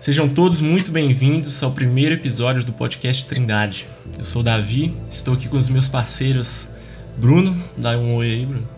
[0.00, 3.86] Sejam todos muito bem-vindos ao primeiro episódio do podcast Trindade.
[4.18, 6.68] Eu sou o Davi, estou aqui com os meus parceiros
[7.16, 7.62] Bruno.
[7.76, 8.68] Dá um oi aí, Bruno.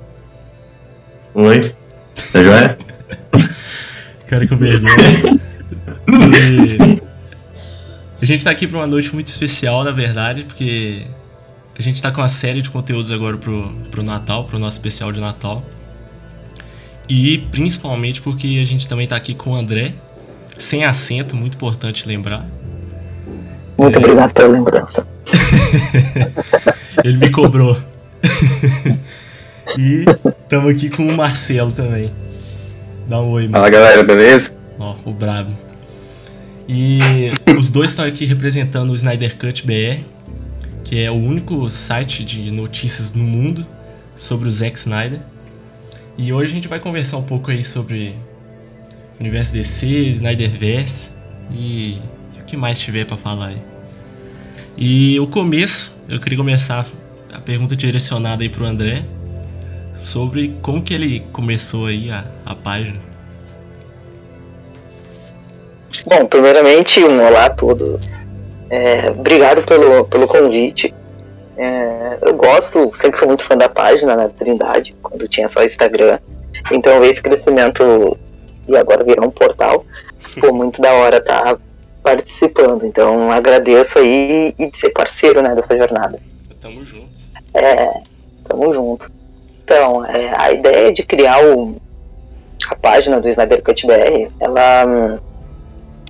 [1.34, 1.74] Oi.
[2.32, 2.78] Tá joia?
[4.26, 5.40] Cara com vergonha.
[8.18, 11.02] E a gente tá aqui para uma noite muito especial, na verdade, porque
[11.78, 15.12] a gente tá com uma série de conteúdos agora pro, pro Natal, pro nosso especial
[15.12, 15.64] de Natal.
[17.08, 19.94] E principalmente porque a gente também tá aqui com o André,
[20.58, 22.46] sem acento, muito importante lembrar.
[23.76, 23.98] Muito é...
[23.98, 25.06] obrigado pela lembrança.
[27.04, 27.76] Ele me cobrou.
[29.78, 30.04] e
[30.42, 32.10] estamos aqui com o Marcelo também.
[33.08, 33.52] Dá um oi, Marcelo.
[33.52, 34.52] Fala galera, beleza?
[34.78, 35.52] Ó, o brabo.
[36.68, 36.98] E
[37.56, 40.02] os dois estão aqui representando o Snyder Cut BR,
[40.82, 43.64] que é o único site de notícias no mundo
[44.16, 45.20] sobre o Zack Snyder.
[46.18, 48.16] E hoje a gente vai conversar um pouco aí sobre
[49.18, 51.10] Universo DC, Snyderverse
[51.50, 52.00] e
[52.40, 53.62] o que mais tiver para falar aí.
[54.76, 56.86] E o começo, eu queria começar
[57.32, 59.04] a pergunta direcionada aí pro André
[59.94, 63.00] sobre como que ele começou aí a, a página.
[66.06, 68.26] Bom, primeiramente, um olá a todos.
[68.68, 70.94] É, obrigado pelo, pelo convite.
[71.56, 76.18] É, eu gosto, sempre fui muito fã da página, né, Trindade, quando tinha só Instagram.
[76.70, 78.16] Então ver esse crescimento
[78.68, 79.84] e agora virar um portal,
[80.38, 81.58] foi muito da hora estar tá
[82.02, 82.84] participando.
[82.86, 86.20] Então agradeço aí e de ser parceiro né, dessa jornada.
[86.60, 87.18] Tamo junto.
[87.54, 88.02] É,
[88.44, 89.10] tamo junto.
[89.64, 91.76] Então, é, a ideia de criar o,
[92.70, 95.20] a página do Snyder Cut BR, ela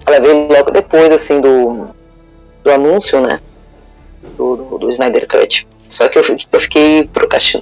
[0.06, 1.88] ela veio logo depois, assim, do,
[2.62, 3.40] do anúncio, né?
[4.36, 5.66] Do, do, do Snyder Cut.
[5.88, 7.10] Só que eu, eu fiquei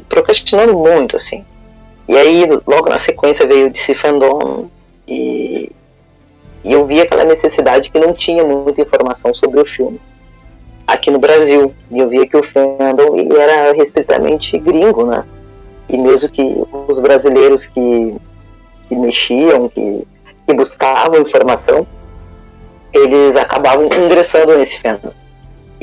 [0.08, 1.44] procrastinando muito, assim.
[2.06, 4.68] E aí, logo na sequência, veio o DC Fandom
[5.06, 5.70] e,
[6.64, 10.00] e eu vi aquela necessidade que não tinha muita informação sobre o filme
[10.86, 11.74] aqui no Brasil.
[11.90, 15.24] E eu via que o fandom ele era restritamente gringo, né?
[15.88, 16.42] E mesmo que
[16.88, 18.14] os brasileiros que,
[18.88, 20.06] que mexiam, que,
[20.46, 21.86] que buscavam informação,
[22.92, 25.12] eles acabavam ingressando nesse fandom.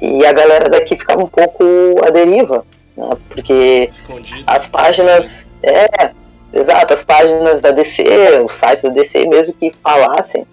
[0.02, 1.64] E a galera daqui ficava um pouco
[2.04, 2.66] à deriva,
[2.98, 3.10] né?
[3.30, 4.44] porque Escondido.
[4.48, 5.48] as páginas.
[5.62, 6.12] É,
[6.54, 8.04] exato, as páginas da DC,
[8.44, 10.46] o site da DC, mesmo que falassem,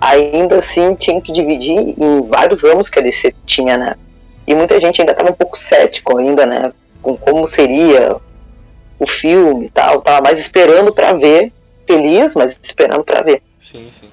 [0.00, 3.94] ainda assim tinha que dividir em vários ramos que a DC tinha, né?
[4.46, 6.72] E muita gente ainda estava um pouco cético ainda, né?
[7.02, 8.16] Com como seria
[8.98, 11.52] o filme e tal, tava mais esperando para ver,
[11.86, 13.42] feliz, mas esperando para ver.
[13.60, 14.08] Sim, sim.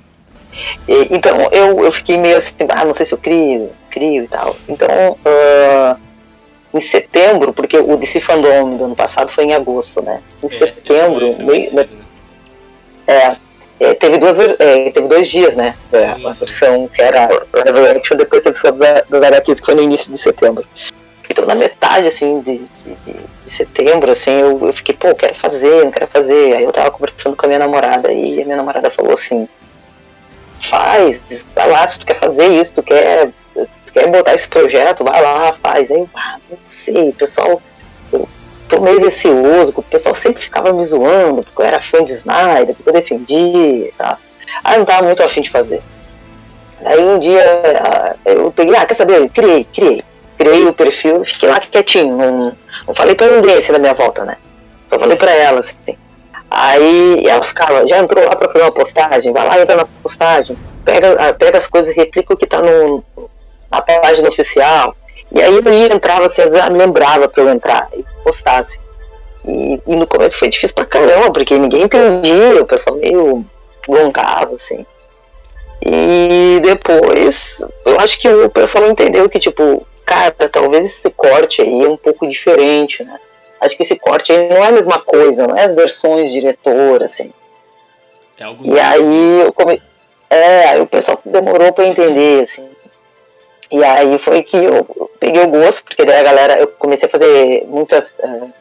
[0.87, 4.27] E, então eu, eu fiquei meio assim, ah, não sei se eu crio, crio e
[4.27, 4.55] tal.
[4.67, 5.99] Então, uh,
[6.73, 10.21] em setembro, porque o DC Fandom do ano passado foi em agosto, né?
[10.41, 11.87] Em é, setembro, meio, né?
[13.07, 13.35] é,
[13.79, 15.75] é, teve, duas, é, teve dois dias, né?
[15.91, 19.75] É, a versão que era Level Action, depois teve a dos, das HQs, que foi
[19.75, 20.65] no início de setembro.
[21.29, 23.13] Então, na metade, assim, de, de,
[23.45, 26.55] de setembro, assim, eu, eu fiquei, pô, quero fazer, não quero fazer.
[26.55, 29.47] Aí eu tava conversando com a minha namorada e a minha namorada falou assim,
[30.59, 31.19] faz,
[31.55, 33.29] vai lá se tu quer fazer isso, tu quer,
[33.93, 35.89] quer botar esse projeto, vai lá, faz.
[35.91, 37.61] Aí, ah, não sei, o pessoal,
[38.11, 38.27] eu
[38.67, 42.75] tô meio receoso, o pessoal sempre ficava me zoando, porque eu era fã de Snyder,
[42.75, 44.17] porque eu defendia, tá?
[44.63, 45.81] Aí não tava muito afim de fazer.
[46.83, 47.43] Aí um dia
[47.79, 49.21] ah, eu peguei, ah, quer saber?
[49.21, 50.03] Eu criei, criei.
[50.37, 54.25] Criei o perfil, fiquei lá quietinho, não, não falei pra ninguém assim na minha volta,
[54.25, 54.37] né?
[54.87, 55.75] Só falei pra ela, assim.
[56.49, 60.57] Aí ela ficava, já entrou lá para fazer uma postagem, vai lá entra na postagem,
[60.83, 63.03] pega, ah, pega as coisas replica o que está no,
[63.71, 64.95] na página oficial.
[65.31, 68.79] E aí eu ia, entrava, assim, às vezes me lembrava para eu entrar e postasse.
[69.45, 73.45] E, e, no começo foi difícil pra caramba, porque ninguém entendia, o pessoal meio
[73.87, 74.85] broncava, assim.
[75.83, 81.85] E depois, eu acho que o pessoal entendeu que, tipo, cara, talvez esse corte aí
[81.85, 83.17] é um pouco diferente, né?
[83.61, 87.03] acho que esse corte aí não é a mesma coisa, não é as versões diretor,
[87.03, 87.31] assim.
[88.39, 89.79] É e aí eu come...
[90.27, 92.67] é, aí o pessoal demorou para entender, assim.
[93.71, 94.85] E aí foi que eu
[95.19, 98.51] peguei o gosto, porque daí a galera, eu comecei a fazer muitas uh,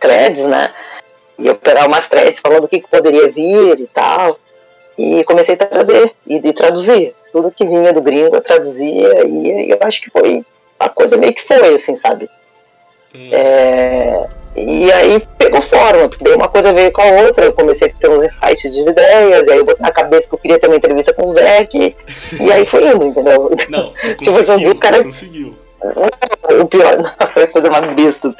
[0.00, 0.72] threads, né?
[1.38, 4.38] E eu pegar umas threads falando o que, que poderia vir e tal.
[4.96, 7.14] E comecei a trazer e, e traduzir.
[7.32, 10.44] Tudo que vinha do gringo eu traduzia e eu acho que foi
[10.78, 12.30] a coisa meio que foi, assim, sabe?
[13.14, 13.28] Hum.
[13.32, 14.26] É,
[14.56, 17.92] e aí pegou forma, porque daí uma coisa veio com a outra, eu comecei a
[17.92, 20.66] ter uns insights de ideias, e aí eu botei na cabeça que eu queria ter
[20.66, 21.96] uma entrevista com o Zeke,
[22.40, 23.50] e aí foi indo, entendeu?
[23.68, 25.02] Não, tipo assim, o cara.
[25.04, 25.54] Conseguiu.
[26.60, 28.34] O pior, não, foi a coisa mais besta.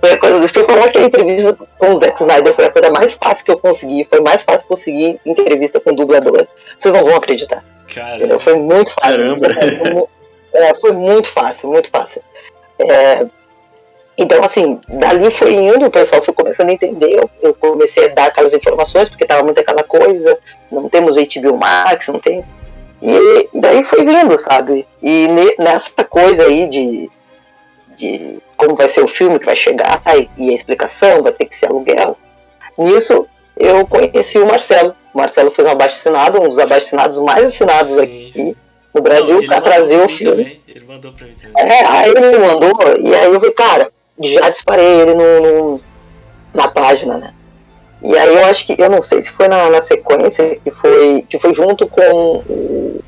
[0.00, 2.90] Foi a coisa, se eu coloquei a entrevista com o Zack Snyder, foi a coisa
[2.90, 4.06] mais fácil que eu consegui.
[4.08, 6.46] Foi mais fácil conseguir entrevista com o dublador.
[6.78, 7.64] Vocês não vão acreditar.
[8.16, 8.38] Entendeu?
[8.38, 9.36] Foi muito fácil.
[9.36, 10.08] Caramba.
[10.52, 12.22] É, foi muito fácil, muito fácil.
[12.78, 13.26] É,
[14.16, 18.14] então, assim, dali foi indo, o pessoal foi começando a entender, eu, eu comecei a
[18.14, 20.38] dar aquelas informações, porque tava muito aquela coisa,
[20.70, 22.44] não temos HBO Max, não tem.
[23.02, 24.86] E, e daí foi vindo, sabe?
[25.02, 27.10] E ne, nessa coisa aí de,
[27.98, 31.46] de como vai ser o filme que vai chegar e, e a explicação, vai ter
[31.46, 32.16] que ser aluguel.
[32.78, 33.26] Nisso
[33.56, 34.94] eu conheci o Marcelo.
[35.12, 38.02] O Marcelo fez um abaixo assinado, um dos abaixo assinados mais assinados Sim.
[38.02, 38.56] aqui
[38.94, 40.44] no Brasil para trazer o filme.
[40.44, 40.62] Também.
[40.68, 41.72] Ele mandou pra mim também.
[41.72, 45.80] É, aí ele mandou, e aí eu falei, cara, já disparei ele no, no,
[46.52, 47.34] na página, né?
[48.02, 51.24] E aí eu acho que, eu não sei se foi na, na sequência, que foi,
[51.28, 53.02] que foi junto com o,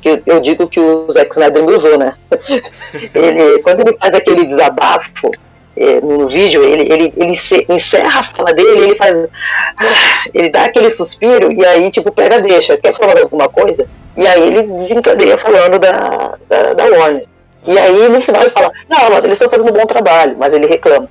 [0.00, 2.14] que eu digo que o Zack Snyder me usou, né?
[3.14, 5.32] ele, quando ele faz aquele desabafo
[5.76, 7.38] é, no vídeo, ele, ele, ele
[7.68, 9.14] encerra a fala dele, ele faz.
[10.34, 12.76] Ele dá aquele suspiro e aí, tipo, pega, deixa.
[12.76, 13.88] Quer falar alguma coisa?
[14.16, 17.26] E aí ele desencadeia falando da, da, da Warner.
[17.66, 20.52] E aí no final ele fala, não, mas eles estão fazendo um bom trabalho, mas
[20.52, 21.08] ele reclama.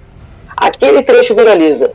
[0.55, 1.91] Aquele trecho viraliza.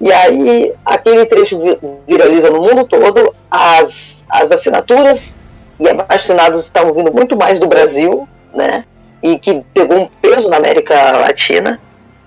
[0.00, 1.58] E aí aquele trecho
[2.06, 5.36] viraliza no mundo todo, as, as assinaturas
[5.80, 8.84] e abaixo-assinados estavam vindo muito mais do Brasil, né?
[9.22, 11.80] E que pegou um peso na América Latina.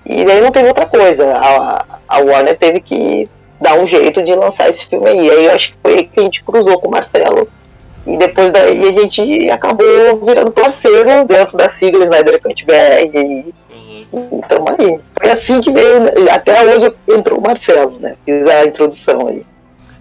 [0.05, 1.31] E aí não teve outra coisa.
[1.33, 3.29] A, a Warner teve que
[3.61, 5.29] dar um jeito de lançar esse filme aí.
[5.29, 7.47] Aí eu acho que foi aí que a gente cruzou com o Marcelo
[8.05, 12.73] e depois daí a gente acabou virando parceiro dentro da sigla Snyder Cut BR.
[13.13, 14.29] E, uhum.
[14.33, 14.99] Então aí.
[15.19, 18.15] Foi assim que veio, até onde entrou o Marcelo, né?
[18.25, 19.45] Fiz a introdução aí.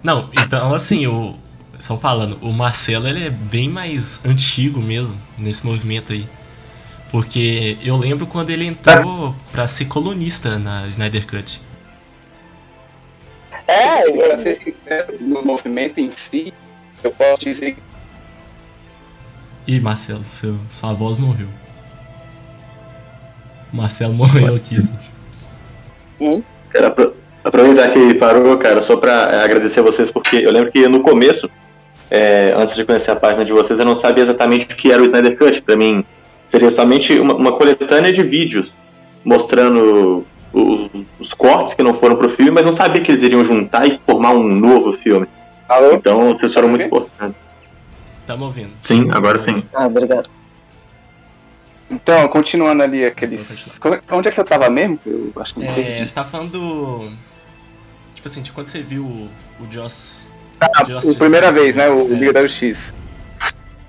[0.03, 1.35] Não, então assim, o.
[1.77, 6.27] Só falando, o Marcelo ele é bem mais antigo mesmo nesse movimento aí.
[7.09, 11.61] Porque eu lembro quando ele entrou pra ser colunista na Snyder Cut.
[13.65, 16.53] É, e pra ser sincero, no movimento em si,
[17.03, 17.77] eu posso dizer
[19.69, 21.47] Ih, Marcelo, seu, sua voz morreu.
[23.71, 25.11] Marcelo morreu aqui, gente.
[26.19, 26.41] Hum?
[26.71, 27.13] Quero
[27.43, 31.01] aproveitar que parou, cara, só pra é, agradecer a vocês, porque eu lembro que no
[31.01, 31.47] começo,
[32.09, 35.03] é, antes de conhecer a página de vocês, eu não sabia exatamente o que era
[35.03, 35.61] o Snyder Cut.
[35.61, 36.03] Pra mim,
[36.49, 38.71] seria somente uma, uma coletânea de vídeos
[39.23, 40.89] mostrando os,
[41.19, 43.99] os, cortes que não foram pro filme, mas não sabia que eles iriam juntar e
[44.03, 45.27] formar um novo filme.
[45.67, 45.93] Alô?
[45.93, 47.48] Então, vocês foram muito importantes.
[48.29, 48.69] Estamos ouvindo.
[48.83, 49.63] Sim, agora sim.
[49.73, 50.29] Ah, obrigado.
[51.89, 53.79] Então, continuando ali aqueles.
[54.11, 54.99] Onde é que eu tava mesmo?
[55.03, 57.11] Eu acho que é, você tá falando do.
[58.13, 60.27] Tipo assim, de quando você viu o, o Joss.
[60.61, 61.89] Ah, Joss a primeira vez, né?
[61.89, 62.17] O é.
[62.17, 62.93] Liga da X.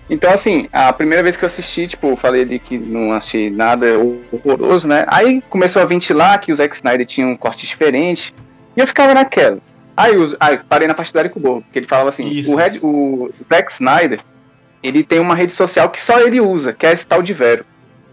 [0.09, 3.87] Então, assim, a primeira vez que eu assisti, tipo, falei ali que não achei nada
[4.33, 5.05] horroroso, né?
[5.07, 8.35] Aí começou a ventilar que o Zack Snyder tinha um corte diferente.
[8.75, 9.59] E eu ficava naquela.
[9.97, 12.57] Aí, eu, aí parei na parte do Eric Borgo, porque ele falava assim: isso, o,
[12.57, 14.21] Red, o Zack Snyder
[14.83, 17.65] ele tem uma rede social que só ele usa, que é esse tal de Vero.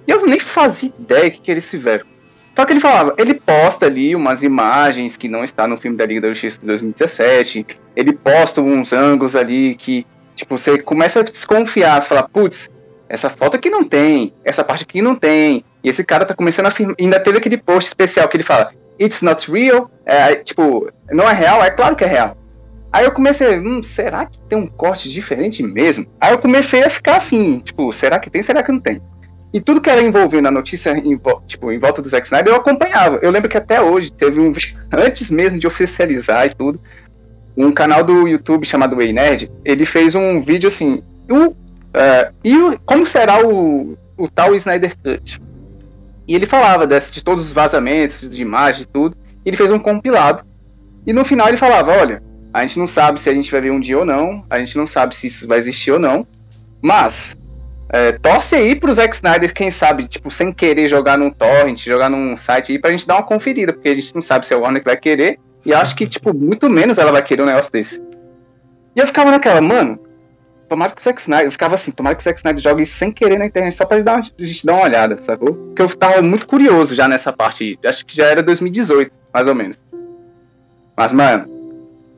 [0.06, 2.06] E eu nem fazia ideia que era esse Vero.
[2.56, 6.06] Só que ele falava, ele posta ali umas imagens que não está no filme da
[6.06, 11.24] Liga da Justiça de 2017, ele posta uns ângulos ali que, tipo, você começa a
[11.24, 12.68] desconfiar, você fala, putz,
[13.08, 16.66] essa foto aqui não tem, essa parte aqui não tem, e esse cara tá começando
[16.66, 21.30] a ainda teve aquele post especial que ele fala, it's not real, é, tipo, não
[21.30, 22.38] é real, é claro que é real.
[22.92, 26.08] Aí eu comecei, hum, será que tem um corte diferente mesmo?
[26.20, 29.02] Aí eu comecei a ficar assim, tipo, será que tem, será que não tem?
[29.54, 32.58] E tudo que era envolvendo a notícia em, tipo, em volta do Zack Snyder, eu
[32.58, 33.20] acompanhava.
[33.22, 34.52] Eu lembro que até hoje teve um.
[34.92, 36.80] Antes mesmo de oficializar e tudo,
[37.56, 41.02] um canal do YouTube chamado Way Nerd, ele fez um vídeo assim.
[41.30, 45.42] O, uh, e o, como será o, o tal Snyder Cut?
[46.28, 49.16] E ele falava desse, de todos os vazamentos, de imagem e tudo.
[49.46, 50.44] E ele fez um compilado.
[51.06, 52.22] E no final ele falava: olha,
[52.54, 54.78] a gente não sabe se a gente vai ver um dia ou não, a gente
[54.78, 56.28] não sabe se isso vai existir ou não,
[56.82, 57.38] mas
[57.90, 62.10] é, torce aí pro Zack Snyder, quem sabe, tipo, sem querer jogar num torrent, jogar
[62.10, 64.58] num site aí pra gente dar uma conferida, porque a gente não sabe se é
[64.58, 67.72] o Warner vai querer, e acho que, tipo, muito menos ela vai querer um negócio
[67.72, 68.02] desse.
[68.96, 70.00] E eu ficava naquela, mano,
[70.68, 72.98] tomara que o Zack Snyder, eu ficava assim, tomara que o Zack Snyder jogue isso
[72.98, 75.54] sem querer na internet, só pra dar uma, a gente dar uma olhada, sacou?
[75.54, 79.56] Porque eu tava muito curioso já nessa parte, acho que já era 2018, mais ou
[79.56, 79.80] menos.
[80.96, 81.48] Mas, mano,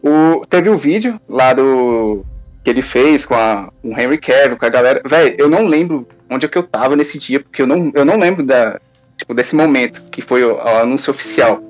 [0.02, 2.24] o, teve o um vídeo lá do.
[2.64, 5.02] que ele fez com a, o Henry Cavill, com a galera.
[5.06, 8.06] Velho, eu não lembro onde é que eu tava nesse dia, porque eu não, eu
[8.06, 8.80] não lembro da,
[9.18, 11.62] tipo, desse momento que foi o, o anúncio oficial.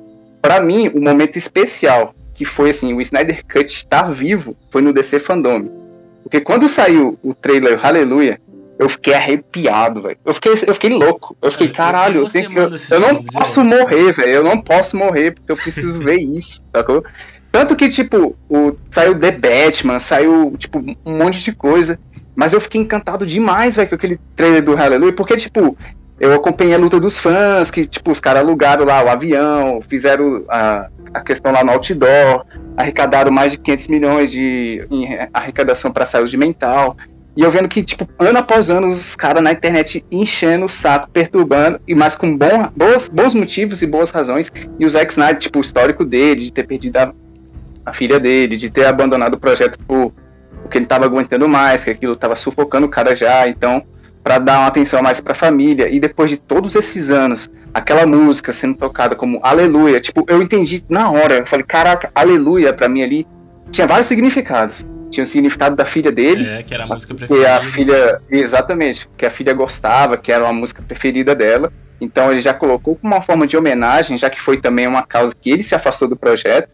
[0.41, 4.93] Para mim, o momento especial, que foi assim, o Snyder Cut estar vivo, foi no
[4.93, 5.78] DC Fandom.
[6.29, 8.39] Porque quando saiu o trailer Hallelujah,
[8.77, 10.17] eu fiquei arrepiado, velho.
[10.23, 11.35] Eu fiquei, eu fiquei louco.
[11.41, 14.29] Eu fiquei, caralho, eu, eu, eu, eu não posso morrer, velho.
[14.29, 17.03] Eu não posso morrer, porque eu preciso ver isso, sacou?
[17.51, 21.99] Tanto que, tipo, o, saiu The Batman, saiu, tipo, um monte de coisa.
[22.35, 25.75] Mas eu fiquei encantado demais, velho, com aquele trailer do Hallelujah, porque, tipo,
[26.19, 30.43] eu acompanhei a luta dos fãs, que, tipo, os caras alugaram lá o avião, fizeram
[30.49, 32.45] a, a questão lá no outdoor,
[32.75, 34.85] arrecadaram mais de 500 milhões de
[35.33, 36.97] arrecadação para saúde mental.
[37.37, 41.09] E eu vendo que, tipo, ano após ano, os caras na internet enchendo o saco,
[41.09, 44.51] perturbando, e mais com bom, bons, bons motivos e boas razões.
[44.77, 47.13] E o Zack Snyder, tipo, o histórico dele, de ter perdido a,
[47.85, 50.11] a filha dele, de ter abandonado o projeto por,
[50.63, 53.47] porque ele tava aguentando mais, que aquilo tava sufocando o cara já.
[53.47, 53.83] Então,
[54.29, 55.89] para dar uma atenção mais para a família.
[55.89, 60.85] E depois de todos esses anos, aquela música sendo tocada como Aleluia, tipo, eu entendi
[60.87, 61.37] na hora.
[61.37, 63.27] Eu falei, caraca, Aleluia para mim ali
[63.71, 64.85] tinha vários significados.
[65.09, 66.45] Tinha o significado da filha dele.
[66.45, 67.43] É, que era a música preferida.
[67.43, 71.73] Que a filha, exatamente, que a filha gostava, que era uma música preferida dela.
[71.99, 75.33] Então ele já colocou como uma forma de homenagem, já que foi também uma causa
[75.33, 76.69] que ele se afastou do projeto.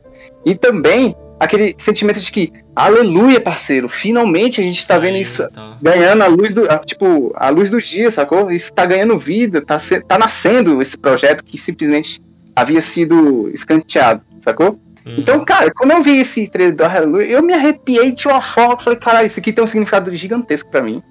[0.46, 5.78] E também aquele sentimento de que, aleluia, parceiro, finalmente a gente está vendo isso então.
[5.82, 8.52] ganhando a luz do, tipo, a luz do dia, sacou?
[8.52, 9.78] Isso está ganhando vida, está
[10.08, 12.22] tá nascendo esse projeto que simplesmente
[12.56, 14.80] havia sido escanteado, sacou?
[15.06, 15.18] Uhum.
[15.20, 18.80] Então, cara, quando eu vi esse trailer do Aleluia, eu me arrepiei de uma forma,
[18.80, 21.04] falei, cara, isso aqui tem um significado gigantesco para mim.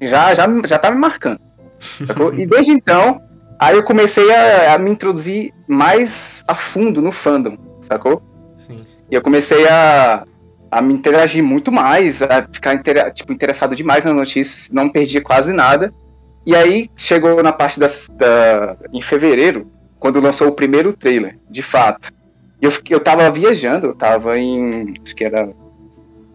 [0.00, 1.40] Já, já, já tá me marcando.
[1.80, 2.32] Sacou?
[2.38, 3.20] e desde então,
[3.58, 8.22] aí eu comecei a, a me introduzir mais a fundo no fandom, sacou?
[8.56, 8.76] Sim.
[9.10, 10.24] E eu comecei a,
[10.70, 15.22] a me interagir muito mais, a ficar inter, tipo, interessado demais nas notícias, não perdia
[15.22, 15.92] quase nada.
[16.46, 21.62] E aí chegou na parte das, da, em fevereiro, quando lançou o primeiro trailer, de
[21.62, 22.12] fato.
[22.60, 24.94] Eu, eu tava viajando, eu tava em.
[25.02, 25.48] Acho que era.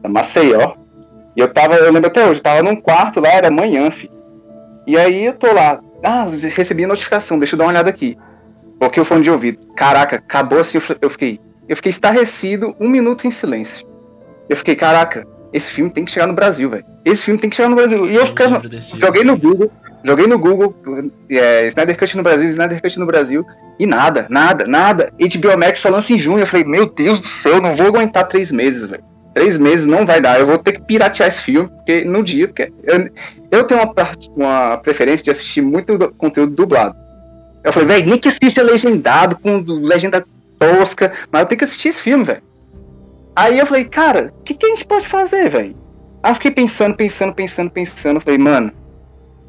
[0.08, 0.76] Maceió.
[1.36, 4.14] E eu tava, eu lembro até hoje, eu tava num quarto lá, era manhã, filho.
[4.88, 5.80] E aí eu tô lá.
[6.04, 8.18] Ah, recebi a notificação, deixa eu dar uma olhada aqui.
[8.80, 9.60] Coloquei o fone de ouvido.
[9.76, 11.40] Caraca, acabou assim, eu fiquei.
[11.70, 13.88] Eu fiquei estarrecido um minuto em silêncio.
[14.50, 16.84] Eu fiquei, caraca, esse filme tem que chegar no Brasil, velho.
[17.06, 18.08] Esse filme tem que chegar no Brasil.
[18.08, 18.60] E eu, ficava,
[19.00, 19.72] joguei no Google,
[20.04, 20.76] joguei no Google,
[21.30, 23.46] é, Snyder Cut no Brasil, Snyder Cut no Brasil,
[23.80, 25.14] e nada, nada, nada.
[25.20, 26.40] HBO Max só lança em junho.
[26.40, 29.04] Eu falei, meu Deus do céu, não vou aguentar três meses, velho.
[29.36, 30.40] Três meses não vai dar.
[30.40, 33.10] Eu vou ter que piratear esse filme, porque no dia, porque eu,
[33.52, 33.94] eu tenho uma,
[34.36, 36.96] uma preferência de assistir muito do, conteúdo dublado.
[37.64, 40.26] Eu falei, velho, nem que assista legendado, com legenda
[40.60, 42.44] tosca, mas eu tenho que assistir esse filme, velho.
[43.36, 45.76] Aí eu falei, cara, o que, que a gente pode fazer, velho?
[46.22, 48.18] Aí eu fiquei pensando, pensando, pensando, pensando.
[48.18, 48.72] Eu falei, mano,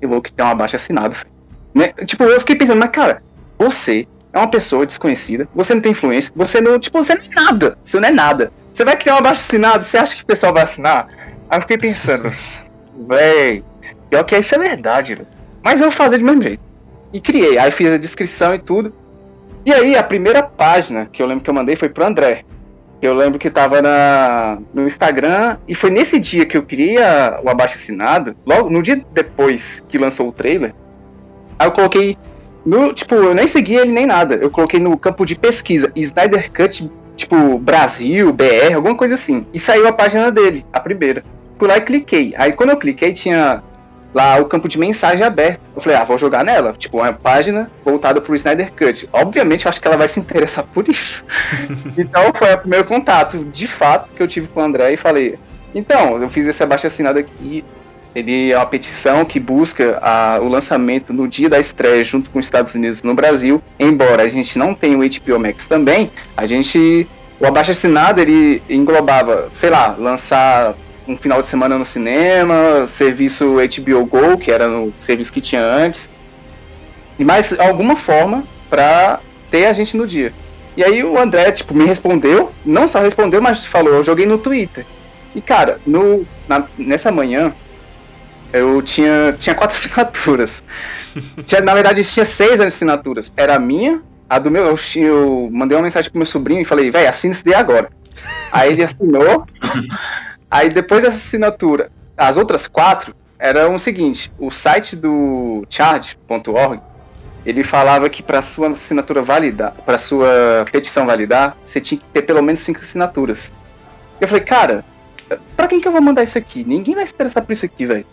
[0.01, 1.17] eu vou criar uma baixa assinada.
[1.75, 1.89] Né?
[2.07, 3.23] Tipo, eu fiquei pensando, mas cara,
[3.59, 7.45] você é uma pessoa desconhecida, você não tem influência, você não, tipo, você não é
[7.45, 8.53] nada, você não é nada.
[8.73, 11.09] Você vai criar uma baixa assinada, você acha que o pessoal vai assinar?
[11.49, 12.31] Aí eu fiquei pensando,
[13.09, 13.65] véi,
[14.09, 15.29] pior que isso é verdade, véio.
[15.63, 16.63] mas eu vou fazer de mesmo jeito.
[17.13, 18.95] E criei, aí fiz a descrição e tudo.
[19.65, 22.45] E aí, a primeira página que eu lembro que eu mandei foi pro André.
[23.03, 27.49] Eu lembro que tava na, no Instagram e foi nesse dia que eu queria o
[27.49, 30.75] abaixo assinado, logo no dia depois que lançou o trailer.
[31.59, 32.17] Aí eu coloquei
[32.65, 34.35] no, tipo, eu nem segui ele nem nada.
[34.35, 39.47] Eu coloquei no campo de pesquisa Snyder Cut, tipo, Brasil, BR, alguma coisa assim.
[39.53, 41.25] E saiu a página dele, a primeira.
[41.59, 42.35] Fui lá e cliquei.
[42.37, 43.63] Aí quando eu cliquei tinha
[44.13, 45.61] lá o campo de mensagem aberto.
[45.75, 46.75] Eu falei, ah, vou jogar nela.
[46.77, 49.09] Tipo, uma página voltada pro Snyder Cut.
[49.13, 51.25] Obviamente, eu acho que ela vai se interessar por isso.
[51.97, 55.39] então, foi o primeiro contato, de fato, que eu tive com o André e falei,
[55.75, 57.65] então, eu fiz esse abaixo assinado aqui.
[58.13, 62.41] Ele é uma petição que busca a, o lançamento no dia da estreia junto com
[62.41, 63.63] os Estados Unidos no Brasil.
[63.79, 67.07] Embora a gente não tenha o HBO Max também, a gente
[67.41, 70.75] o abaixo assinado ele englobava, sei lá, lançar
[71.11, 75.63] um final de semana no cinema, serviço HBO Go, que era o serviço que tinha
[75.63, 76.09] antes,
[77.19, 80.33] e mais alguma forma para ter a gente no dia.
[80.77, 84.39] E aí o André, tipo, me respondeu, não só respondeu, mas falou, eu joguei no
[84.39, 84.87] Twitter.
[85.35, 87.53] E cara, no, na, nessa manhã,
[88.53, 90.63] eu tinha, tinha quatro assinaturas.
[91.45, 93.33] tinha, na verdade, tinha seis assinaturas.
[93.37, 94.65] Era a minha, a do meu.
[94.65, 97.91] Eu, eu mandei uma mensagem pro meu sobrinho e falei, velho, assina esse daí agora.
[98.53, 99.45] Aí ele assinou.
[100.51, 106.81] Aí depois dessa assinatura, as outras quatro eram o seguinte: o site do charge.org
[107.45, 112.23] ele falava que para sua assinatura validar, para sua petição validar, você tinha que ter
[112.23, 113.51] pelo menos cinco assinaturas.
[114.21, 114.85] Eu falei, cara,
[115.57, 116.65] para quem que eu vou mandar isso aqui?
[116.65, 118.07] Ninguém vai se interessar por isso aqui, velho.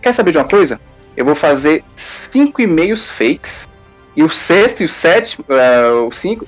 [0.00, 0.80] Quer saber de uma coisa?
[1.16, 3.68] Eu vou fazer cinco e-mails fakes
[4.14, 6.46] e o sexto e o sétimo, uh, os cinco,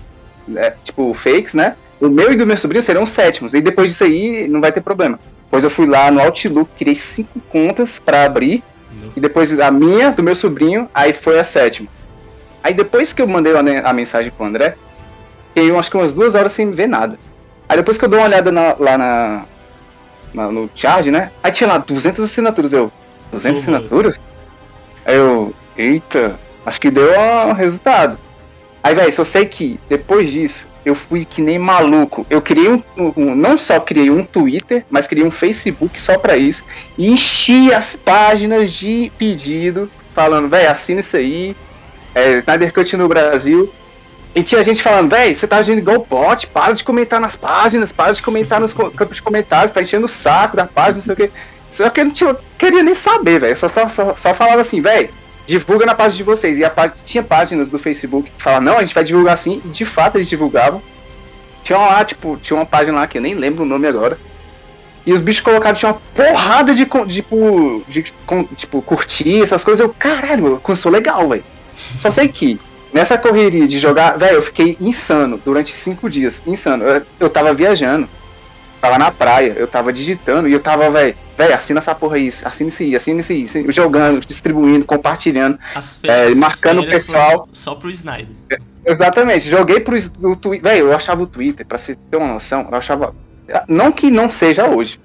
[0.55, 1.77] é, tipo fakes, né?
[2.07, 3.55] O meu e do meu sobrinho serão os sétimos.
[3.55, 5.19] E depois disso aí não vai ter problema.
[5.51, 8.63] Pois eu fui lá no Outlook, criei cinco contas para abrir.
[9.01, 9.13] Não.
[9.17, 11.89] E depois a minha, do meu sobrinho, aí foi a sétima.
[12.63, 14.77] Aí depois que eu mandei a, mensagem pro André,
[15.55, 17.19] fiquei acho que umas duas horas sem ver nada.
[17.69, 19.43] Aí depois que eu dou uma olhada na, lá na,
[20.35, 21.31] na- no charge, né?
[21.43, 22.73] Aí tinha lá 200 assinaturas.
[22.73, 22.91] Eu,
[23.33, 23.75] 200 Uhum.
[23.77, 24.21] assinaturas?
[25.05, 27.11] Aí eu, eita, acho que deu
[27.49, 28.19] um resultado.
[28.85, 32.27] Aí, velho, só sei que depois disso, eu fui que nem maluco.
[32.29, 32.83] Eu criei um,
[33.17, 36.63] um- Não só criei um Twitter, mas criei um Facebook só pra isso.
[36.99, 41.57] E enchi as páginas de pedido, falando, velho, assina isso aí.
[42.15, 43.73] É, Snyder Cut no Brasil.
[44.35, 47.91] E tinha gente falando, véi, você tá agindo igual bot, para de comentar nas páginas,
[47.91, 51.15] para de comentar nos campos de comentários, tá enchendo o saco da página, não sei
[51.15, 51.31] o quê.
[51.71, 53.57] Só que eu não tinha- queria nem saber, velho.
[53.57, 55.09] Só, só, só falava assim, véi,
[55.47, 56.59] divulga na página de vocês.
[56.59, 59.69] E a tinha páginas do Facebook que falavam, não, a gente vai divulgar assim, e
[59.69, 60.83] de fato eles divulgavam.
[61.63, 64.19] Tinha uma lá, tipo, tinha uma página lá que eu nem lembro o nome agora.
[65.07, 69.81] E os bichos colocaram, tinha uma porrada de, tipo, de, con- tipo, curtir essas coisas.
[69.81, 71.45] Eu, caralho, eu sou legal, velho.
[71.75, 72.59] Só sei que
[72.93, 76.43] nessa correria de jogar, velho, eu fiquei insano durante cinco dias.
[76.47, 76.85] Insano.
[76.85, 78.09] Eu, eu tava viajando.
[78.85, 82.29] Tava na praia, eu tava digitando e eu tava, velho, velho, assina essa porra aí,
[82.29, 85.59] assina isso aí, assina isso aí, jogando, distribuindo, compartilhando.
[85.75, 87.31] As É, férias, marcando as o pessoal.
[87.31, 88.29] foram Só pro Snyder.
[88.85, 89.99] Exatamente, joguei pro
[90.37, 90.61] Twitter.
[90.71, 93.15] Velho, eu achava o Twitter, pra você ter uma noção, eu achava.
[93.67, 95.01] Não que não seja hoje.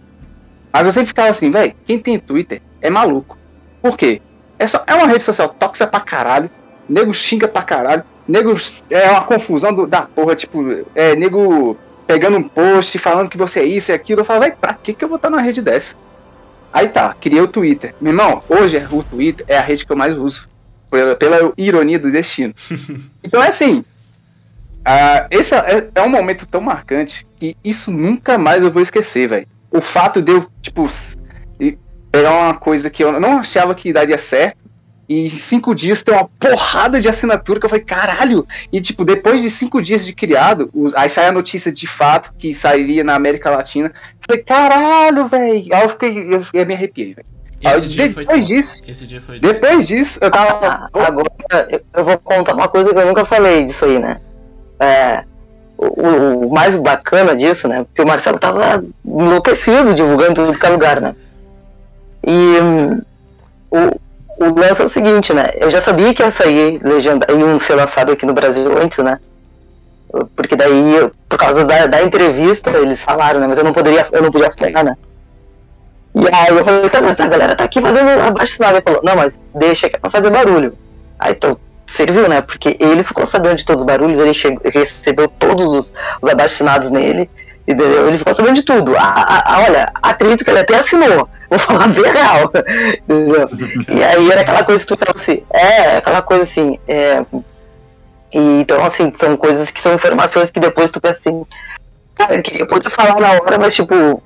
[0.73, 3.37] Mas eu sempre ficava assim, velho, quem tem Twitter é maluco.
[3.81, 4.21] Por quê?
[4.59, 6.49] É, só, é uma rede social tóxica pra caralho.
[6.89, 8.03] Nego xinga pra caralho.
[8.27, 8.53] Nego
[8.89, 11.77] é uma confusão do- da porra, tipo, é, nego
[12.09, 14.21] pegando um post, falando que você é isso e aquilo.
[14.21, 15.95] Eu falo, velho, pra que, que eu vou estar numa rede dessa?
[16.73, 17.93] Aí tá, criei o Twitter.
[18.01, 20.49] Meu irmão, hoje é- o Twitter é a rede que eu mais uso.
[20.89, 22.51] Pela, pela ironia do destino.
[23.23, 23.85] Então é assim.
[24.83, 29.29] ah, esse é, é um momento tão marcante que isso nunca mais eu vou esquecer,
[29.29, 29.47] velho.
[29.69, 30.89] O fato de eu, tipo,
[32.11, 34.57] pegar uma coisa que eu não achava que daria certo.
[35.09, 38.47] E em cinco dias ter uma porrada de assinatura que eu falei, caralho!
[38.71, 42.31] E tipo, depois de cinco dias de criado, os- aí sai a notícia de fato
[42.37, 43.87] que sairia na América Latina.
[43.87, 45.73] Eu falei, caralho, velho!
[45.73, 47.27] Aí eu fiquei, eu, eu me arrepiei, velho.
[47.65, 48.53] Aí Esse dia foi Depois top.
[48.53, 50.65] disso, Esse dia foi depois disso, eu tava.
[50.65, 51.27] Ah, agora
[51.93, 54.21] eu- vou contar uma coisa que eu nunca falei disso aí, né?
[54.79, 55.25] É,
[55.75, 57.83] o, o- mais bacana disso, né?
[57.83, 61.15] Porque o Marcelo tava enlouquecido divulgando tudo que é lugar, né?
[62.25, 62.55] E
[63.71, 63.99] o,
[64.39, 65.45] o lance é o seguinte, né?
[65.55, 69.19] Eu já sabia que ia sair legenda, iam ser lançado aqui no Brasil antes, né?
[70.35, 73.47] Porque daí, eu- por causa da, da entrevista, eles falaram, né?
[73.47, 74.95] Mas eu não poderia, eu não podia falar, né?
[76.15, 78.75] E aí eu falei, tá, mas a galera tá aqui fazendo abaixo assinado.
[78.77, 80.75] Ele falou, não, mas deixa que é pra fazer barulho.
[81.19, 82.41] Aí então, serviu, né?
[82.41, 86.63] Porque ele ficou sabendo de todos os barulhos, ele chegou, recebeu todos os, os abaixo
[86.91, 87.29] nele,
[87.67, 88.07] entendeu?
[88.07, 88.95] Ele ficou sabendo de tudo.
[88.97, 91.27] Ah, ah, olha, acredito que ele até assinou.
[91.49, 92.51] Vou falar bem real.
[93.89, 97.25] E aí era aquela coisa que tu fala assim, é, aquela coisa assim, é,
[98.31, 101.45] e, então, assim, são coisas que são informações que depois tu pensa assim,
[102.13, 104.21] cara, eu queria poder falar na hora, mas tipo,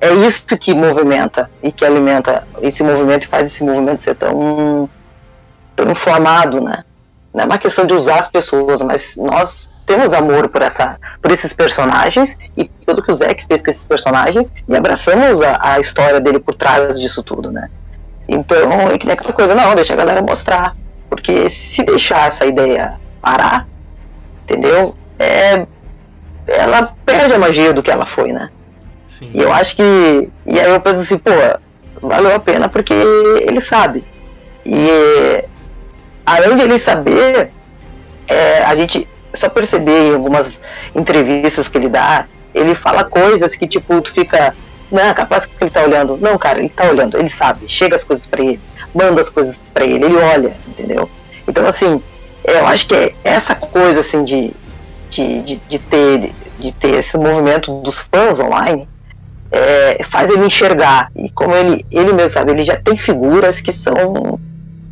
[0.00, 4.88] é isso que movimenta e que alimenta esse movimento e faz esse movimento ser tão,
[5.74, 5.86] tão
[6.62, 6.84] né?
[7.36, 11.30] Não é uma questão de usar as pessoas, mas nós temos amor por, essa, por
[11.30, 15.78] esses personagens e pelo que o Zack fez com esses personagens e abraçamos a, a
[15.78, 17.68] história dele por trás disso tudo, né?
[18.26, 20.74] Então, é que nem aquela coisa, não, deixa a galera mostrar.
[21.10, 23.68] Porque se deixar essa ideia parar,
[24.44, 24.96] entendeu?
[25.18, 25.66] É,
[26.46, 28.48] ela perde a magia do que ela foi, né?
[29.06, 29.30] Sim.
[29.34, 30.30] E eu acho que.
[30.46, 31.30] E aí eu penso assim, pô,
[32.00, 34.06] valeu a pena porque ele sabe.
[34.64, 35.44] E
[36.26, 37.50] além de ele saber,
[38.26, 40.60] é, a gente só perceber em algumas
[40.94, 44.54] entrevistas que ele dá, ele fala coisas que tipo, tu fica.
[44.90, 46.16] Não, capaz que ele tá olhando.
[46.16, 48.60] Não, cara, ele tá olhando, ele sabe, chega as coisas pra ele,
[48.94, 51.08] manda as coisas pra ele, ele olha, entendeu?
[51.46, 52.02] Então assim,
[52.44, 54.54] eu acho que é essa coisa assim de,
[55.10, 58.88] de, de, de ter, de ter esse movimento dos fãs online
[59.50, 61.10] é, faz ele enxergar.
[61.16, 64.38] E como ele, ele mesmo sabe, ele já tem figuras que são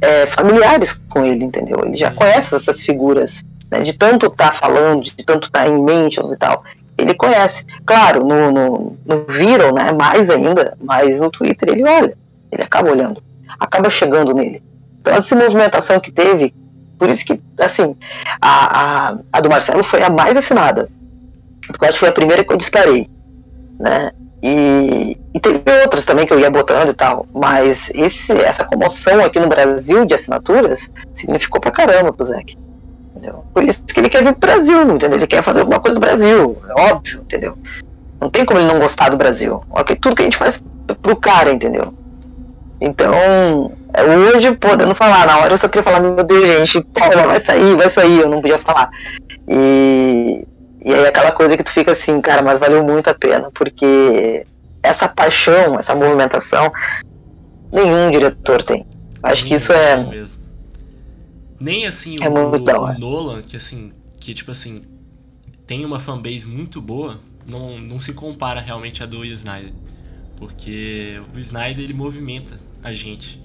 [0.04, 1.80] é, familiares com ele, entendeu?
[1.84, 5.70] Ele já conhece essas figuras, né, de tanto estar tá falando, de tanto estar tá
[5.70, 6.62] em mentions e tal.
[6.96, 7.64] Ele conhece.
[7.84, 12.16] Claro, no, no, no Viral, né, mais ainda, mas no Twitter ele olha.
[12.52, 13.22] Ele acaba olhando.
[13.58, 14.62] Acaba chegando nele.
[15.00, 16.54] Então, essa movimentação que teve,
[16.98, 17.96] por isso que, assim,
[18.40, 20.88] a, a, a do Marcelo foi a mais assinada.
[21.66, 23.08] Porque eu acho que foi a primeira que eu disparei.
[23.78, 24.12] Né?
[24.46, 27.26] E, e teve outras também que eu ia botando e tal.
[27.32, 32.58] Mas esse, essa comoção aqui no Brasil de assinaturas significou pra caramba pro Zeke.
[33.12, 33.42] Entendeu?
[33.54, 35.16] Por isso que ele quer vir pro Brasil, entendeu?
[35.16, 37.56] Ele quer fazer alguma coisa do Brasil, é óbvio, entendeu?
[38.20, 39.62] Não tem como ele não gostar do Brasil.
[39.70, 40.62] Olha tudo que a gente faz
[41.00, 41.94] pro cara, entendeu?
[42.82, 43.72] Então,
[44.34, 47.74] hoje, podendo falar, na hora eu só queria falar, meu Deus, gente, calma, vai sair,
[47.76, 48.90] vai sair, eu não podia falar.
[49.48, 50.46] E,
[50.84, 54.46] e aí aquela coisa que tu fica assim, cara, mas valeu muito a pena, porque
[54.82, 56.70] essa paixão, essa movimentação,
[57.72, 58.86] nenhum diretor tem.
[59.22, 59.96] Acho que isso é.
[59.96, 60.42] Mesmo.
[61.58, 64.82] Nem assim é o, o Nolan, que assim, que tipo assim,
[65.66, 69.72] tem uma fanbase muito boa, não, não se compara realmente a do Snyder.
[70.36, 73.42] Porque o Snyder ele movimenta a gente.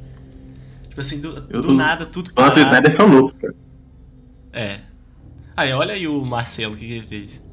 [0.89, 2.59] Tipo assim, do, do nada, tudo parado.
[2.59, 3.55] O Snyder é famoso, cara.
[4.51, 4.79] É.
[5.59, 7.43] Aí, olha aí o Marcelo, o que, que ele fez.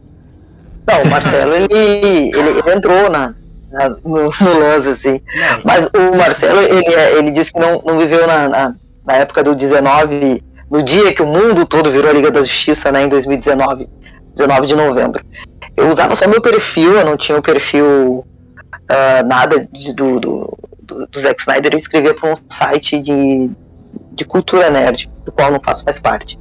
[0.87, 3.35] Não, o Marcelo, ele, ele, ele entrou na,
[3.69, 5.21] na, no, no lance, assim.
[5.35, 5.63] Não.
[5.65, 6.85] Mas o Marcelo, ele,
[7.19, 10.41] ele disse que não, não viveu na, na, na época do 19,
[10.71, 13.89] no dia que o mundo todo virou a Liga da Justiça, né, em 2019,
[14.37, 15.27] 19 de novembro.
[15.77, 20.59] Eu usava só meu perfil, eu não tinha o perfil uh, nada de, do, do,
[20.81, 23.51] do, do Zack Snyder, eu escrevia para um site de,
[24.13, 26.39] de cultura nerd, do qual não faço mais parte.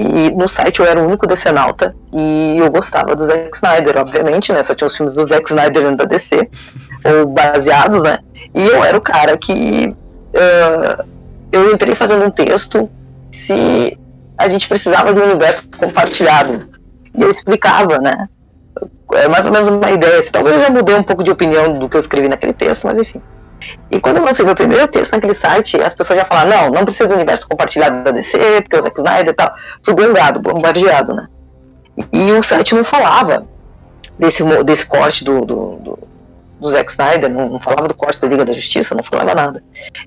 [0.00, 4.50] E no site eu era o único decenalta e eu gostava do Zack Snyder, obviamente,
[4.50, 4.62] né?
[4.62, 6.48] Só tinha os filmes do Zack Snyder dentro da DC,
[7.04, 8.18] ou baseados, né?
[8.54, 9.94] E eu era o cara que.
[10.34, 11.04] Uh,
[11.52, 12.88] eu entrei fazendo um texto
[13.30, 13.98] se
[14.38, 16.66] a gente precisava de um universo compartilhado.
[17.14, 18.28] E eu explicava, né?
[19.12, 20.22] É mais ou menos uma ideia.
[20.32, 22.98] Talvez eu já mudei um pouco de opinião do que eu escrevi naquele texto, mas
[22.98, 23.20] enfim.
[23.90, 26.84] E quando eu lancei meu primeiro texto naquele site, as pessoas já falaram, não, não
[26.84, 29.52] precisa do universo compartilhado da DC, porque o Zack Snyder e tal.
[29.82, 31.26] Fui gongado, bombardeado, né?
[32.12, 33.46] E o site não falava
[34.18, 35.98] desse, desse corte do, do, do,
[36.60, 39.62] do Zack Snyder, não, não, falava do corte da Liga da Justiça, não falava nada.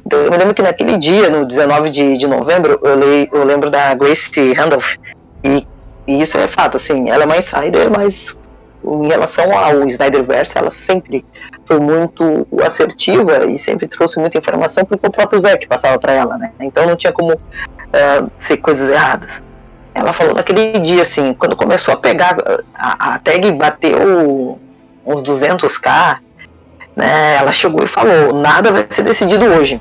[0.05, 3.43] Então eu me lembro que naquele dia, no 19 de, de novembro, eu, leio, eu
[3.43, 4.95] lembro da Grace Randolph,
[5.43, 5.67] e,
[6.07, 8.37] e isso é fato, assim, ela é uma insider, mas
[8.85, 11.25] em relação ao Snyderverse, ela sempre
[11.65, 16.13] foi muito assertiva e sempre trouxe muita informação porque o próprio Zé que passava para
[16.13, 16.51] ela, né?
[16.59, 19.43] Então não tinha como uh, ser coisas erradas.
[19.93, 22.35] Ela falou naquele dia, assim, quando começou a pegar,
[22.75, 24.59] a, a tag bateu
[25.05, 26.17] uns 200k,
[26.95, 27.35] né?
[27.35, 29.79] Ela chegou e falou: nada vai ser decidido hoje,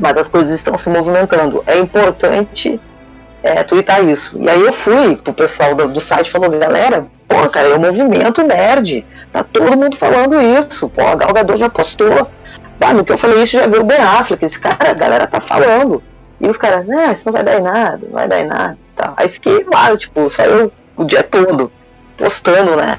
[0.00, 1.62] mas as coisas estão se movimentando.
[1.66, 2.80] É importante
[3.46, 4.36] é, twittar isso.
[4.40, 7.80] E aí eu fui pro pessoal do, do site falou, galera, pô, cara, é um
[7.80, 9.06] movimento nerd.
[9.32, 10.88] Tá todo mundo falando isso.
[10.88, 12.28] Pô, a Gal Gadot já postou.
[12.80, 14.44] Ah, no que eu falei isso já viu o Ben Affleck.
[14.44, 16.02] Esse cara, a galera tá falando.
[16.40, 18.78] E os caras, né, isso não vai dar em nada, não vai dar em nada.
[18.94, 19.14] Tá.
[19.16, 21.70] Aí fiquei lá, tipo, só eu o dia todo
[22.16, 22.96] postando, né?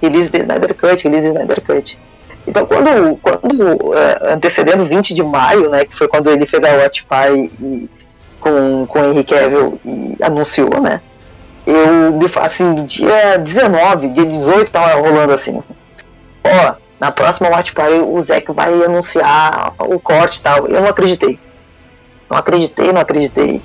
[0.00, 1.98] Release de Snyder Cut, release de Snyder Cut.
[2.46, 6.76] Então, quando, quando é, antecedendo 20 de maio, né, que foi quando ele fez a
[6.76, 7.90] Watch Party e
[8.40, 11.00] com, com o Henry Cavill e anunciou, né?
[11.66, 15.62] Eu, assim, dia 19, dia 18 tava rolando assim.
[16.44, 20.66] Ó, na próxima Watch Party o Zack vai anunciar o corte e tal.
[20.66, 21.38] Eu não acreditei.
[22.28, 23.62] Não acreditei, não acreditei.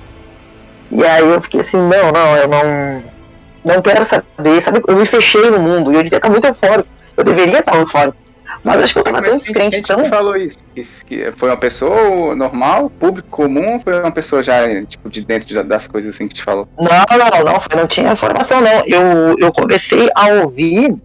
[0.91, 3.03] E aí eu fiquei assim, não, não, eu não.
[3.65, 4.81] Não quero saber, sabe?
[4.85, 6.89] Eu me fechei no mundo e eu devia estar muito eufórico.
[7.15, 8.17] Eu deveria estar eufórico.
[8.63, 9.79] Mas acho que eu tava tão descrente.
[9.79, 10.09] Então...
[10.09, 10.59] falou isso?
[10.75, 11.05] isso?
[11.05, 15.63] que foi uma pessoa normal, público comum, ou foi uma pessoa já, tipo, de dentro
[15.63, 16.67] das coisas assim que te falou?
[16.79, 18.83] Não, não, não, não tinha informação, não.
[18.85, 20.95] Eu, eu comecei a ouvir.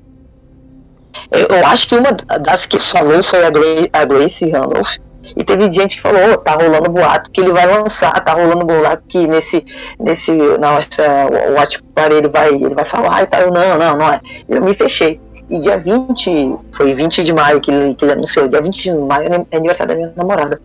[1.32, 4.96] Eu, eu acho que uma das que falou foi a, Grace, a Grace Randolph.
[5.36, 9.02] E teve gente que falou, tá rolando boato que ele vai lançar, tá rolando boato
[9.08, 9.64] que nesse,
[9.98, 13.40] nesse, na nossa Watch Party ele vai, ele vai falar e tal.
[13.40, 14.20] Eu, não, não, não é.
[14.48, 15.20] Eu me fechei.
[15.48, 18.94] E dia 20, foi 20 de maio que ele, que ele anunciou, dia 20 de
[18.94, 20.60] maio é aniversário da minha namorada.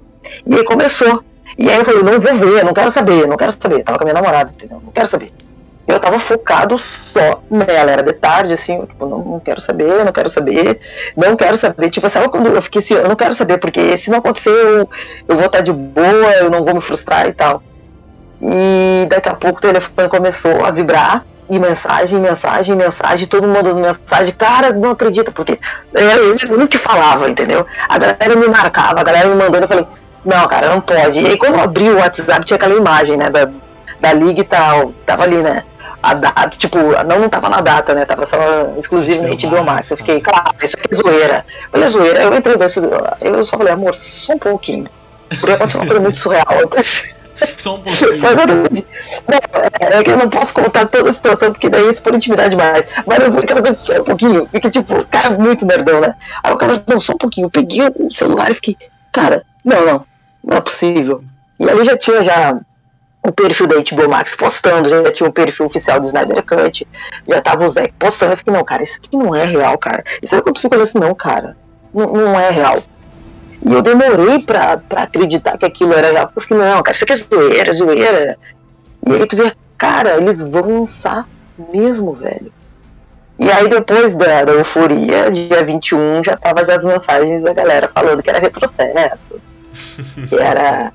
[0.45, 1.23] E aí começou.
[1.57, 3.83] E aí eu falei, não vou ver, não quero saber, não quero saber.
[3.83, 4.81] Tava com a minha namorada, entendeu?
[4.83, 5.31] Não quero saber.
[5.87, 10.11] Eu tava focado só nela, era de tarde, assim, tipo, não, não quero saber, não
[10.11, 10.79] quero saber,
[11.15, 11.89] não quero saber.
[11.89, 14.89] Tipo, sabe quando eu fiquei assim, eu não quero saber, porque se não acontecer, eu,
[15.27, 17.61] eu vou estar de boa, eu não vou me frustrar e tal.
[18.41, 23.57] E daqui a pouco o telefone começou a vibrar e mensagem, mensagem, mensagem, todo mundo
[23.57, 25.59] mandando mensagem, cara, não acredita, porque
[25.93, 27.65] eu, eu não te falava, entendeu?
[27.87, 29.87] A galera me marcava, a galera me mandando, eu falei,
[30.25, 31.19] não, cara, não pode.
[31.19, 33.49] E aí quando eu abri o WhatsApp, tinha aquela imagem, né, da,
[33.99, 35.63] da liga e tal, tava ali, né?
[36.01, 38.03] A data, tipo, não, não tava na data, né?
[38.03, 38.37] Tava só
[38.77, 39.89] exclusivamente do Max.
[39.89, 41.45] Eu fiquei, cara, isso aqui é zoeira.
[41.71, 42.81] Falei, zoeira, eu entrei nesse.
[43.21, 44.85] Eu só falei, amor, só um pouquinho.
[45.29, 46.45] Porque aconteceu uma coisa muito surreal.
[47.57, 48.19] Só um pouquinho.
[48.19, 52.51] Não, é que eu não posso contar toda a situação, porque daí isso por intimidade
[52.51, 52.85] demais.
[53.05, 54.47] Mas eu quero ver só um pouquinho.
[54.47, 56.15] Porque, tipo, o cara é muito nerdão, né?
[56.43, 57.45] Aí o cara, não, só um pouquinho.
[57.45, 58.77] Eu peguei o celular e fiquei,
[59.11, 60.05] cara, não, não,
[60.43, 61.23] não é possível.
[61.59, 62.59] E ali já tinha já
[63.25, 66.85] o perfil da HBO Max postando, já tinha o perfil oficial do Snyder Cut,
[67.27, 68.33] já tava o Zé postando.
[68.33, 70.03] Eu fiquei, não, cara, isso aqui não é real, cara.
[70.21, 71.55] E sabe quando tu fica assim, não, cara,
[71.93, 72.83] não, não é real.
[73.65, 76.25] E eu demorei pra, pra acreditar que aquilo era real.
[76.27, 78.37] Porque eu fiquei, não, cara, isso aqui é zoeira, zoeira.
[79.07, 81.27] E aí tu vê, cara, eles vão lançar
[81.71, 82.51] mesmo, velho.
[83.39, 87.89] E aí depois da, da euforia, dia 21, já tava já as mensagens da galera
[87.89, 89.35] falando que era retrocesso.
[90.27, 90.91] que era.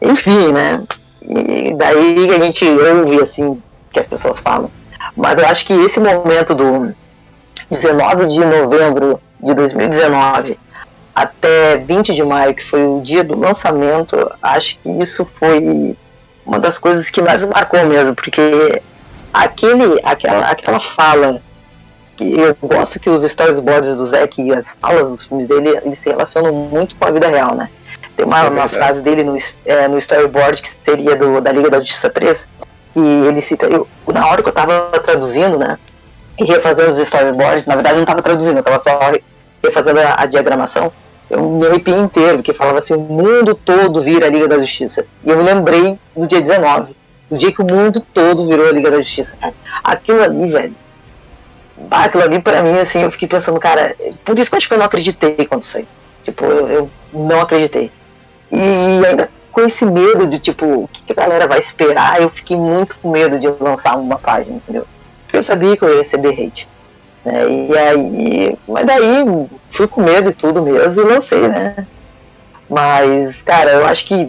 [0.00, 0.82] Enfim, né?
[1.22, 4.70] E daí a gente ouve assim que as pessoas falam.
[5.16, 6.94] Mas eu acho que esse momento do
[7.70, 10.58] 19 de novembro de 2019
[11.18, 15.96] até 20 de maio, que foi o dia do lançamento, acho que isso foi
[16.46, 18.80] uma das coisas que mais marcou mesmo, porque
[19.34, 21.42] aquele, aquela, aquela fala
[22.16, 25.98] que eu gosto que os storyboards do Zack e as falas dos filmes dele eles
[25.98, 27.68] se relacionam muito com a vida real, né?
[28.16, 31.68] Tem uma, é uma frase dele no, é, no storyboard que seria do, da Liga
[31.68, 32.48] da Justiça 3,
[32.94, 35.78] e ele cita, eu, na hora que eu tava traduzindo, né?
[36.38, 38.98] E refazendo os storyboards, na verdade eu não tava traduzindo, eu tava só
[39.64, 40.92] refazendo a, a diagramação.
[41.30, 45.06] Eu me arrepiei inteiro, porque falava assim, o mundo todo vira a Liga da Justiça.
[45.22, 46.96] E eu me lembrei do dia 19,
[47.30, 49.36] do dia que o mundo todo virou a Liga da Justiça.
[49.84, 50.74] Aquilo ali, velho.
[51.90, 54.78] Aquilo ali pra mim, assim, eu fiquei pensando, cara, por isso que eu que eu
[54.78, 55.86] não acreditei quando saí.
[56.24, 57.92] Tipo, eu, eu não acreditei.
[58.50, 62.56] E ainda com esse medo de, tipo, o que a galera vai esperar, eu fiquei
[62.56, 64.86] muito com medo de lançar uma página, entendeu?
[65.24, 66.68] Porque eu sabia que eu ia receber hate.
[67.28, 67.66] Né?
[67.68, 69.24] E aí, mas daí
[69.70, 71.86] fui com medo e tudo mesmo e lancei, né?
[72.68, 74.28] Mas, cara, eu acho que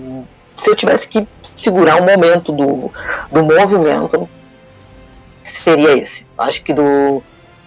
[0.56, 2.92] se eu tivesse que segurar um momento do,
[3.32, 4.30] do movimento,
[5.46, 6.28] seria esse.
[6.38, 7.24] Acho que do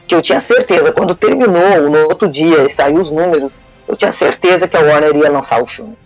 [0.07, 4.13] que eu tinha certeza, quando terminou, no outro dia, e saiu os números, eu tinha
[4.13, 5.97] certeza que a Warner ia lançar o filme.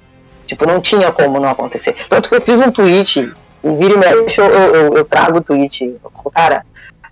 [0.47, 1.97] Tipo, não tinha como não acontecer.
[2.09, 3.33] Tanto que eu fiz um tweet,
[3.65, 5.97] e vira e mexe, eu, eu, eu trago o tweet.
[6.33, 6.65] Cara,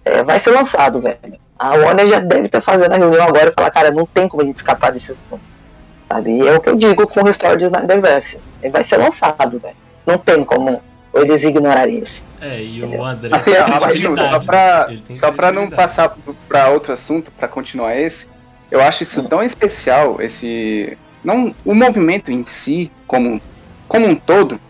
[0.04, 1.18] é, vai ser lançado, velho.
[1.58, 4.42] A Warner já deve estar fazendo a reunião agora e falar, cara, não tem como
[4.42, 5.64] a gente escapar desses números.
[6.08, 6.36] Sabe?
[6.36, 8.38] E é o que eu digo com o Restore de Snyderverse.
[8.62, 9.76] Ele vai ser lançado, velho.
[10.06, 10.82] Não tem como
[11.14, 12.24] eles ignorarem isso.
[12.40, 13.04] É, e o Entendeu?
[13.04, 13.30] André.
[13.32, 16.16] Assim, só pra, tem só pra não passar
[16.48, 18.28] para outro assunto, pra continuar esse,
[18.70, 20.98] eu acho isso tão especial, esse.
[21.22, 23.40] Não o movimento em si, como,
[23.88, 24.60] como um todo,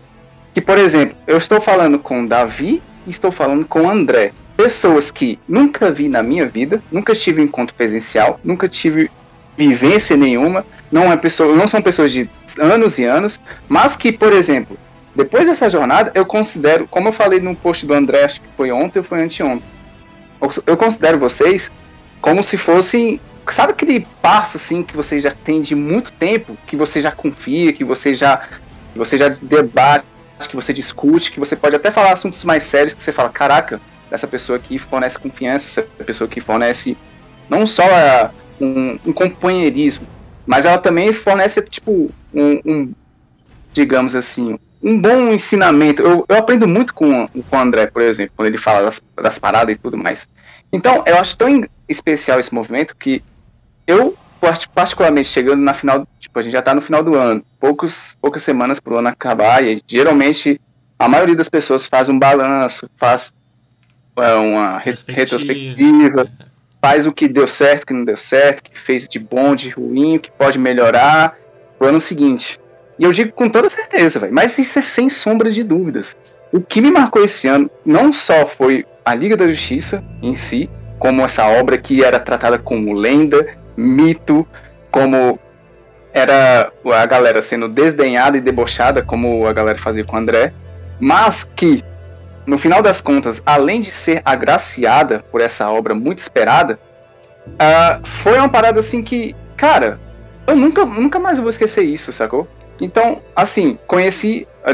[0.53, 4.31] que, por exemplo, eu estou falando com o Davi e estou falando com o André.
[4.55, 9.11] Pessoas que nunca vi na minha vida, nunca tive encontro presencial, nunca tive
[9.57, 14.31] vivência nenhuma, não, é pessoa, não são pessoas de anos e anos, mas que, por
[14.31, 14.77] exemplo,
[15.15, 18.71] depois dessa jornada, eu considero, como eu falei no post do André, acho que foi
[18.71, 19.63] ontem ou foi anteontem,
[20.67, 21.71] eu- considero vocês
[22.21, 23.19] como se fossem.
[23.51, 27.71] Sabe aquele passo assim que você já tem de muito tempo, que você já confia,
[27.71, 28.37] que você já,
[28.91, 30.05] que você já debate,
[30.49, 33.79] que você discute, que você pode até falar assuntos mais sérios, que você fala, caraca,
[34.11, 36.97] essa pessoa aqui fornece confiança, essa pessoa aqui fornece
[37.49, 40.07] não só a- um, um companheirismo,
[40.45, 42.93] mas ela também fornece tipo um, um,
[43.73, 46.01] digamos assim, um bom ensinamento.
[46.01, 49.37] Eu, eu aprendo muito com, com o André, por exemplo, quando ele fala das, das
[49.39, 50.27] paradas e tudo mais.
[50.71, 53.21] Então, eu acho tão especial esse movimento que
[53.87, 57.43] eu, part- particularmente, chegando na final, tipo, a gente já tá no final do ano,
[57.59, 60.59] poucos, poucas semanas pro ano acabar, e geralmente
[60.97, 63.33] a maioria das pessoas faz um balanço, faz
[64.15, 65.19] uma re- Retrospectiva.
[65.19, 66.27] retrospectiva,
[66.81, 69.55] faz o que deu certo, o que não deu certo, o que fez de bom,
[69.55, 71.35] de ruim, o que pode melhorar
[71.77, 72.59] pro ano seguinte.
[72.97, 76.15] E eu digo com toda certeza, velho, mas isso é sem sombra de dúvidas.
[76.53, 80.69] O que me marcou esse ano não só foi a Liga da Justiça em si,
[80.97, 84.47] como essa obra que era tratada como lenda, mito,
[84.89, 85.37] como
[86.13, 90.53] era a galera sendo desdenhada e debochada, como a galera fazia com o André,
[90.97, 91.83] mas que,
[92.45, 96.79] no final das contas, além de ser agraciada por essa obra muito esperada,
[97.59, 99.99] ah, foi uma parada assim que, cara,
[100.47, 102.47] eu nunca, nunca mais vou esquecer isso, sacou?
[102.81, 104.73] Então, assim, conheci ah,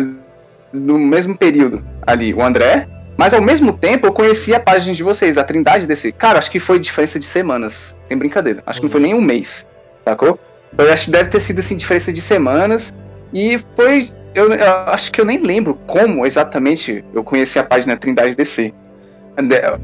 [0.73, 5.03] no mesmo período ali o André, mas ao mesmo tempo eu conheci a página de
[5.03, 6.11] vocês, da Trindade DC.
[6.13, 8.63] Cara, acho que foi diferença de semanas, sem brincadeira.
[8.65, 9.67] Acho que não foi nem um mês,
[10.03, 10.39] sacou?
[10.77, 12.93] Eu acho que deve ter sido assim, diferença de semanas.
[13.33, 14.11] E foi.
[14.33, 18.73] Eu, eu acho que eu nem lembro como exatamente eu conheci a página Trindade DC.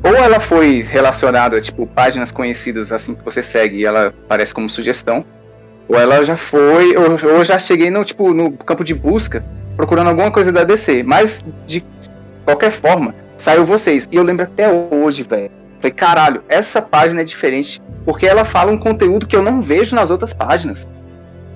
[0.04, 4.70] Ou ela foi relacionada, tipo, páginas conhecidas assim que você segue e ela aparece como
[4.70, 5.26] sugestão.
[5.88, 9.44] Ou ela já foi, ou, ou eu já cheguei no, tipo, no campo de busca
[9.76, 11.04] procurando alguma coisa da DC.
[11.04, 11.84] Mas de
[12.46, 14.08] qualquer forma, saiu vocês.
[14.12, 15.52] E eu lembro até hoje, velho.
[15.80, 17.82] Falei, caralho, essa página é diferente.
[18.06, 20.88] Porque ela fala um conteúdo que eu não vejo nas outras páginas.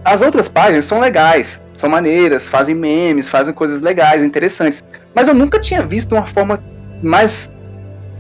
[0.04, 4.84] As outras páginas são legais, são maneiras, fazem memes, fazem coisas legais, interessantes.
[5.14, 6.60] Mas eu nunca tinha visto uma forma
[7.04, 7.52] mais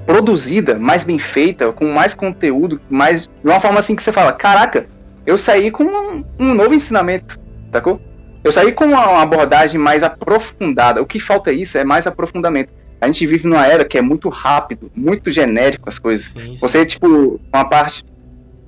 [0.05, 3.23] produzida, mais bem feita, com mais conteúdo, mais.
[3.23, 4.85] De uma forma assim que você fala, caraca,
[5.25, 7.39] eu saí com um, um novo ensinamento,
[7.71, 7.99] sacou?
[8.43, 11.01] Eu saí com uma abordagem mais aprofundada.
[11.01, 12.69] O que falta é isso é mais aprofundamento.
[12.99, 16.27] a gente vive numa era que é muito rápido, muito genérico as coisas.
[16.27, 16.55] Sim, sim.
[16.55, 18.03] Você, tipo, uma parte.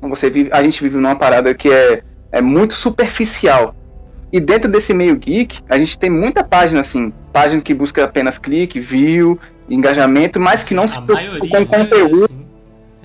[0.01, 3.75] Você vive, a gente vive numa parada que é, é muito superficial.
[4.31, 8.39] E dentro desse meio geek, a gente tem muita página, assim, página que busca apenas
[8.39, 12.45] clique, view, engajamento, mas que não se preocupa com conteúdo é assim.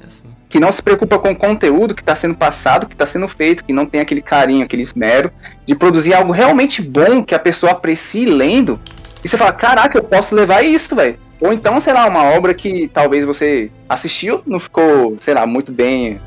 [0.03, 0.25] É assim.
[0.49, 3.63] que não se preocupa com o conteúdo que está sendo passado, que está sendo feito,
[3.63, 5.31] que não tem aquele carinho, aquele esmero
[5.67, 8.81] de produzir algo realmente bom que a pessoa aprecie lendo.
[9.23, 11.19] E você fala, caraca, eu posso levar isso, velho.
[11.39, 15.71] Ou então, sei lá, uma obra que talvez você assistiu, não ficou, sei lá, muito
[15.71, 16.19] bem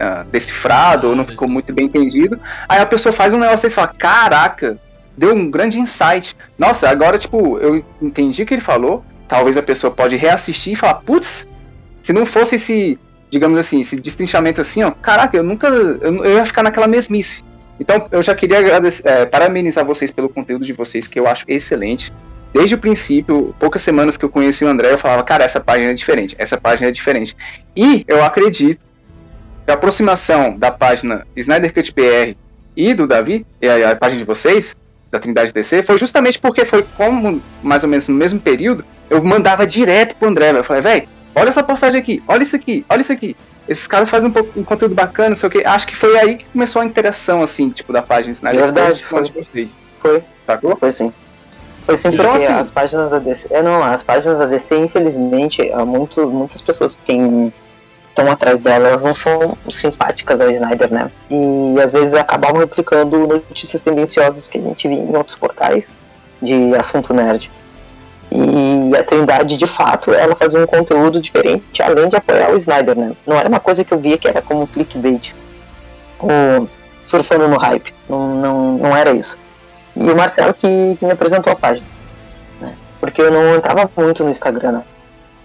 [0.00, 2.40] ah, decifrado, ou não ficou muito bem entendido.
[2.68, 4.78] Aí a pessoa faz um negócio e fala, caraca,
[5.16, 6.36] deu um grande insight.
[6.56, 9.04] Nossa, agora, tipo, eu entendi o que ele falou.
[9.26, 11.46] Talvez a pessoa pode reassistir e falar, putz,
[12.02, 16.34] se não fosse esse, digamos assim, esse destrinchamento assim, ó, caraca, eu nunca, eu, eu
[16.36, 17.44] ia ficar naquela mesmice.
[17.80, 21.44] Então, eu já queria agradecer, é, parabenizar vocês pelo conteúdo de vocês, que eu acho
[21.46, 22.12] excelente.
[22.52, 25.90] Desde o princípio, poucas semanas que eu conheci o André, eu falava, cara, essa página
[25.90, 27.36] é diferente, essa página é diferente.
[27.76, 28.87] E eu acredito
[29.70, 32.36] a aproximação da página Snyder Cut BR
[32.76, 34.76] e do Davi, e a, a página de vocês,
[35.10, 39.22] da Trindade DC, foi justamente porque foi como, mais ou menos no mesmo período, eu
[39.22, 43.00] mandava direto pro André, eu falei, velho, olha essa postagem aqui, olha isso aqui, olha
[43.00, 43.36] isso aqui.
[43.68, 45.62] Esses caras fazem um, pouco, um conteúdo bacana, não sei o que.
[45.62, 49.10] Acho que foi aí que começou a interação, assim, tipo, da página Snyder Verdade, Cut
[49.10, 49.44] com a de foi.
[49.44, 49.78] vocês.
[50.00, 50.76] Foi, Sacou?
[50.76, 51.12] foi sim.
[51.84, 53.48] Foi sim, Então, porque assim- as páginas da DC.
[53.52, 57.52] É, não, as páginas da DC, infelizmente, há muito, muitas pessoas que têm
[58.18, 61.10] estão atrás delas não são simpáticas ao Snyder, né?
[61.30, 65.98] E às vezes acabavam replicando notícias tendenciosas que a gente via em outros portais
[66.42, 67.50] de assunto nerd.
[68.30, 72.96] E a Trindade, de fato, ela fazia um conteúdo diferente, além de apoiar o Snyder,
[72.96, 73.12] né?
[73.26, 75.34] Não era uma coisa que eu via que era como clickbait,
[76.18, 76.68] ou
[77.00, 77.94] surfando no hype.
[78.08, 79.38] Não, não, não era isso.
[79.96, 81.86] E o Marcelo que, que me apresentou a página,
[82.60, 82.76] né?
[83.00, 84.84] Porque eu não entrava muito no Instagram, né?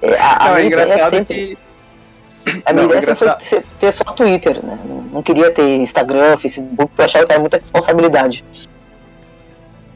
[0.02, 1.58] É, A, a Não, é ideia engraçado sempre, que.
[2.66, 4.78] A minha Não, ideia sempre foi ter, só Twitter, né?
[4.86, 8.44] Não- Não queria ter Instagram, Facebook, porque eu achava que era muita responsabilidade.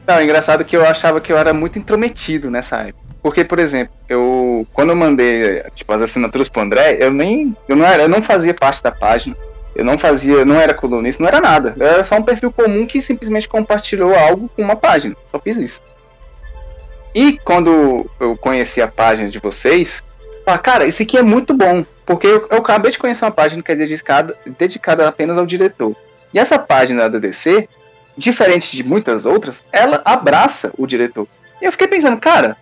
[0.06, 3.06] Não, é engraçado que eu achava que eu era muito intrometido nessa época.
[3.20, 7.54] Porque, por exemplo, eu quando eu mandei tipo, as assinaturas pro André, eu nem.
[7.68, 9.36] Eu não, era, eu não fazia parte da página.
[9.74, 11.74] Eu não fazia, não era colunista, não era nada.
[11.78, 15.14] Eu era só um perfil comum que simplesmente compartilhou algo com uma página.
[15.30, 15.82] Só fiz isso.
[17.14, 21.52] E quando eu conheci a página de vocês, eu falei, cara, isso aqui é muito
[21.54, 21.84] bom.
[22.08, 25.94] Porque eu, eu acabei de conhecer uma página que é dedicada, dedicada apenas ao diretor.
[26.32, 27.68] E essa página da DC,
[28.16, 31.28] diferente de muitas outras, ela abraça o diretor.
[31.60, 32.56] E eu fiquei pensando, cara,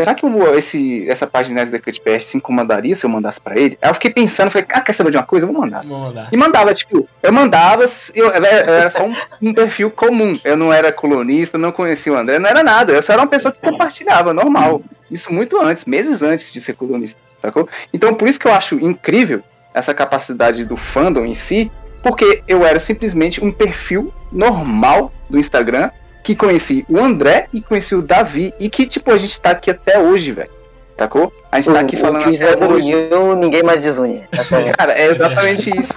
[0.00, 0.24] será que
[0.56, 3.78] esse, essa página da Cut PR se incomodaria se eu mandasse pra ele?
[3.82, 5.44] Aí eu fiquei pensando, falei, ah, quer saber de uma coisa?
[5.46, 5.82] Eu vou mandar.
[5.82, 6.28] Vamos mandar.
[6.32, 7.84] E mandava, tipo, eu mandava,
[8.14, 10.32] eu, eu era só um, um perfil comum.
[10.42, 12.94] Eu não era colunista, não conhecia o André, não era nada.
[12.94, 14.80] Eu só era uma pessoa que compartilhava, normal.
[15.10, 17.68] Isso muito antes, meses antes de ser colunista, sacou?
[17.92, 19.42] Então por isso que eu acho incrível
[19.74, 21.70] essa capacidade do fandom em si,
[22.02, 25.90] porque eu era simplesmente um perfil normal do Instagram
[26.30, 29.70] que conheci o André e conheci o Davi e que, tipo, a gente tá aqui
[29.70, 30.50] até hoje, velho.
[30.96, 31.32] Sacou?
[31.50, 32.94] A gente tá aqui o, o falando que o até Snyder hoje.
[32.94, 34.22] uniu, ninguém mais desune.
[34.78, 35.92] Cara, é exatamente isso.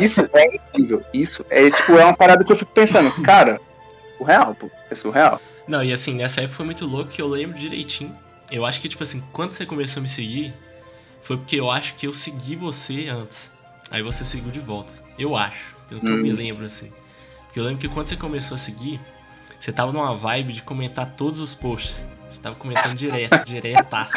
[0.00, 1.02] Isso é incrível.
[1.12, 3.60] Isso é tipo, é uma parada que eu fico pensando, cara,
[4.16, 4.70] surreal, pô.
[4.90, 5.40] É surreal.
[5.68, 8.16] Não, e assim, nessa época foi muito louco que eu lembro direitinho.
[8.50, 10.54] Eu acho que, tipo assim, quando você começou a me seguir,
[11.22, 13.50] foi porque eu acho que eu segui você antes.
[13.90, 14.94] Aí você seguiu de volta.
[15.18, 16.22] Eu acho, pelo que eu Hum.
[16.22, 16.90] me lembro, assim.
[17.46, 19.00] Porque eu lembro que quando você começou a seguir,
[19.66, 22.04] você tava numa vibe de comentar todos os posts.
[22.30, 24.12] Você tava comentando direto, diretaço.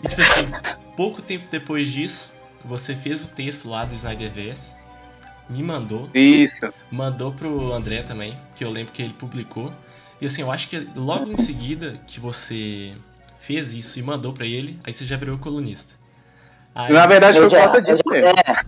[0.00, 0.48] E tipo assim,
[0.96, 2.32] pouco tempo depois disso,
[2.64, 4.74] você fez o texto lá do Snyderverse,
[5.50, 6.72] me mandou, Isso.
[6.88, 9.72] mandou pro André também, que eu lembro que ele publicou.
[10.20, 12.94] E assim, eu acho que logo em seguida que você
[13.40, 15.94] fez isso e mandou pra ele, aí você já virou colunista.
[16.76, 18.30] Aí, Na verdade, Eu foi por já- causa disso mesmo.
[18.30, 18.64] É,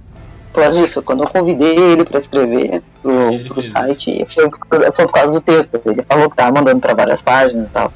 [0.53, 4.93] por causa disso, quando eu convidei ele pra escrever pro, pro site, foi por, causa,
[4.93, 5.81] foi por causa do texto.
[5.87, 7.93] Ele falou que tava mandando pra várias páginas e tal.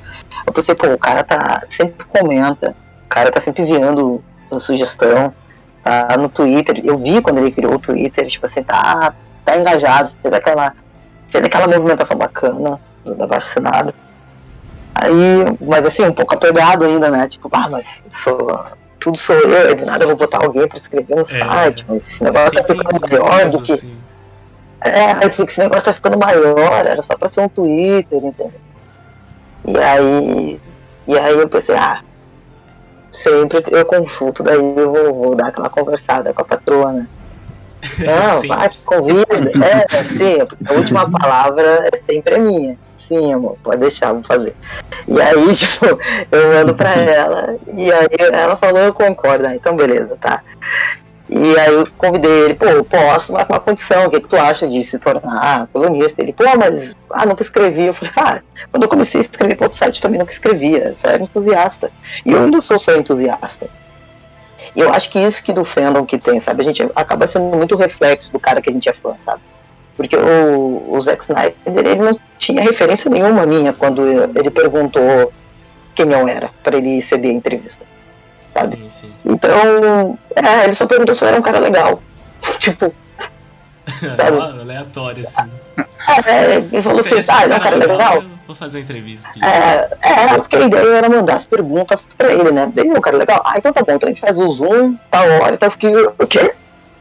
[0.46, 2.76] Eu pensei, pô, o cara tá sempre comenta,
[3.06, 4.22] o cara tá sempre enviando
[4.58, 5.34] sugestão,
[5.82, 6.80] tá no Twitter.
[6.84, 9.12] Eu vi quando ele criou o Twitter, tipo assim, tá,
[9.44, 10.72] tá engajado, fez aquela,
[11.28, 13.92] fez aquela movimentação bacana do- da vacinada.
[14.94, 17.26] Aí, mas assim, um pouco apegado ainda, né?
[17.26, 18.36] Tipo, ah, mas sou,
[18.98, 22.06] tudo sou eu, e do nada eu vou botar alguém pra escrever no site, mas
[22.06, 23.72] esse negócio tá ficando maior do que.
[23.72, 23.96] assim.
[24.84, 28.52] É, aí fica, esse negócio tá ficando maior, era só pra ser um Twitter, entendeu?
[29.66, 30.60] E aí.
[31.06, 32.02] E aí eu pensei, ah,
[33.12, 37.08] sempre eu consulto, daí eu vou, vou dar aquela conversada com a patroa, né?
[37.98, 38.48] Não, Sim.
[38.48, 39.52] vai, convida.
[39.62, 40.36] É, sim,
[40.66, 42.78] a última palavra é sempre minha.
[43.04, 44.56] Sim, amor, pode deixar, vou fazer.
[45.06, 45.84] E aí, tipo,
[46.32, 50.42] eu mando pra ela, e aí ela falou, eu concordo, ah, então beleza, tá.
[51.28, 54.28] E aí eu convidei ele, pô, eu posso, mas com uma condição, o que, que
[54.28, 56.22] tu acha de se tornar colunista?
[56.22, 57.84] Ele, pô, mas ah, nunca escrevi.
[57.84, 58.40] Eu falei, ah,
[58.70, 61.90] quando eu comecei a escrever para outro site também nunca escrevia, só era entusiasta.
[62.24, 63.68] E eu ainda sou só entusiasta.
[64.74, 66.62] E eu acho que isso que do fandom que tem, sabe?
[66.62, 69.42] A gente acaba sendo muito reflexo do cara que a gente é fã, sabe?
[69.96, 75.32] Porque o, o Zack Snyder, ele não tinha referência nenhuma minha quando ele perguntou
[75.94, 77.86] quem eu era, para ele ceder a entrevista
[78.54, 78.76] sabe?
[78.76, 79.12] Sim, sim.
[79.24, 82.00] Então, é, ele só perguntou se eu era um cara legal.
[82.58, 82.94] tipo.
[84.16, 84.38] sabe?
[84.38, 85.50] Aleatório, assim.
[86.26, 88.24] É, ele falou assim, ah, ele é um cara legal.
[88.46, 89.40] Vou fazer uma entrevista aqui.
[89.44, 92.70] É, é, porque a ideia era mandar as perguntas pra ele, né?
[92.76, 93.42] Ele é um cara legal.
[93.44, 95.96] Ah, então tá bom, então a gente faz o zoom, tá hora, então eu fiquei,
[95.96, 96.54] o quê?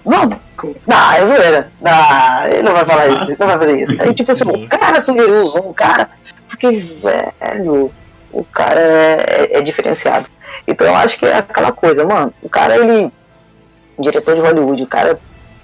[0.05, 0.39] Mano,
[0.85, 1.71] não, é zoeira.
[1.81, 4.01] Não, ele não vai falar isso, ele não vai fazer isso.
[4.01, 6.09] Aí, tipo assim, o cara sugeriu zoom, o cara.
[6.47, 7.91] Porque, velho,
[8.31, 10.27] o cara é, é, diferenciado.
[10.67, 13.11] Então eu acho que é aquela coisa, mano, o cara, ele.
[13.97, 15.19] Diretor de Hollywood, o cara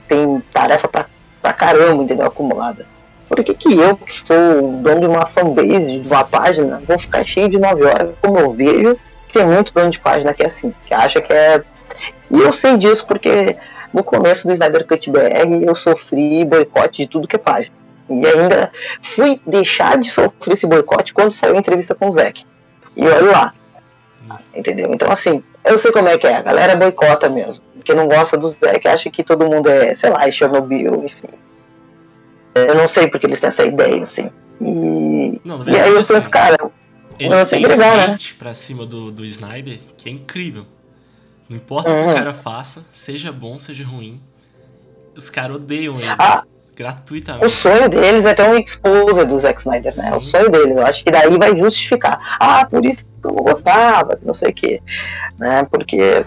[0.07, 1.05] tem tarefa pra,
[1.41, 2.27] pra caramba, entendeu?
[2.27, 2.85] Acumulada.
[3.27, 4.37] Por que, que eu, que estou
[4.81, 8.51] dono de uma fanbase, de uma página, vou ficar cheio de 9 horas, como eu
[8.51, 11.63] vejo, que tem muito dono de página que é assim, que acha que é.
[12.29, 13.57] E eu sei disso porque
[13.93, 17.75] no começo do Snyder Cut BR eu sofri boicote de tudo que é página.
[18.09, 18.71] E ainda
[19.01, 22.43] fui deixar de sofrer esse boicote quando saiu a entrevista com o Zack.
[22.95, 23.53] E olha lá,
[24.55, 24.91] Entendeu?
[24.93, 26.35] Então, assim, eu sei como é que é.
[26.35, 27.63] A galera boicota mesmo.
[27.75, 28.49] Porque não gosta do
[28.81, 31.27] que acha que todo mundo é, sei lá, é Chernobyl, enfim.
[32.55, 34.29] Eu não sei porque eles têm essa ideia, assim.
[34.59, 36.57] E, não, e aí eu penso, assim, cara,
[37.17, 38.17] eles têm agregar, né?
[38.37, 40.65] pra cima do, do Snyder, que é incrível.
[41.49, 42.01] Não importa uhum.
[42.01, 44.21] o que o cara faça, seja bom, seja ruim,
[45.15, 46.07] os caras odeiam ele.
[46.17, 46.43] Ah,
[46.75, 47.45] gratuitamente.
[47.45, 50.11] O sonho deles é ter um exposer do Zack Snyder, né?
[50.11, 50.15] Sim.
[50.15, 50.77] O sonho deles.
[50.77, 52.37] Eu acho que daí vai justificar.
[52.39, 54.81] Ah, por isso que eu não gostava, não sei o quê.
[55.37, 55.65] Né?
[55.69, 56.25] Porque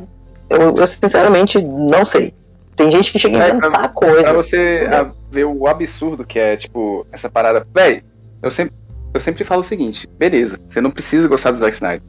[0.51, 2.35] eu, eu, sinceramente não sei.
[2.77, 4.25] Tem gente que chega a inventar pra, coisa.
[4.25, 4.89] Pra você
[5.31, 7.66] ver o absurdo que é, tipo, essa parada.
[7.73, 8.03] Véi,
[8.43, 8.75] eu sempre,
[9.14, 12.03] eu sempre falo o seguinte: beleza, você não precisa gostar do Zack Snyder.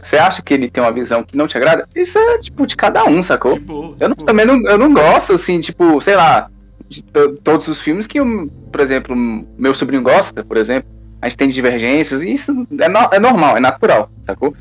[0.00, 1.88] Você acha que ele tem uma visão que não te agrada?
[1.94, 3.58] Isso é, tipo, de cada um, sacou?
[3.58, 6.48] Boa, eu não, também não, eu não gosto, assim, tipo, sei lá,
[6.88, 7.02] de
[7.42, 9.16] todos os filmes que, por exemplo,
[9.58, 10.88] meu sobrinho gosta, por exemplo.
[11.20, 14.54] A gente tem divergências, e isso é, no, é normal, é natural, sacou?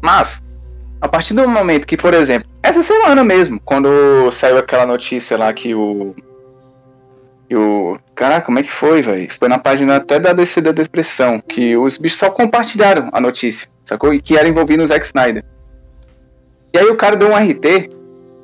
[0.00, 0.42] Mas,
[1.00, 5.52] a partir do momento que, por exemplo, essa semana mesmo, quando saiu aquela notícia lá
[5.52, 6.14] que o.
[7.48, 7.98] Que o.
[8.14, 9.28] Caraca, como é que foi, velho?
[9.38, 13.68] Foi na página até da DC da Depressão, que os bichos só compartilharam a notícia,
[13.86, 14.12] sacou?
[14.12, 15.44] E que era envolvido o Zack Snyder.
[16.72, 17.90] E aí o cara deu um RT,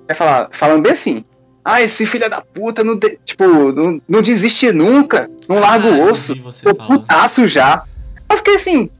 [0.09, 1.25] é falar, falando bem assim:
[1.65, 6.03] ah, esse filho da puta não, de, tipo, não, não desiste nunca, não larga o
[6.03, 6.35] ah, osso.
[6.63, 7.85] Tô putaço já.
[8.29, 8.91] Eu fiquei assim,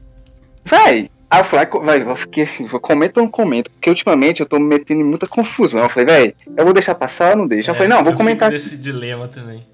[0.63, 1.09] véi.
[1.29, 4.59] Aí eu falei, véi, eu fiquei assim, comenta ou não comento, porque ultimamente eu tô
[4.59, 5.81] me metendo em muita confusão.
[5.81, 7.71] Eu falei, véi, eu vou deixar passar ou não deixa?
[7.71, 8.51] É, eu falei, não, vou comentar.
[8.51, 9.65] Desse dilema também.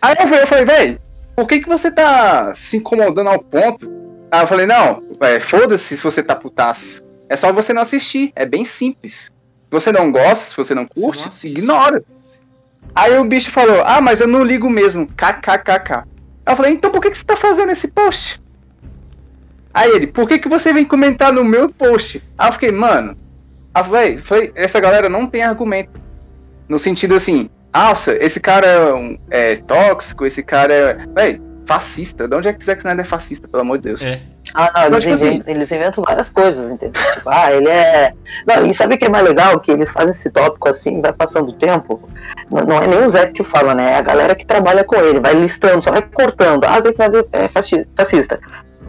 [0.00, 0.98] Aí eu falei, eu falei, véi,
[1.34, 3.90] por que, que você tá se incomodando ao ponto?
[4.30, 5.02] Aí eu falei, não,
[5.40, 7.02] foda-se se você tá putaço.
[7.28, 8.32] É só você não assistir.
[8.34, 9.32] É bem simples.
[9.68, 12.04] Se você não gosta, se você não curte, você não ignora.
[12.94, 15.06] Aí o bicho falou: Ah, mas eu não ligo mesmo.
[15.06, 16.04] KKKK.
[16.46, 18.40] Eu falei: Então por que, que você tá fazendo esse post?
[19.72, 22.22] Aí ele: Por que, que você vem comentar no meu post?
[22.36, 23.16] Aí eu fiquei: Mano,
[23.74, 26.00] ah, véio, foi, essa galera não tem argumento.
[26.68, 28.66] No sentido assim: Nossa, esse cara
[29.30, 31.06] é, é tóxico, esse cara é.
[31.14, 32.26] Véi, fascista.
[32.26, 34.00] De onde é que Zack Snyder é fascista, pelo amor de Deus?
[34.00, 34.22] É.
[34.54, 37.00] Ah, não, eles, tipo assim, inventam, eles, inventam, várias coisas, entendeu?
[37.12, 38.14] Tipo, ah, ele é.
[38.46, 39.60] Não, e sabe o que é mais legal?
[39.60, 42.08] Que eles fazem esse tópico assim, vai passando o tempo.
[42.50, 43.92] Não, não é nem o Zé que fala, né?
[43.92, 46.64] É a galera que trabalha com ele, vai listando, só vai cortando.
[46.64, 48.40] Ah, Zack Snyder é fascista.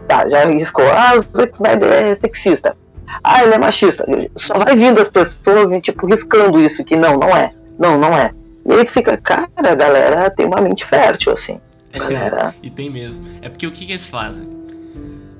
[0.08, 0.90] Tá, já riscou.
[0.90, 2.74] Ah, Zack Snyder é sexista.
[3.22, 4.06] Ah, ele é machista.
[4.34, 7.52] Só vai vindo as pessoas e, tipo, riscando isso, que não, não é.
[7.78, 8.30] Não, não é.
[8.64, 11.60] E aí fica, cara, a galera tem uma mente fértil, assim.
[12.62, 13.26] E tem mesmo.
[13.42, 14.48] É porque o que, que eles fazem?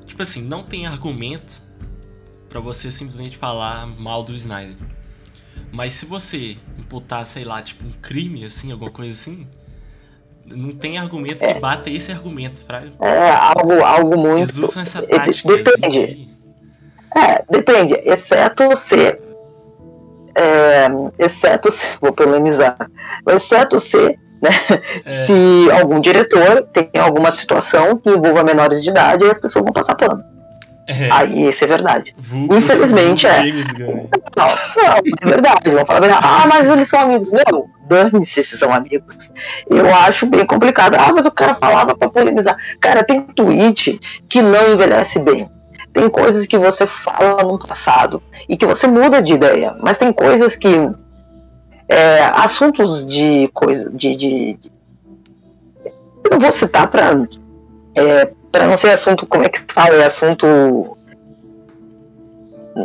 [0.07, 1.63] Tipo assim, não tem argumento
[2.49, 4.77] para você simplesmente falar mal do Snyder.
[5.73, 9.47] Mas se você imputar, sei lá, tipo um crime, assim, alguma coisa assim,
[10.47, 11.55] não tem argumento é.
[11.55, 12.91] que bata esse argumento, fraga.
[13.01, 14.39] É, algo, algo muito.
[14.39, 15.57] Eles usam essa tática.
[15.57, 16.29] Depende.
[17.17, 19.19] É, depende, exceto se.
[20.35, 20.87] É,
[21.19, 21.97] exceto se.
[22.01, 22.77] Vou polemizar.
[23.29, 24.51] Exceto se né?
[25.05, 25.09] É.
[25.09, 29.95] Se algum diretor tem alguma situação que envolva menores de idade, as pessoas vão passar
[29.95, 30.23] pano.
[30.87, 31.09] É.
[31.13, 32.15] Aí isso é verdade.
[32.19, 34.19] Vulgo, Infelizmente vulgo é.
[34.37, 35.71] Não, não, é verdade.
[35.71, 36.27] Vão falar, a verdade.
[36.27, 37.31] ah, mas eles são amigos.
[37.31, 39.31] Meu, dane-se se são amigos.
[39.69, 40.97] Eu acho bem complicado.
[40.97, 42.57] Ah, mas o cara falava pra polemizar.
[42.81, 45.49] Cara, tem tweet que não envelhece bem.
[45.93, 49.77] Tem coisas que você fala no passado e que você muda de ideia.
[49.81, 50.69] Mas tem coisas que.
[51.91, 53.91] É, assuntos de coisa.
[53.91, 54.73] De, de, de-
[56.25, 57.11] Eu não vou citar pra.
[57.95, 59.27] É, pra não ser assunto.
[59.27, 59.97] Como é que fala?
[59.97, 60.97] É assunto.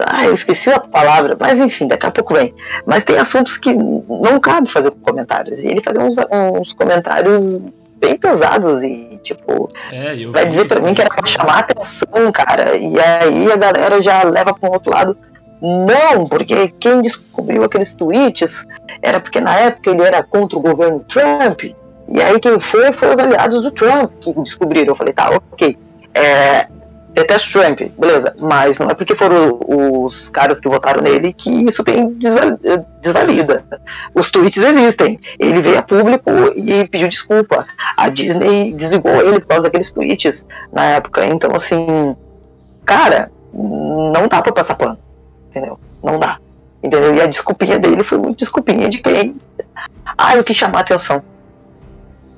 [0.07, 2.53] Ah, eu esqueci a palavra, mas enfim, daqui a pouco vem.
[2.85, 5.63] Mas tem assuntos que não cabe fazer comentários.
[5.63, 6.15] E ele fazia uns,
[6.59, 7.61] uns comentários
[7.97, 12.31] bem pesados e, tipo, É, vai dizer pra isso mim que era pra chamar atenção,
[12.31, 12.75] cara.
[12.75, 15.15] E aí a galera já leva para um outro lado.
[15.61, 18.65] Não, porque quem descobriu aqueles tweets
[19.01, 21.63] era porque na época ele era contra o governo Trump.
[22.07, 24.89] E aí quem foi foi os aliados do Trump que descobriram.
[24.89, 25.77] Eu falei, tá, ok.
[26.13, 26.67] É,
[27.13, 28.35] detesto Trump, beleza.
[28.37, 32.59] Mas não é porque foram os caras que votaram nele que isso tem desval-
[33.01, 33.63] desvalida.
[34.13, 35.19] Os tweets existem.
[35.39, 37.65] Ele veio a público e pediu desculpa
[37.97, 41.25] a Disney desligou ele por causa daqueles tweets na época.
[41.25, 42.15] Então, assim,
[42.85, 44.99] cara, não dá pra passar pano.
[45.49, 45.79] Entendeu?
[46.03, 46.37] Não dá.
[46.85, 47.15] Entendeu?
[47.15, 49.37] E a desculpinha dele foi muito desculpinha de quem.
[50.17, 51.23] Ah, eu quis chamar a atenção.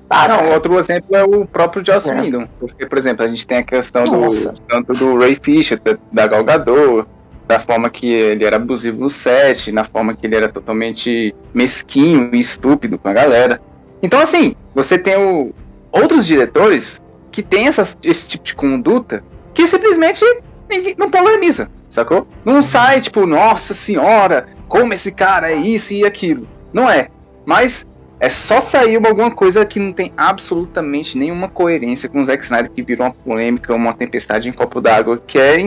[0.09, 2.21] Ah, Não, cara, outro exemplo é o próprio Joss É.
[2.21, 2.47] Whedon.
[2.59, 4.53] Porque, por exemplo, a gente tem a questão do, Nossa.
[4.69, 7.05] tanto do Ray Fisher, da- da Gal Gadot,
[7.45, 12.29] da forma que ele era abusivo no set, na forma que ele era totalmente mesquinho
[12.33, 13.59] e estúpido com a galera.
[14.01, 15.53] Então, assim, você tem o,
[15.91, 19.21] outros diretores que têm essas- esse tipo de conduta
[19.53, 20.23] que simplesmente
[20.69, 22.27] ninguém, não polemiza, sacou?
[22.45, 26.47] Não sai, tipo, nossa senhora, como esse cara é isso e aquilo.
[26.73, 27.09] Não é.
[27.45, 27.85] Mas
[28.19, 32.43] é só sair uma- alguma coisa que não tem absolutamente nenhuma coerência com o Zack
[32.43, 35.57] Snyder, que virou uma polêmica, uma tempestade em copo d'água, que é,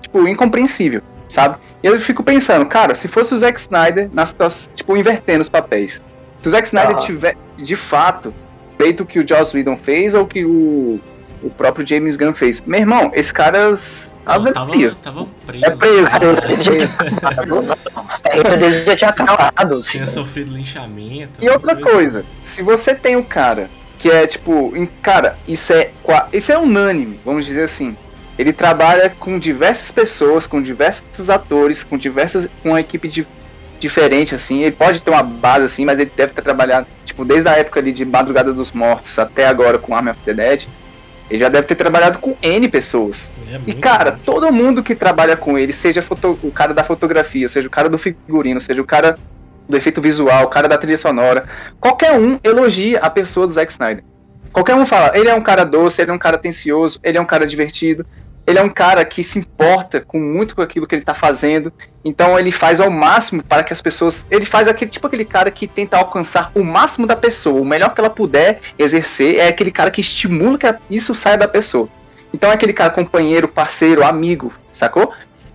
[0.00, 1.56] tipo, incompreensível, sabe?
[1.82, 5.48] E eu fico pensando, cara, se fosse o Zack Snyder, na situação, tipo, invertendo os
[5.48, 6.02] papéis.
[6.42, 7.00] Se o Zack Snyder Ah.
[7.00, 8.34] tiver, de fato,
[8.76, 11.00] feito o que o Joss Whedon fez ou que o,
[11.42, 12.60] o próprio James Gunn fez.
[12.62, 13.70] Meu irmão, esse cara...
[13.70, 14.52] Não, tava,
[15.02, 15.64] tava preso.
[15.64, 16.08] É preso.
[16.12, 17.78] a dele já tinha acabado.
[17.96, 19.74] A carreira dele já tinha acabado.
[19.74, 19.90] assim.
[19.90, 21.44] Tinha sofrido linchamento.
[21.44, 23.68] E outra coisa, se você tem um cara
[24.02, 25.92] que é tipo, cara, isso é
[26.32, 27.96] isso é unânime, vamos dizer assim.
[28.36, 33.24] Ele trabalha com diversas pessoas, com diversos atores, com diversas com uma equipe de,
[33.78, 34.62] diferente assim.
[34.62, 37.78] Ele pode ter uma base assim, mas ele deve ter trabalhado tipo desde a época
[37.78, 40.66] ali de Madrugada dos Mortos até agora com Army of the Dead.
[41.32, 43.32] Ele já deve ter trabalhado com N pessoas.
[43.50, 47.48] É E cara, todo mundo que trabalha com ele, seja foto- o cara da fotografia,
[47.48, 49.16] seja o cara do figurino, seja o cara
[49.66, 51.46] do efeito visual, o cara da trilha sonora,
[51.80, 54.04] qualquer um elogia a pessoa do Zack Snyder.
[54.52, 57.20] Qualquer um fala, ele é um cara doce, ele é um cara atencioso, ele é
[57.20, 58.04] um cara divertido,
[58.46, 61.72] ele é um cara que se importa com muito com aquilo que ele tá fazendo,
[62.04, 64.26] então ele faz ao máximo para que as pessoas.
[64.30, 67.94] Ele faz aquele tipo aquele cara que tenta alcançar o máximo da pessoa, o melhor
[67.94, 71.88] que ela puder exercer, é aquele cara que estimula que isso saia da pessoa.
[72.32, 75.12] Então é aquele cara companheiro, parceiro, amigo, sacou?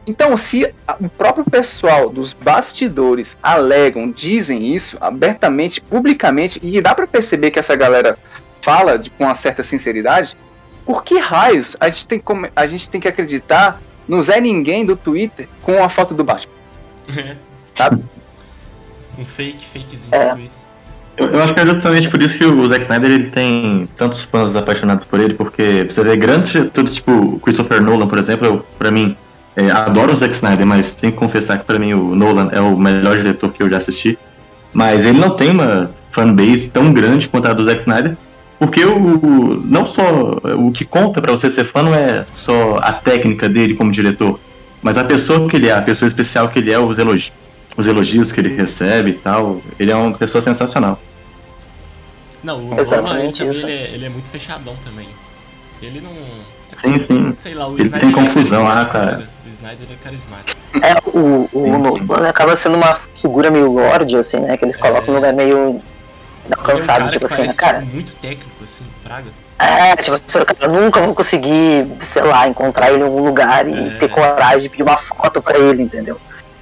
[0.07, 7.05] Então, se o próprio pessoal dos bastidores alegam, dizem isso abertamente, publicamente, e dá pra
[7.05, 8.17] perceber que essa galera
[8.61, 10.37] fala de, com uma certa sinceridade,
[10.87, 14.83] por que raios a gente tem, como- a gente tem que acreditar no Zé Ninguém
[14.85, 16.53] do Twitter com a foto do Batman?
[17.77, 18.03] Sabe?
[19.19, 20.29] Um fake, fakezinho É.
[20.29, 20.57] no Twitter.
[21.17, 24.21] Eu, eu acho que é justamente por isso que o Zack Snyder ele tem tantos
[24.31, 28.45] fãs apaixonados por ele, porque você vê grandes diretores, tipo o Christopher Nolan, por exemplo,
[28.47, 29.17] eu, pra mim,
[29.55, 32.61] é, adoro o Zack Snyder, mas tenho que confessar que pra mim o Nolan é
[32.61, 34.17] o melhor diretor que eu já assisti.
[34.71, 38.15] Mas ele não tem uma fanbase tão grande quanto a do Zack Snyder,
[38.59, 40.01] porque o, não só
[40.57, 44.39] o que conta pra você ser fã não é só a técnica dele como diretor,
[44.81, 47.31] mas a pessoa que ele é, a pessoa especial que ele é, os elogios,
[47.75, 49.61] os elogios que ele recebe e tal.
[49.79, 50.99] Ele é uma pessoa sensacional.
[52.43, 55.07] Não, o Exatamente ele, é, ele é muito fechadão também.
[55.81, 56.11] Ele não.
[56.77, 57.35] Sim, sim.
[57.37, 59.17] Sei lá, o Ele Snyder tem confusão, é ah, cara.
[59.17, 59.27] né?
[59.45, 60.59] O Snyder é carismático.
[60.75, 62.25] É, o, o Sim, sim.
[62.27, 64.57] Acaba sendo uma figura meio lorde, assim, né?
[64.57, 65.07] Que eles colocam É.
[65.07, 65.81] num lugar meio
[66.47, 67.79] Ele é um inalcançável, cara tipo assim, né, cara?
[67.79, 69.31] tipo, muito técnico, assim, fraga.
[69.59, 73.87] É, tipo, assim, eu nunca vou conseguir, sei lá, encontrar ele em algum lugar e
[73.89, 73.91] É.
[73.97, 76.19] ter coragem de pedir uma foto pra ele, entendeu?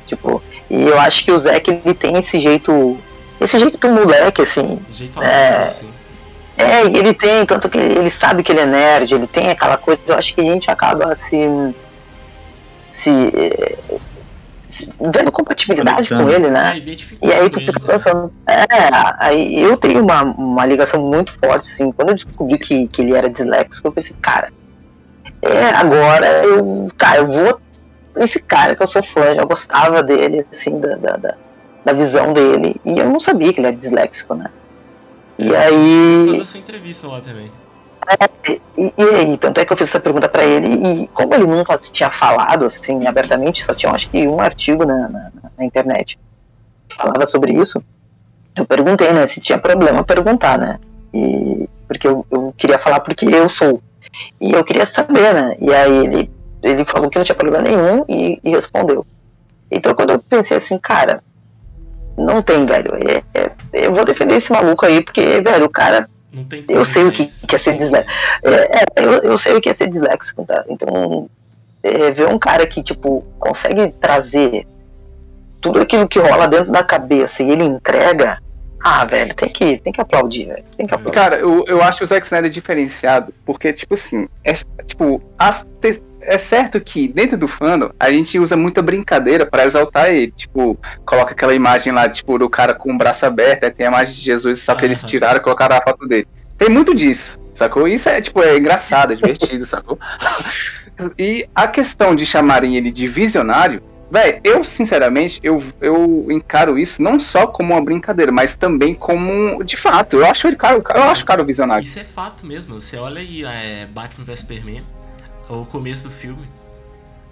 [0.07, 2.97] Tipo, e eu acho que o Zack, ele tem esse jeito,
[3.39, 5.63] esse jeito do moleque, assim, De jeito É.
[5.63, 5.89] assim.
[6.57, 9.99] É, ele tem, tanto que ele sabe que ele é nerd, ele tem aquela coisa,
[10.07, 11.37] eu acho que a gente acaba se.
[12.89, 13.11] se.
[14.99, 16.77] Dando compatibilidade com ele, né?
[16.77, 18.65] É, E aí tu fica pensando, é,
[19.19, 23.13] aí eu tenho uma, uma ligação muito forte, assim, quando eu descobri que, que ele
[23.15, 24.51] era disléxico, eu pensei, cara,
[25.41, 27.61] É, agora eu, cara, eu vou.
[28.15, 31.35] Esse cara que eu sou fã, já gostava dele, assim, da, da, da,
[31.83, 32.79] da visão dele.
[32.85, 34.49] E eu não sabia que ele é disléxico, né?
[35.37, 36.25] E aí.
[36.27, 37.51] Toda essa entrevista lá também.
[38.77, 41.47] E, e aí, tanto é que eu fiz essa pergunta pra ele, e como ele
[41.47, 46.19] nunca tinha falado assim abertamente, só tinha acho que um artigo na, na, na internet
[46.87, 47.83] que falava sobre isso,
[48.55, 50.79] eu perguntei, né, se tinha problema perguntar, né?
[51.13, 53.81] E, porque eu, eu queria falar porque eu sou.
[54.39, 55.55] E eu queria saber, né?
[55.59, 56.31] E aí ele,
[56.61, 59.05] ele falou que não tinha problema nenhum e, e respondeu.
[59.71, 61.21] Então quando eu pensei assim, cara,
[62.17, 62.91] não tem, velho.
[62.95, 66.09] É, é, eu vou defender esse maluco aí, porque, velho, o cara.
[66.69, 68.13] Eu sei o que, que é ser disléxico.
[68.43, 70.63] É, é, eu, eu sei o que é ser disléxico, tá?
[70.67, 71.29] Então,
[71.83, 74.65] é, ver um cara que, tipo, consegue trazer
[75.61, 78.39] tudo aquilo que rola dentro da cabeça e ele entrega.
[78.83, 80.63] Ah, velho, tem que, tem que aplaudir, velho.
[80.77, 81.15] Tem que aplaudir.
[81.15, 84.53] Cara, eu, eu acho o Zack Snyder diferenciado, porque, tipo assim, é,
[84.85, 85.65] tipo, as,
[86.25, 90.31] é certo que dentro do fandom a gente usa muita brincadeira para exaltar ele.
[90.31, 93.89] Tipo, coloca aquela imagem lá, tipo, do cara com o braço aberto, aí tem a
[93.89, 94.85] imagem de Jesus, só que uhum.
[94.85, 96.27] eles tiraram e colocaram a foto dele.
[96.57, 97.87] Tem muito disso, sacou?
[97.87, 99.99] Isso é, tipo, é engraçado, é divertido, sacou?
[101.17, 107.01] E a questão de chamarem ele de visionário, velho, eu sinceramente, eu, eu encaro isso
[107.01, 111.03] não só como uma brincadeira, mas também como, de fato, eu acho ele cara, eu
[111.03, 111.83] acho o cara visionário.
[111.83, 114.83] Isso é fato mesmo, você olha aí é, Batman vs Superman,
[115.49, 116.47] o começo do filme.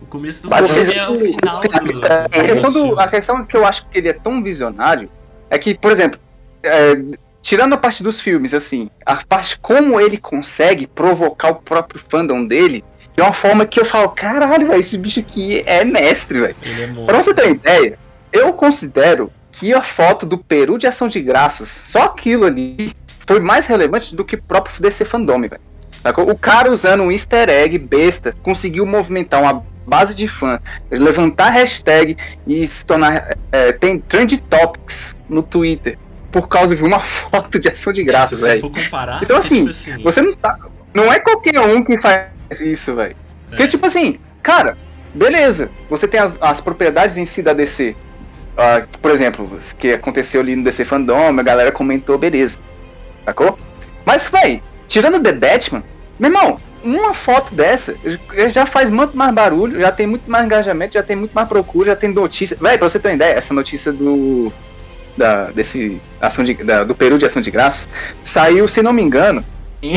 [0.01, 2.05] O começo do Mas filme é o final do.
[2.05, 5.09] A questão, do, a questão que eu acho que ele é tão visionário
[5.49, 6.20] é que, por exemplo,
[6.61, 7.01] é,
[7.41, 12.45] tirando a parte dos filmes, assim, a parte como ele consegue provocar o próprio fandom
[12.45, 12.84] dele
[13.16, 16.55] de uma forma que eu falo, caralho, véio, esse bicho aqui é mestre, velho.
[16.64, 17.99] É pra você ter uma ideia,
[18.32, 22.95] eu considero que a foto do Peru de Ação de Graças, só aquilo ali,
[23.28, 25.61] foi mais relevante do que o próprio DC Fandom, velho.
[26.27, 32.17] O cara usando um easter egg besta conseguiu movimentar uma base de fã, levantar hashtag
[32.47, 33.37] e se tornar.
[33.51, 35.97] É, tem trend topics no Twitter
[36.31, 38.71] por causa de uma foto de ação de graça, velho.
[39.21, 40.57] Então assim, tipo assim, você não tá.
[40.93, 42.27] Não é qualquer um que faz
[42.61, 43.15] isso, velho.
[43.15, 43.49] É.
[43.49, 44.77] Porque, tipo assim, cara,
[45.13, 47.91] beleza, você tem as, as propriedades em si da DC.
[47.91, 47.95] Uh,
[48.57, 52.59] ah, por exemplo, que aconteceu ali no DC Fandom, a galera comentou, beleza.
[53.25, 53.57] Sacou?
[54.05, 55.84] Mas, véi, tirando The Batman,
[56.19, 57.95] meu irmão, uma foto dessa
[58.49, 61.91] já faz muito mais barulho, já tem muito mais engajamento, já tem muito mais procura,
[61.91, 62.57] já tem notícia.
[62.59, 64.51] Véi, pra você ter uma ideia, essa notícia do.
[65.15, 67.88] Da, desse ação de, da, do Peru de Ação de Graça
[68.23, 69.45] saiu, se não me engano,
[69.79, 69.95] em,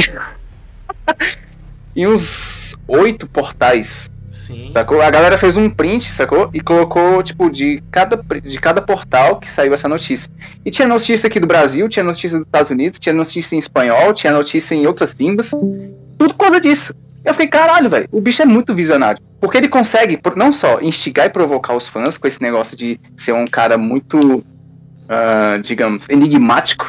[1.96, 4.10] em uns oito portais.
[4.36, 4.70] Sim.
[4.72, 5.00] Sacou?
[5.00, 6.50] A galera fez um print, sacou?
[6.52, 10.30] E colocou, tipo, de cada, de cada portal que saiu essa notícia.
[10.64, 14.12] E tinha notícia aqui do Brasil, tinha notícia dos Estados Unidos, tinha notícia em espanhol,
[14.12, 15.50] tinha notícia em outras línguas.
[15.50, 16.94] Tudo por causa disso.
[17.24, 19.20] Eu fiquei, caralho, velho, o bicho é muito visionário.
[19.40, 23.32] Porque ele consegue, não só instigar e provocar os fãs com esse negócio de ser
[23.32, 26.88] um cara muito, uh, digamos, enigmático.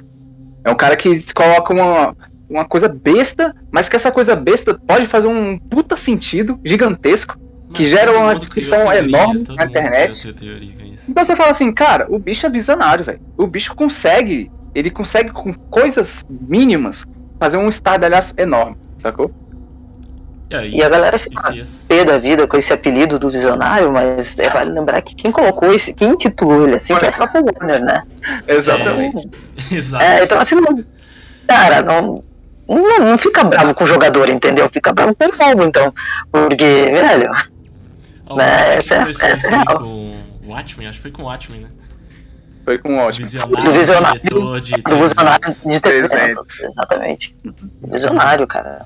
[0.64, 2.16] É um cara que coloca uma,
[2.50, 7.38] uma coisa besta, mas que essa coisa besta pode fazer um puta sentido gigantesco,
[7.68, 10.36] mas que gera uma discussão teoria, enorme na internet.
[11.08, 13.20] Então você fala assim, cara, o bicho é visionário, velho.
[13.38, 17.06] O bicho consegue, ele consegue com coisas mínimas
[17.40, 19.32] fazer um estardalhaço enorme sacou?
[20.50, 21.54] E, a galera fica
[21.90, 25.74] pé da vida com esse apelido do visionário, mas é, vale lembrar que quem colocou
[25.74, 28.04] esse, quem intitulou ele assim, foi a própria Warner, né?
[28.48, 29.28] Exatamente.
[29.70, 30.86] Então, é, então assim, não,
[31.48, 32.24] cara, não,
[32.68, 34.68] não, não, fica bravo com o jogador, entendeu?
[34.70, 35.94] Fica bravo com o jogo, então.
[36.32, 37.32] Porque, velho.
[38.30, 39.80] Oh, né, essa, essa é real.
[39.80, 41.70] Com o Watchmen, acho que foi com o Watchmen, né?
[42.68, 43.26] Foi com ótimo.
[43.26, 44.22] Visionário, do visionário,
[44.62, 47.34] de do visionário de 300, exatamente.
[47.82, 48.86] Visionário, cara.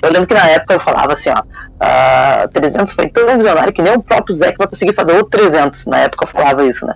[0.00, 1.44] Eu lembro que na época eu falava assim, ó, uh,
[1.80, 5.86] ah, 300 foi tão visionário que nem o próprio Zé vai conseguir fazer outro 300.
[5.86, 6.94] Na época eu falava isso, né?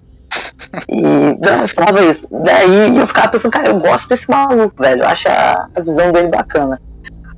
[0.88, 1.02] E
[1.40, 2.26] não, eu falava isso.
[2.30, 5.02] Daí eu ficava pensando, cara, eu gosto desse maluco, velho.
[5.02, 6.80] Eu acho a, a visão dele bacana.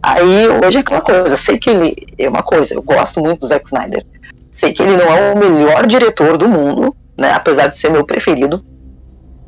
[0.02, 3.40] Aí hoje é aquela coisa, eu sei que ele é uma coisa, eu gosto muito
[3.40, 4.06] do Zack Snyder.
[4.52, 7.32] Sei que ele não é o melhor diretor do mundo, né?
[7.32, 8.64] Apesar de ser meu preferido,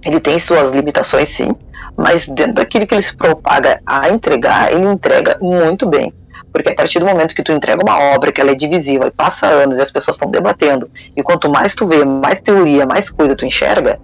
[0.04, 1.54] ele tem suas limitações sim,
[1.96, 6.12] mas dentro daquilo que ele se propaga a entregar, ele entrega muito bem.
[6.58, 9.12] Porque a partir do momento que tu entrega uma obra que ela é divisível e
[9.12, 13.10] passa anos e as pessoas estão debatendo, e quanto mais tu vê, mais teoria, mais
[13.10, 14.00] coisa tu enxerga,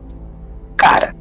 [0.77, 1.15] cara,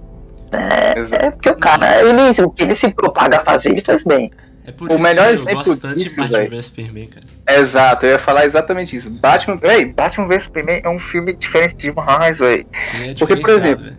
[0.52, 4.04] é, é porque o cara, ele, o que ele se propaga a fazer, ele faz
[4.04, 4.30] bem.
[4.64, 7.60] É por o melhor exemplo disso, Batman vs Superman, cara.
[7.60, 9.10] Exato, eu ia falar exatamente isso.
[9.10, 12.68] Batman, véi, Batman vs Superman é um filme diferente demais, véi.
[13.02, 13.98] É Porque, por exemplo, véio.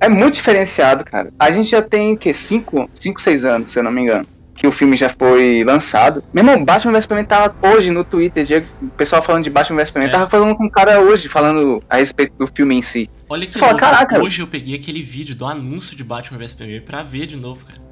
[0.00, 1.30] é muito diferenciado, cara.
[1.38, 4.26] A gente já tem que 5, 5, 6 anos, se eu não me engano.
[4.54, 6.22] Que o filme já foi lançado.
[6.32, 9.88] Meu irmão, Batman vs Superman tava hoje no Twitter, o pessoal falando de Batman vs
[9.88, 10.12] Superman, É.
[10.12, 13.10] tava falando com um cara hoje, falando a respeito do filme em si.
[13.28, 14.20] Olha que Fala, caraca.
[14.22, 17.64] hoje eu peguei aquele vídeo do anúncio de Batman vs Superman pra ver de novo,
[17.66, 17.82] cara.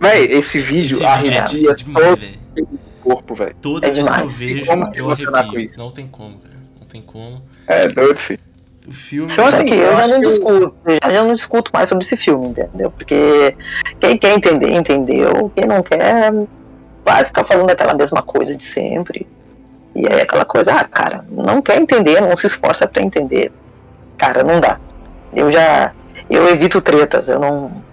[0.00, 2.38] Véi, esse vídeo Esse vídeo arredia é demais, todo velho.
[2.56, 3.54] o corpo, velho.
[3.60, 4.38] Toda É vez demais.
[4.38, 4.72] que eu vejo,
[5.28, 5.60] eu arrepio.
[5.60, 5.78] isso?
[5.78, 6.54] Não tem como, cara.
[6.80, 7.42] Não tem como.
[7.66, 8.40] É doido, filho.
[8.86, 9.32] O filme.
[9.32, 12.16] Então, assim, que eu eu já não discuto, já, já não discuto mais sobre esse
[12.16, 12.90] filme, entendeu?
[12.90, 13.56] Porque
[13.98, 15.50] quem quer entender, entendeu.
[15.56, 16.32] Quem não quer,
[17.04, 19.26] vai ficar falando aquela mesma coisa de sempre.
[19.94, 23.52] E aí aquela coisa, ah, cara, não quer entender, não se esforça pra entender.
[24.18, 24.78] Cara, não dá.
[25.32, 25.92] Eu já.
[26.28, 27.84] Eu evito tretas, eu não.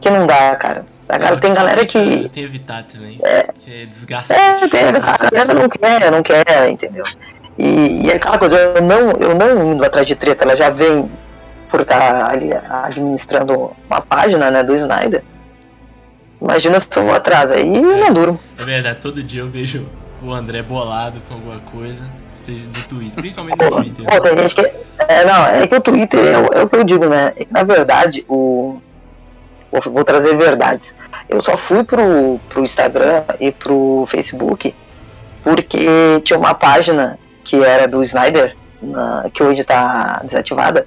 [0.00, 0.84] Que não dá, cara.
[1.08, 1.98] A galera, tem galera que.
[1.98, 3.20] Eu tenho evitado também.
[3.60, 4.64] Que é desgastante.
[4.64, 7.04] É, tem, a galera não quer, não quer, entendeu?
[7.58, 10.68] E, e é aquela coisa, eu não, eu não indo atrás de treta, ela já
[10.70, 11.10] vem
[11.68, 15.22] por estar ali administrando uma página né, do Snyder.
[16.40, 18.38] Imagina se eu vou atrás, aí eu não durmo.
[18.58, 19.86] É verdade, todo dia eu vejo
[20.22, 22.06] o André bolado com alguma coisa,
[22.44, 24.04] seja no Twitter, principalmente no Twitter.
[24.04, 24.70] pô, tem gente que.
[25.08, 27.32] É, não, é que o Twitter é, o- é o que eu digo, né?
[27.50, 28.78] Na verdade, o.
[29.72, 30.94] Vou, vou trazer verdades.
[31.28, 34.74] Eu só fui pro, pro Instagram e pro Facebook
[35.42, 40.86] porque tinha uma página que era do Snyder, na- que hoje tá desativada.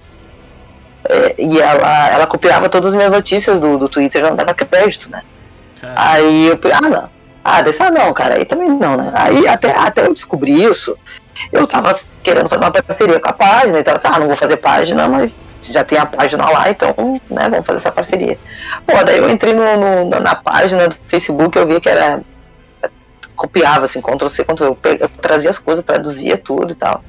[1.10, 5.10] é, e ela, ela copiava todas as minhas notícias do, do Twitter não dava crédito,
[5.10, 5.22] né?
[5.96, 7.10] Aí eu ah não.
[7.44, 9.10] Ah, desse ah não, cara, aí também não, né?
[9.16, 10.96] Aí até, até eu descobri isso,
[11.54, 14.58] eu tava querendo fazer uma parceria com a página, então assim, ah, não vou fazer
[14.58, 16.94] página, mas já tem a página lá, então,
[17.30, 18.38] né, vamos fazer essa parceria.
[18.86, 22.22] Pô, daí eu entrei no, no- na página do Facebook, eu vi que era.
[23.40, 27.02] Copiava, assim, Ctrl C, Ctrl V, eu, eu trazia as coisas, traduzia tudo e tal.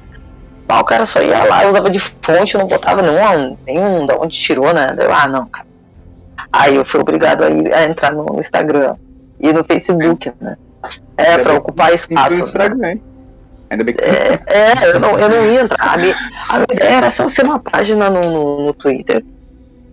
[0.65, 4.15] Mas o cara só ia lá, eu usava de fonte, não botava nenhum, nenhum da
[4.15, 4.95] onde tirou, né?
[4.97, 5.67] Eu, ah, não, cara.
[6.49, 8.95] Aí eu fui obrigado a, ir, a entrar no Instagram
[9.41, 10.55] e no Facebook, né?
[11.17, 12.37] É, pra ocupar espaços.
[12.37, 12.43] Né?
[12.45, 12.99] Instagram?
[13.69, 15.95] Ainda bem que É, é, eu não, eu não ia entrar.
[15.95, 16.15] A minha,
[16.47, 19.21] a minha ideia era só ser uma página no, no, no Twitter.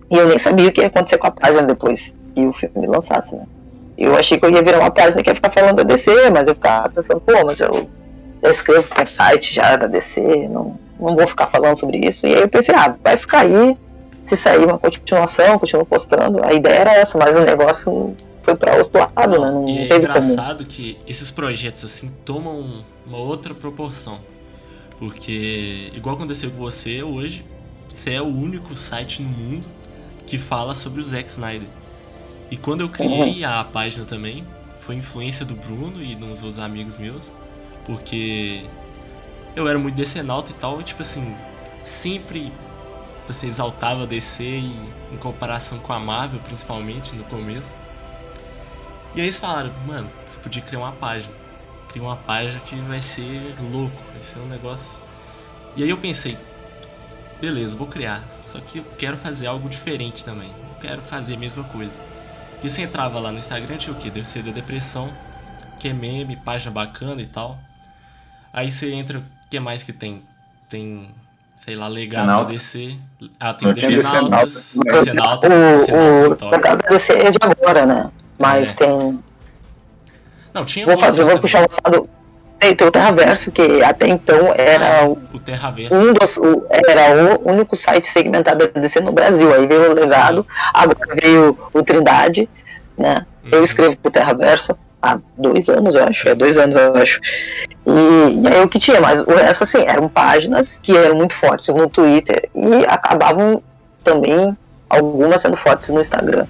[0.08, 2.86] E eu nem sabia o que ia acontecer com a página depois que o filme
[2.86, 3.42] lançasse, né?
[3.98, 6.46] Eu achei que eu ia virar uma página que ia ficar falando da DC, mas
[6.46, 7.90] eu ficava pensando, pô, mas eu,
[8.40, 12.24] eu escrevo para um site já da DC, não, não vou ficar falando sobre isso.
[12.24, 13.76] E aí eu pensei, ah, vai ficar aí,
[14.22, 16.44] se sair uma continuação, continuo postando.
[16.44, 19.50] A ideia era essa, mas o negócio foi para outro lado, né?
[19.50, 20.18] Não e é teve como.
[20.18, 24.20] engraçado que esses projetos assim tomam uma outra proporção.
[24.98, 27.44] Porque, igual aconteceu com você hoje,
[27.88, 29.66] você é o único site no mundo
[30.26, 31.68] que fala sobre o Zack Snyder.
[32.50, 34.46] E quando eu criei a página também,
[34.78, 37.32] foi influência do Bruno e uns outros amigos meus,
[37.84, 38.64] porque
[39.54, 41.36] eu era muito decenalta e tal, e tipo assim,
[41.82, 42.52] sempre
[43.26, 44.80] você exaltava a DC e,
[45.12, 47.76] em comparação com a Marvel, principalmente no começo.
[49.14, 51.34] E aí eles falaram, mano, você podia criar uma página.
[51.88, 55.00] Cria uma página que vai ser louco, vai ser um negócio.
[55.74, 56.38] E aí eu pensei,
[57.40, 58.28] beleza, vou criar.
[58.42, 60.50] Só que eu quero fazer algo diferente também.
[60.68, 62.00] Não quero fazer a mesma coisa.
[62.58, 64.10] Porque você entrava lá no Instagram, tinha o quê?
[64.10, 65.12] Deve ser da depressão,
[65.78, 67.56] que é meme, página bacana e tal.
[68.52, 70.24] Aí você entra, o que mais que tem?
[70.68, 71.08] Tem,
[71.56, 72.46] sei lá, legado.
[72.46, 72.96] DC.
[73.38, 74.76] Ah, tem o Tem Decenautas.
[74.84, 75.50] Decenautas.
[75.50, 78.10] Decenauta, O, o legado DC é de agora, né?
[78.36, 78.74] Mas É.
[78.74, 79.24] tem.
[80.52, 82.10] Não, tinha Vou fazer, vou puxar um lado.
[82.58, 85.94] Tem, tem o Terraverso, que até então era o, O Terraverso.
[85.94, 86.36] um dos.
[86.38, 89.52] o- era o único site segmentado da DC no Brasil.
[89.54, 90.44] Aí veio o Legado,
[90.74, 92.48] agora veio o Trindade,
[92.96, 93.24] né?
[93.50, 93.64] Eu Uhum.
[93.64, 96.28] escrevo pro Terraverso há dois anos, eu acho.
[96.28, 97.20] É dois anos, eu acho.
[97.86, 101.34] E, e aí o que tinha, mas o resto, assim, eram páginas que eram muito
[101.34, 103.62] fortes no Twitter e acabavam
[104.02, 104.56] também
[104.90, 106.46] algumas sendo fortes no Instagram.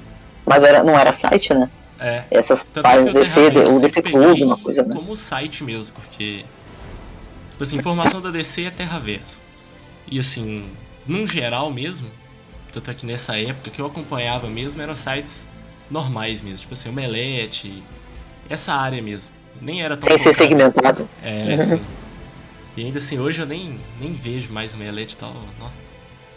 [0.47, 1.69] Mas era, não era site, né?
[1.99, 2.25] É.
[2.31, 4.95] Essas Tanto páginas que o DC, o DC sempre Clube, uma coisa, né?
[4.95, 6.45] Como site mesmo, porque.
[7.53, 9.41] Tipo assim, informação da DC é Terraverso.
[10.11, 10.65] E assim,
[11.07, 12.09] num geral mesmo,
[12.73, 15.49] tanto é que nessa época que eu acompanhava mesmo eram sites
[15.91, 17.83] normais mesmo, tipo assim, o Melete,
[18.49, 19.33] essa área mesmo.
[19.61, 20.09] Nem era tão.
[20.09, 21.09] Sem ser segmentado.
[21.23, 21.81] É, assim.
[22.77, 25.35] E ainda assim, hoje eu nem, nem vejo mais o Melete e tal.
[25.59, 25.71] Não,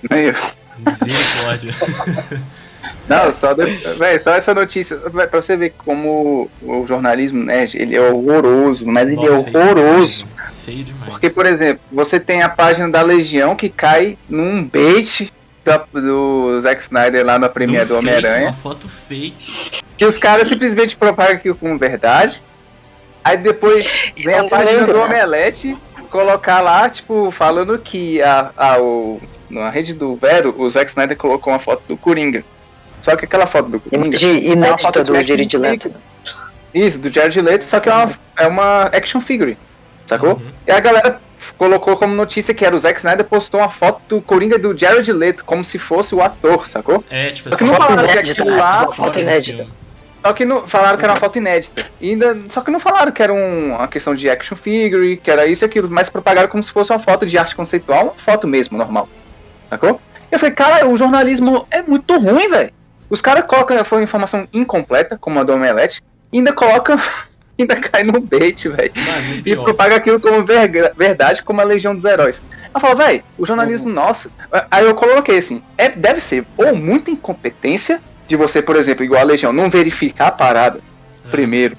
[0.10, 0.34] Nem eu.
[0.80, 1.74] Misericórdia.
[3.08, 3.66] Não, só, de-
[3.98, 8.86] véi, só essa notícia, véi, pra você ver como o jornalismo, né, ele é horroroso,
[8.88, 10.26] mas ele é feio horroroso.
[10.26, 11.12] demais, Feio demais.
[11.12, 15.32] Porque, por exemplo, você tem a página da Legião que cai num bait
[15.66, 18.48] da- do Zack Snyder lá na premiere do fake, Homem-Aranha.
[18.48, 19.82] Uma foto fake.
[19.98, 22.42] Que os caras simplesmente propagam aquilo como verdade.
[23.24, 25.00] Aí depois vem a página do né?
[25.06, 25.78] Omelete
[26.12, 31.18] colocar lá, tipo, falando que a, a, o, na rede do Vero, o Zack Snyder
[31.18, 32.44] colocou uma foto do Coringa.
[33.02, 34.18] Só que aquela foto do Coringa.
[34.18, 35.94] De é inédita do Jared Leto.
[36.74, 39.58] Isso, do Jared Leto, só que é uma, é uma action figure,
[40.06, 40.34] sacou?
[40.34, 40.52] Uhum.
[40.68, 41.20] E a galera
[41.58, 45.12] colocou como notícia que era o Zack Snyder postou uma foto do Coringa do Jared
[45.12, 47.04] Leto, como se fosse o ator, sacou?
[47.10, 48.88] É, tipo Só que não falaram que aquilo lá.
[48.88, 49.68] Foto inédita.
[50.24, 51.90] Só que não, falaram que era uma foto inédita.
[52.00, 55.32] E ainda, só que não falaram que era um- uma questão de action figure, que
[55.32, 58.14] era isso e aquilo, mas propagaram como se fosse uma foto de arte conceitual, uma
[58.14, 59.10] foto mesmo, normal.
[59.70, 60.00] Sacou?
[60.32, 62.72] Eu falei, cara, o jornalismo é muito ruim, velho.
[63.10, 66.02] Os caras colocam foi uma informação incompleta, como a do Omelete,
[66.32, 66.98] e ainda colocam.
[67.60, 68.92] ainda cai no bait, velho.
[69.38, 69.64] E pior.
[69.64, 72.42] propaga aquilo como verga- verdade, como a Legião dos Heróis.
[72.74, 74.32] Eu falo, velho, o jornalismo nosso.
[74.70, 78.00] Aí eu coloquei assim: é, deve ser ou muita incompetência
[78.32, 80.80] de você, por exemplo, igual a Legião, não verificar a parada
[81.30, 81.78] primeiro,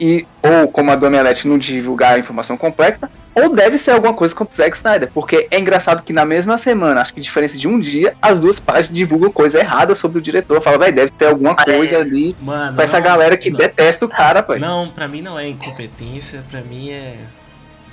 [0.00, 4.12] e ou como a do Omelete, não divulgar a informação completa, ou deve ser alguma
[4.14, 5.10] coisa contra o Zack Snyder.
[5.14, 8.58] Porque é engraçado que na mesma semana, acho que diferença de um dia, as duas
[8.58, 10.60] páginas divulgam coisa errada sobre o diretor.
[10.60, 14.04] Fala, velho, deve ter alguma Mas- coisa ali Mano, essa não- galera que não, detesta
[14.04, 14.58] o cara, pai.
[14.58, 17.14] Não, pra mim não é incompetência, pra mim é.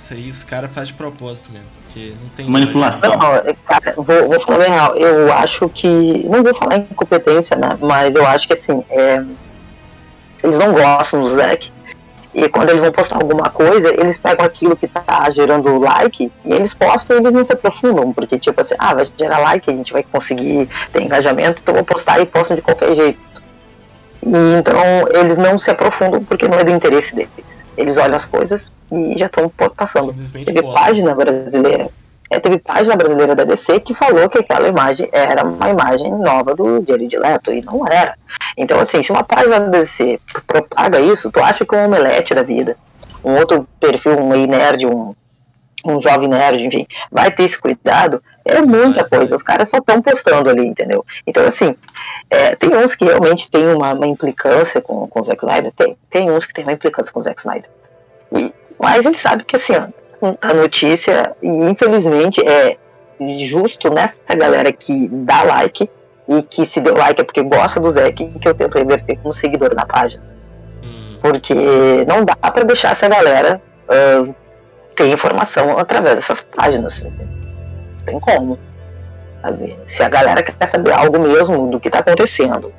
[0.08, 1.66] Isso aí os caras fazem de propósito mesmo.
[1.84, 2.48] Porque não tem.
[2.48, 4.96] Não, cara, vou, vou falar bem real.
[4.96, 6.26] Eu acho que.
[6.26, 7.76] Não vou falar em incompetência, né?
[7.78, 8.82] Mas eu acho que assim.
[8.88, 9.22] é,
[10.42, 11.70] eles não gostam do Zack.
[12.32, 16.52] E quando eles vão postar alguma coisa, eles pegam aquilo que tá gerando like e
[16.54, 18.12] eles postam e eles não se aprofundam.
[18.12, 21.84] Porque, tipo assim, ah, vai gerar like, a gente vai conseguir ter engajamento, então eu
[21.84, 23.42] vou postar e postam de qualquer jeito.
[24.22, 24.82] E então
[25.12, 27.47] eles não se aprofundam porque não é do interesse deles.
[27.78, 30.12] Eles olham as coisas e já estão passando.
[30.44, 31.88] Teve página brasileira.
[32.28, 36.54] É, teve página brasileira da DC que falou que aquela imagem era uma imagem nova
[36.54, 38.18] do Jared Leto, e não era.
[38.56, 42.42] Então, assim, se uma página da DC propaga isso, tu acha que um omelete da
[42.42, 42.76] vida,
[43.24, 45.14] um outro perfil, um nerd, um,
[45.84, 48.22] um jovem nerd, enfim, vai ter esse cuidado?
[48.44, 51.04] É muita coisa, os caras só estão postando ali, entendeu?
[51.26, 51.76] Então, assim,
[52.30, 55.96] é, tem uns que realmente tem uma, uma implicância com, com o Zack Snyder, tem,
[56.10, 57.70] tem uns que tem uma implicância com o Zack Snyder.
[58.34, 59.88] E, mas ele sabe que, assim, ó,
[60.40, 62.76] a notícia, e infelizmente é
[63.20, 65.88] justo nessa galera que dá like
[66.28, 69.32] e que se deu like é porque gosta do Zack que eu tento reverter como
[69.32, 70.22] seguidor na página.
[70.82, 71.54] Hum, Porque
[72.06, 74.28] não dá pra deixar essa galera ah,
[74.98, 77.02] ter informação através dessas páginas.
[77.04, 77.12] Não
[78.04, 78.58] tem como.
[79.40, 79.78] sabe?
[79.86, 82.72] Se a galera quer saber algo mesmo do que tá acontecendo,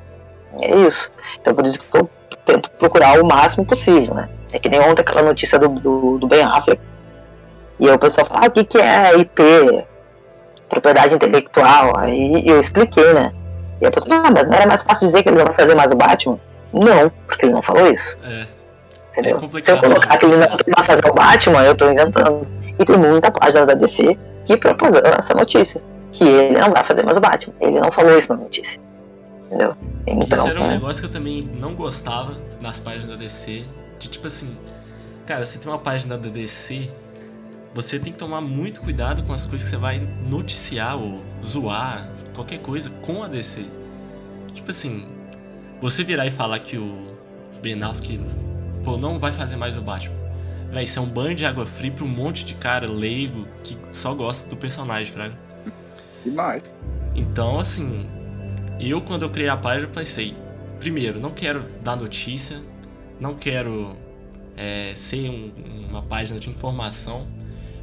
[0.60, 1.10] é isso.
[1.40, 2.08] Então por isso que eu
[2.44, 4.28] tento procurar o máximo possível, né?
[4.52, 6.80] É que nem ontem aquela notícia do, do, do Ben Affleck.
[7.78, 9.42] E aí o pessoal fala, ah, o que, que é IP?
[10.68, 11.96] Propriedade intelectual.
[11.96, 13.32] Aí eu expliquei, né?
[13.80, 15.90] E a pessoa, ah, mas não era mais fácil dizer que ele vai fazer mais
[15.90, 16.38] o Batman?
[16.70, 18.18] Não, porque ele não falou isso.
[18.22, 18.59] é.
[19.12, 19.36] Entendeu?
[19.36, 19.78] É complicado.
[19.78, 20.46] Se eu colocar que ele não
[20.76, 22.46] vai fazer o Batman, eu tô inventando.
[22.78, 25.82] E tem muita página da DC que propagou essa notícia.
[26.12, 27.54] Que ele não vai fazer mais o Batman.
[27.60, 28.80] Ele não falou isso na notícia.
[29.46, 29.76] Entendeu?
[30.06, 33.64] Então, Isso era um é, negócio que eu também não gostava nas páginas da DC.
[33.98, 34.56] De tipo assim,
[35.26, 36.88] cara, você tem uma página da DC,
[37.74, 39.98] você tem que tomar muito cuidado com as coisas que você vai
[40.28, 43.64] noticiar ou zoar, qualquer coisa com a DC.
[44.54, 45.06] Tipo assim,
[45.80, 47.14] você virar e falar que o
[47.60, 48.20] Ben Affleck,
[48.84, 50.14] pô, não vai fazer mais o Batman.
[50.72, 54.14] Vai ser um banho de água fria pra um monte de cara leigo que só
[54.14, 55.36] gosta do personagem, fraga.
[56.24, 56.74] Demais.
[57.14, 58.06] Então, assim,
[58.78, 60.34] eu quando eu criei a página pensei,
[60.78, 62.60] primeiro, não quero dar notícia,
[63.18, 63.96] não quero
[64.56, 65.52] é, ser um-
[65.88, 67.26] uma página de informação.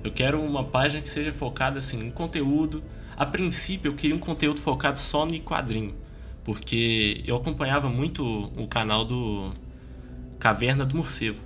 [0.03, 2.83] Eu quero uma página que seja focada assim em conteúdo.
[3.15, 5.95] A princípio, eu queria um conteúdo focado só no quadrinho,
[6.43, 8.23] porque eu acompanhava muito
[8.55, 9.51] o canal do
[10.39, 11.39] Caverna do Morcego.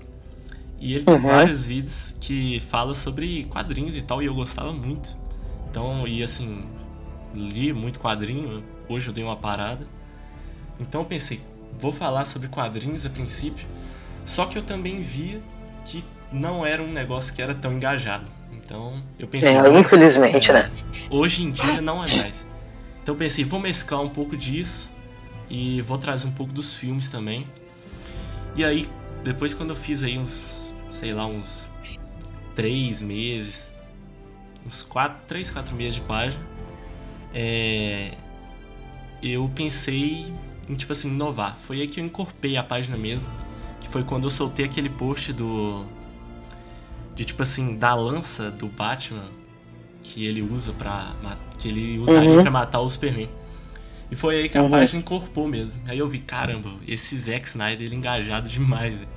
[0.80, 1.22] E ele tem Uhum.
[1.22, 5.16] vários vídeos que fala sobre quadrinhos e tal, e eu gostava muito.
[5.70, 6.66] Então, e assim,
[7.34, 9.84] li muito quadrinho, hoje eu dei uma parada.
[10.80, 11.40] Então eu pensei,
[11.80, 13.68] vou falar sobre quadrinhos a princípio,
[14.26, 15.42] só que eu também via
[15.86, 18.26] que não era um negócio que era tão engajado.
[18.52, 20.70] Então eu pensei, é, infelizmente, né?
[21.10, 22.46] hoje em dia não é mais.
[23.04, 24.92] Então eu pensei, vou mesclar um pouco disso
[25.50, 27.46] e vou trazer um pouco dos filmes também.
[28.56, 28.90] E aí,
[29.24, 31.70] depois quando eu fiz aí uns, sei lá, uns
[32.56, 33.74] três meses,
[34.66, 36.44] uns quatro, três, quatro meses de página,
[37.34, 38.12] é,
[39.24, 40.34] eu pensei
[40.70, 41.58] em, tipo assim, inovar.
[41.66, 43.32] Foi aí que eu encorpei a página mesmo,
[43.80, 45.86] que foi quando eu soltei aquele post do...
[47.16, 49.30] De, tipo assim, da lança do Batman
[50.04, 51.14] que ele usa pra...
[51.22, 52.42] ma- Que ele usaria Uhum.
[52.42, 53.30] pra matar o Superman.
[54.12, 54.70] E foi aí que a Uhum.
[54.70, 55.82] página incorporou mesmo.
[55.88, 59.10] Aí eu vi, caramba, esse Zack Snyder, ele é engajado demais, velho.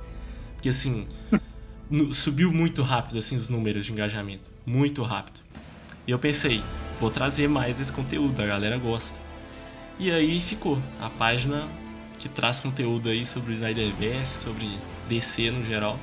[0.55, 1.07] Porque assim,
[2.13, 5.41] subiu muito rápido assim os números de engajamento, muito rápido.
[6.07, 6.63] E eu pensei,
[7.01, 9.19] vou trazer mais esse conteúdo, a galera gosta.
[9.99, 11.67] E aí ficou a página
[12.19, 14.79] que traz conteúdo aí sobre o Snyderverse, sobre
[15.09, 15.99] DC no geral.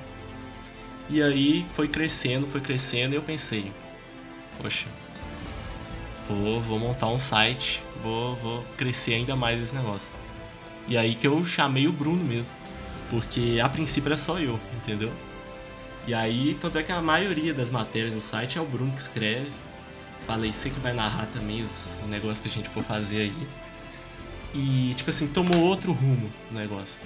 [1.10, 3.72] E aí foi crescendo, foi crescendo e eu pensei,
[4.62, 4.88] poxa,
[6.28, 10.10] vou, vou montar um site, vou, vou crescer ainda mais esse negócio.
[10.88, 12.54] E aí que eu chamei o Bruno mesmo,
[13.10, 15.12] porque a princípio era só eu, entendeu?
[16.08, 19.00] E aí, tanto é que a maioria das matérias do site é o Bruno que
[19.00, 19.52] escreve.
[20.26, 23.48] Falei, você que vai narrar também os, os negócios que a gente for fazer aí.
[24.54, 27.00] E, tipo assim, tomou outro rumo o negócio.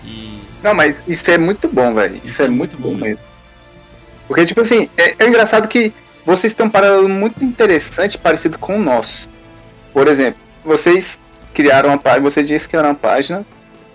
[0.00, 0.40] Que...
[0.62, 2.16] Não, mas isso é muito bom, velho.
[2.16, 3.22] Isso, isso, é, é muito, muito bom, mesmo.
[4.26, 5.92] Porque, tipo assim, é, é engraçado que
[6.24, 9.28] vocês têm um paralelo muito interessante parecido com o nosso.
[9.94, 11.18] Por exemplo, vocês
[11.54, 13.46] criaram uma página, você disse que era uma página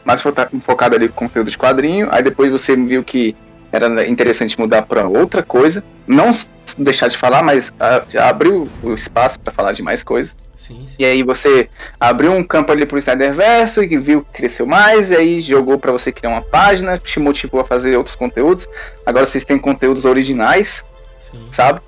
[0.04, 3.36] mais focada ali com conteúdo de quadrinho, aí depois você viu que
[3.72, 6.32] era interessante mudar para outra coisa, não
[6.76, 7.72] deixar de falar, mas
[8.10, 10.36] já abriu o espaço para falar de mais coisas.
[10.56, 10.96] Sim, sim.
[10.98, 11.70] E aí você
[12.00, 15.92] abriu um campo ali pro Snyderverse e viu que cresceu mais, e aí jogou para
[15.92, 18.68] você criar uma página, te motivou a fazer outros conteúdos.
[19.06, 20.84] Agora vocês têm conteúdos originais,
[21.20, 21.48] sim.
[21.52, 21.82] sabe?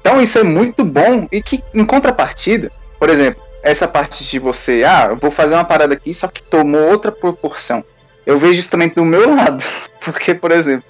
[0.00, 4.84] Então isso é muito bom e que em contrapartida, por exemplo, essa parte de você,
[4.84, 7.84] ah, eu vou fazer uma parada aqui, só que tomou outra proporção
[8.26, 9.62] eu vejo isso também do meu lado.
[10.00, 10.84] Porque, por exemplo,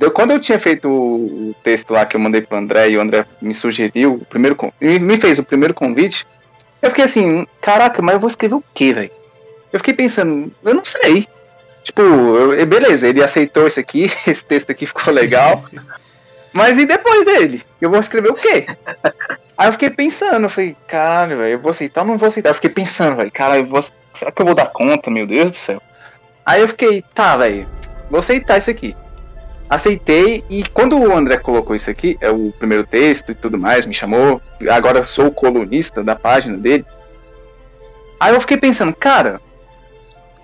[0.00, 3.00] eu, quando eu tinha feito o texto lá que eu mandei pro André e o
[3.00, 6.26] André me sugeriu, o primeiro me fez o primeiro convite,
[6.80, 9.10] eu fiquei assim, caraca, mas eu vou escrever o quê, velho?
[9.72, 11.26] Eu fiquei pensando, eu não sei.
[11.82, 15.64] Tipo, eu, beleza, ele aceitou isso aqui, esse texto aqui ficou legal.
[16.52, 17.62] mas e depois dele?
[17.80, 18.66] Eu vou escrever o quê?
[19.56, 22.50] Aí eu fiquei pensando, eu falei, caralho, velho, eu vou aceitar ou não vou aceitar?
[22.50, 23.80] Eu fiquei pensando, velho, cara, eu vou,
[24.12, 25.80] será que eu vou dar conta, meu Deus do céu?
[26.44, 27.68] Aí eu fiquei, tá, velho,
[28.10, 28.96] vou aceitar isso aqui.
[29.70, 33.86] Aceitei e quando o André colocou isso aqui, é o primeiro texto e tudo mais,
[33.86, 34.40] me chamou,
[34.70, 36.84] agora sou colunista da página dele.
[38.20, 39.40] Aí eu fiquei pensando, cara,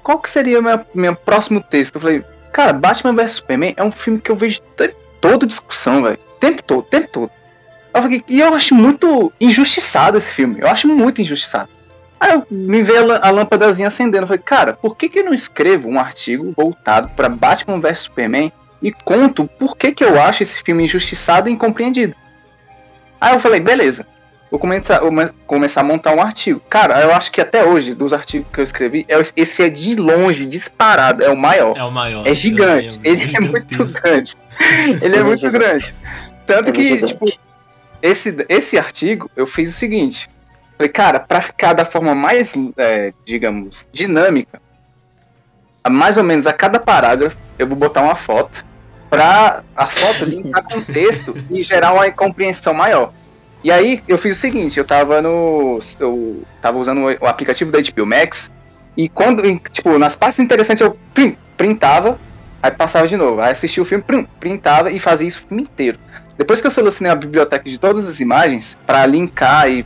[0.02, 1.96] qual que seria o meu, meu próximo texto?
[1.96, 4.60] Eu falei, cara, Batman vs Superman é um filme que eu vejo
[5.20, 6.18] toda discussão, velho.
[6.38, 7.30] Tempo todo, tempo todo.
[7.92, 10.60] Eu fiquei, e eu acho muito injustiçado esse filme.
[10.60, 11.68] Eu acho muito injustiçado.
[12.20, 14.24] Aí eu me veio a lâmpadazinha acendendo.
[14.24, 17.98] Eu falei, cara, por que, que eu não escrevo um artigo voltado para Batman vs
[18.00, 22.14] Superman e conto por que, que eu acho esse filme injustiçado e incompreendido?
[23.20, 24.06] Aí eu falei, beleza.
[24.50, 25.12] Vou começar, vou
[25.46, 26.60] começar a montar um artigo.
[26.68, 29.94] Cara, eu acho que até hoje, dos artigos que eu escrevi, é esse é de
[29.94, 31.76] longe, disparado, é o maior.
[31.76, 32.26] É o maior.
[32.26, 32.98] É gigante.
[33.04, 34.36] É, é, ele é muito grande.
[35.00, 35.94] ele é muito grande.
[36.46, 37.26] Tanto que, tipo,
[38.02, 40.28] esse, esse artigo, eu fiz o seguinte.
[40.76, 44.60] Falei, cara, para ficar da forma mais, é, digamos, dinâmica,
[45.88, 48.64] mais ou menos a cada parágrafo eu vou botar uma foto
[49.08, 53.12] para a foto linkar com o texto e gerar uma compreensão maior.
[53.62, 55.78] E aí eu fiz o seguinte, eu tava no.
[55.98, 58.50] Eu tava usando o aplicativo da HBO Max
[58.96, 60.96] e quando, tipo, nas partes interessantes eu
[61.56, 62.18] printava,
[62.62, 63.40] aí passava de novo.
[63.40, 64.04] Aí assistia o filme,
[64.38, 65.98] printava e fazia isso o filme inteiro.
[66.40, 69.84] Depois que eu selecionei a biblioteca de todas as imagens para linkar e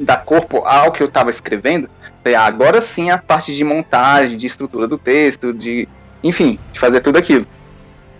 [0.00, 1.86] dar corpo ao que eu estava escrevendo,
[2.34, 5.86] agora sim a parte de montagem, de estrutura do texto, de
[6.24, 7.46] enfim, de fazer tudo aquilo.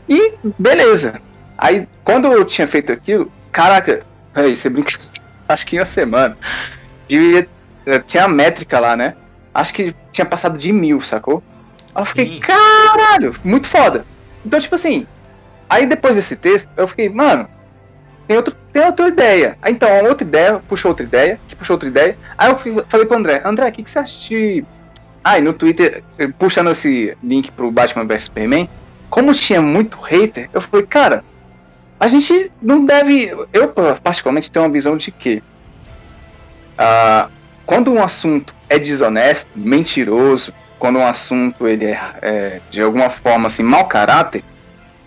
[0.06, 1.14] E beleza.
[1.56, 4.04] Aí quando eu tinha feito aquilo, caraca,
[4.34, 4.92] aí você brinca,
[5.48, 6.36] acho que em uma semana,
[7.08, 7.48] devia,
[7.86, 9.14] eh, tinha a métrica lá, né?
[9.54, 11.42] Acho que tinha passado de mil, sacou?
[11.94, 14.04] Aí eu fiquei, caralho, muito foda.
[14.44, 15.06] Então, tipo assim,
[15.70, 17.48] aí depois desse texto, eu fiquei, mano,
[18.26, 19.58] tem, outro, tem outra ideia.
[19.60, 22.16] Aí, então, a outra ideia puxou outra ideia, que puxou outra ideia.
[22.36, 24.64] Aí eu falei pro André, André, o que, que você acha de.
[25.24, 26.02] Ah, no Twitter,
[26.38, 28.68] puxando esse link pro Batman vs Superman,
[29.08, 31.24] como tinha muito hater, eu falei, cara,
[32.00, 33.32] a gente não deve.
[33.52, 33.68] Eu,
[34.02, 35.42] particularmente, tenho uma visão de que.
[36.72, 37.30] Uh,
[37.64, 43.46] quando um assunto é desonesto, mentiroso, quando um assunto ele é, é de alguma forma
[43.46, 44.42] assim, mau caráter,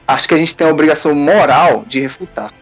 [0.07, 2.53] acho que a gente tem a obrigação moral de refutar.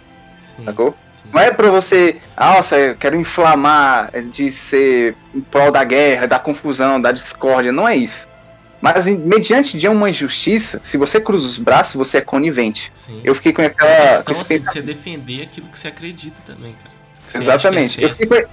[0.64, 0.96] Sim, sacou?
[1.12, 1.30] Sim.
[1.34, 6.40] Não é pra você, nossa, eu quero inflamar de ser em prol da guerra, da
[6.40, 7.72] confusão, da discórdia.
[7.72, 8.28] Não é isso.
[8.82, 12.92] Mas mediante de uma injustiça, se você cruza os braços, você é conivente.
[12.94, 13.22] Sim.
[13.24, 13.90] Eu fiquei com aquela.
[13.90, 16.94] É questão, assim, de você defender aquilo que você acredita também, cara.
[17.34, 18.04] Exatamente.
[18.04, 18.50] É eu fiquei com...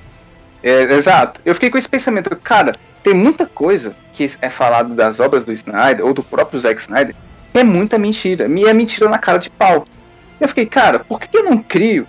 [0.62, 1.40] é, exato.
[1.44, 5.50] Eu fiquei com esse pensamento, cara, tem muita coisa que é falado das obras do
[5.50, 7.14] Snyder, ou do próprio Zack Snyder,
[7.52, 8.48] que é muita mentira.
[8.48, 9.84] E é mentira na cara de pau.
[10.40, 12.06] Eu fiquei, cara, por que eu não crio,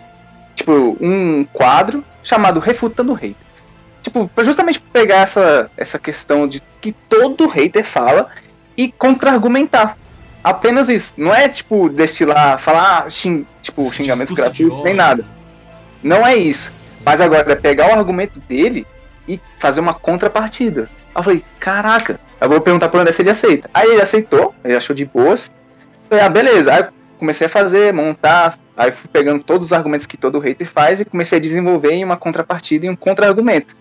[0.56, 3.66] tipo, um quadro chamado Refutando Haters?
[4.02, 8.30] Tipo, pra justamente pegar essa, essa questão de que todo hater fala
[8.76, 9.98] e contra-argumentar.
[10.44, 11.14] Apenas isso.
[11.16, 15.24] Não é, tipo, destilar, falar, xing, tipo, Esse xingamentos gratuitos, nem nada.
[16.02, 16.74] Não é isso.
[17.06, 18.88] Mas agora é pegar o argumento dele
[19.28, 20.90] e fazer uma contrapartida.
[21.16, 23.70] Eu falei, caraca, eu vou perguntar pro André se ele aceita.
[23.74, 25.52] Aí ele aceitou, ele achou de boas.
[26.10, 26.74] Falei, ah, beleza.
[26.74, 26.86] Aí
[27.22, 31.06] comecei a fazer, montar, aí fui pegando todos os argumentos que todo hater faz e
[31.06, 33.76] comecei a desenvolver em uma contrapartida e um contra-argumento.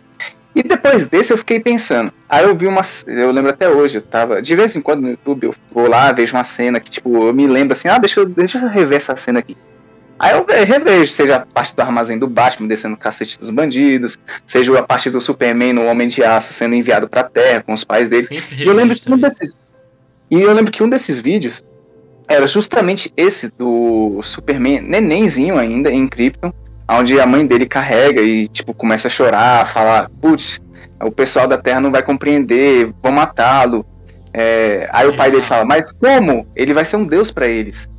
[0.55, 2.13] E depois desse eu fiquei pensando.
[2.29, 2.83] Aí eu vi uma.
[3.07, 4.43] Eu lembro até hoje, eu tava.
[4.43, 7.33] De vez em quando no YouTube eu vou lá, vejo uma cena que, tipo, eu
[7.33, 9.57] me lembro assim, ah, deixa eu, deixa eu rever essa cena aqui.
[10.19, 14.19] Aí eu revejo, seja a parte do armazém do Batman descendo o cacete dos bandidos,
[14.45, 17.85] seja a parte do Superman no Homem de Aço sendo enviado pra Terra com os
[17.85, 18.29] pais dele.
[18.53, 19.57] E eu lembro que um desses.
[20.31, 21.65] E eu lembro que um desses vídeos
[22.31, 26.53] era justamente esse do Superman, nenenzinho ainda, em Krypton,
[26.89, 30.61] onde a mãe dele carrega e, tipo, começa a chorar, falar, putz,
[31.03, 33.85] o pessoal da Terra não vai compreender, vão matá-lo.
[34.33, 36.47] É, aí o pai dele fala, mas como?
[36.55, 37.91] Ele vai ser um deus para eles.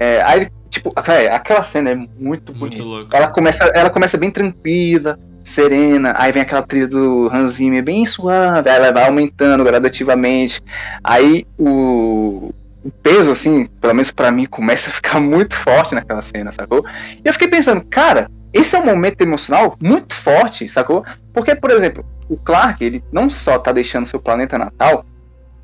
[0.00, 2.82] É, aí Tipo, aquela cena é muito bonita.
[2.82, 7.82] Muito ela começa, ela começa bem tranquila, serena, aí vem aquela trilha do Hans Zimmer
[7.82, 10.60] bem suave, ela vai aumentando gradativamente.
[11.02, 12.52] Aí o,
[12.86, 16.84] o peso, assim, pelo menos para mim, começa a ficar muito forte naquela cena, sacou?
[17.16, 21.04] E eu fiquei pensando, cara, esse é um momento emocional muito forte, sacou?
[21.32, 25.04] Porque, por exemplo, o Clark, ele não só tá deixando seu planeta natal,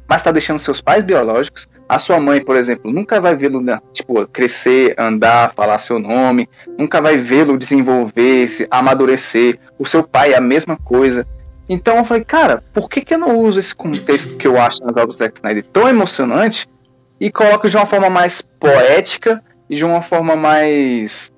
[0.09, 1.69] mas está deixando seus pais biológicos.
[1.89, 6.49] A sua mãe, por exemplo, nunca vai vê-lo né, tipo, crescer, andar, falar seu nome,
[6.77, 9.59] nunca vai vê-lo desenvolver, se amadurecer.
[9.79, 11.27] O seu pai é a mesma coisa.
[11.69, 14.83] Então eu falei, cara, por que, que eu não uso esse contexto que eu acho
[14.85, 16.69] nas obras do Zack Snyder tão emocionante
[17.23, 21.31] e coloco de uma forma mais poética e de uma forma mais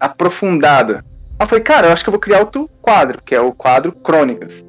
[0.00, 1.04] aprofundada?
[1.38, 3.92] Eu falei, cara, eu acho que eu vou criar outro quadro, que é o quadro
[3.92, 4.64] Crônicas.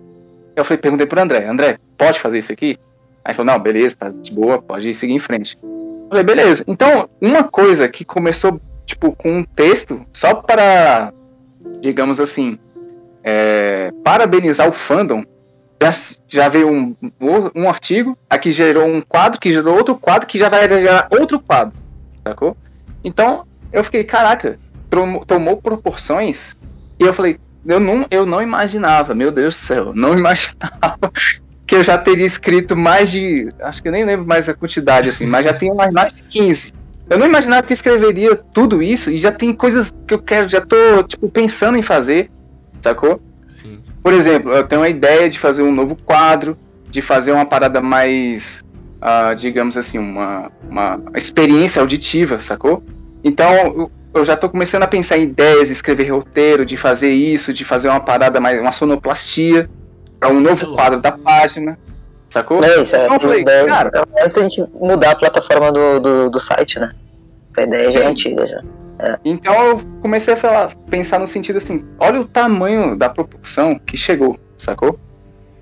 [0.58, 2.78] Eu falei, perguntei pro André, André, pode fazer isso aqui?
[3.24, 5.58] Aí falou, não, beleza, tá de boa, pode seguir em frente.
[5.64, 6.66] Eu falei, beleza.
[6.68, 11.14] Então, uma coisa que começou, tipo, com um texto, só para,
[11.80, 12.60] digamos assim,
[13.24, 15.24] é, parabenizar o fandom,
[15.82, 15.92] já,
[16.28, 16.96] já veio um,
[17.56, 21.40] um artigo, aqui gerou um quadro, que gerou outro quadro, que já vai gerar outro
[21.40, 21.74] quadro,
[22.26, 22.58] sacou?
[23.04, 24.60] Então, eu fiquei, caraca,
[25.28, 26.56] tomou proporções,
[27.00, 31.12] e eu falei, eu não, eu não imaginava, meu Deus do céu, não imaginava
[31.68, 33.50] que eu já teria escrito mais de.
[33.60, 36.24] Acho que eu nem lembro mais a quantidade, assim, mas já tenho mais, mais de
[36.24, 36.74] 15.
[37.10, 40.50] Eu não imaginava que eu escreveria tudo isso e já tem coisas que eu quero,
[40.50, 42.32] já tô, tipo, pensando em fazer,
[42.82, 43.22] sacou?
[43.48, 43.80] Sim.
[44.08, 46.58] Por exemplo, eu tenho uma ideia de fazer um novo quadro,
[46.90, 48.64] de fazer uma parada mais,
[49.02, 52.82] uh, digamos assim, uma, uma experiência auditiva, sacou?
[53.22, 57.66] Então, eu, já tô começando a pensar em ideias, escrever roteiro, de fazer isso, de
[57.66, 59.70] fazer uma parada mais, uma sonoplastia,
[60.18, 61.78] para um novo quadro da página.
[62.30, 62.62] Sacou?
[62.64, 63.08] É, isso é.
[63.08, 63.92] Então, falei, cara,
[64.24, 66.94] antes da gente mudar a plataforma do, do, do site, né?
[67.58, 68.64] A ideia já é antiga já.
[69.00, 69.20] É.
[69.24, 73.96] Então eu comecei a falar, pensar no sentido assim, olha o tamanho da proporção que
[73.96, 75.00] chegou, sacou?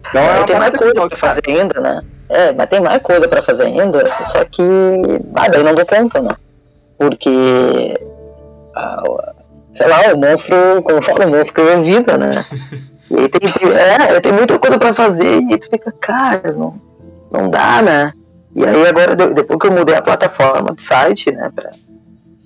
[0.09, 2.01] Então, é, tem mais coisa pra fazer ainda, né?
[2.29, 4.63] É, mas tem mais coisa pra fazer ainda, só que.
[5.35, 6.35] Ah, daí não dou conta, né?
[6.97, 7.99] Porque.
[8.75, 9.33] Ah,
[9.73, 12.45] sei lá, o monstro, como eu falo, o monstro é vida, né?
[13.07, 16.73] E tem, é, tem muita coisa para fazer e fica, cara, não,
[17.31, 18.11] não dá, né?
[18.55, 21.69] E aí agora, depois que eu mudei a plataforma do site, né, pra,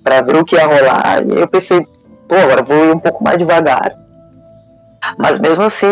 [0.02, 1.86] pra ver o que ia rolar, eu pensei,
[2.28, 3.96] pô, agora vou ir um pouco mais devagar.
[5.18, 5.86] Mas mesmo assim,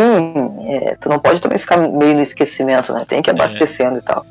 [0.68, 3.04] é, tu não pode também ficar meio no esquecimento, né?
[3.06, 3.98] Tem que ir abastecendo é.
[3.98, 4.26] e tal.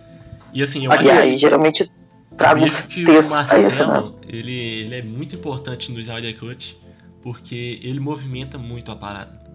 [0.53, 1.91] E assim, eu e aí, geralmente,
[2.37, 4.11] trago os textos o Marcelo, isso, né?
[4.27, 6.79] ele, ele é muito importante no Snyder Cut,
[7.21, 9.47] porque ele movimenta muito a parada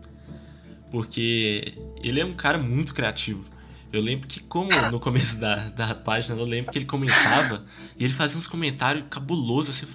[0.92, 1.72] porque
[2.04, 3.42] ele é um cara muito criativo.
[3.93, 7.62] Eu lembro que, como no começo da, da página, eu lembro que ele comentava
[7.99, 9.87] e ele fazia uns comentários cabulosos assim.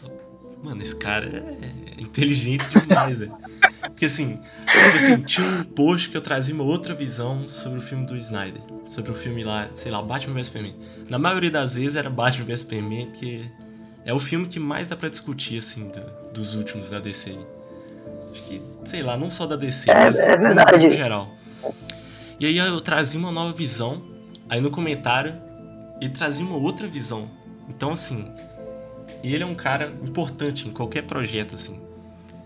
[0.63, 1.27] Mano, esse cara
[1.61, 3.35] é inteligente demais, velho.
[3.81, 4.39] Porque assim,
[4.93, 8.61] assim, tinha um post que eu trazia uma outra visão sobre o filme do Snyder.
[8.85, 10.75] Sobre o filme lá, sei lá, Batman vs Superman.
[11.09, 13.45] Na maioria das vezes era Batman vs Superman, porque
[14.05, 17.35] é o filme que mais dá pra discutir, assim, do, dos últimos da DC.
[18.31, 20.77] Acho que, sei lá, não só da DC, é, mas é verdade.
[20.77, 21.35] no geral.
[22.39, 24.01] E aí eu trazia uma nova visão,
[24.49, 25.33] aí no comentário
[25.99, 27.27] ele trazia uma outra visão.
[27.67, 28.25] Então, assim,
[29.23, 31.79] ele é um cara importante em qualquer projeto, assim.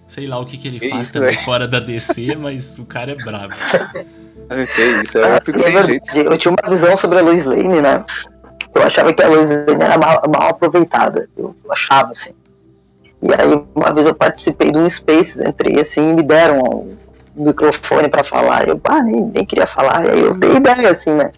[0.07, 1.43] Sei lá o que, que ele faz isso, também é.
[1.43, 3.53] fora da DC, mas o cara é brabo.
[4.75, 5.39] que isso, é,
[6.15, 8.03] eu, eu tinha uma visão sobre a Lois Lane, né?
[8.73, 11.29] Eu achava que a Lois Lane era mal, mal aproveitada.
[11.37, 12.31] Eu achava, assim.
[13.21, 16.97] E aí, uma vez eu participei de um Spaces, entrei assim e me deram um
[17.35, 18.67] microfone para falar.
[18.67, 21.31] Eu ah, nem, nem queria falar, e aí eu dei ideia assim, né?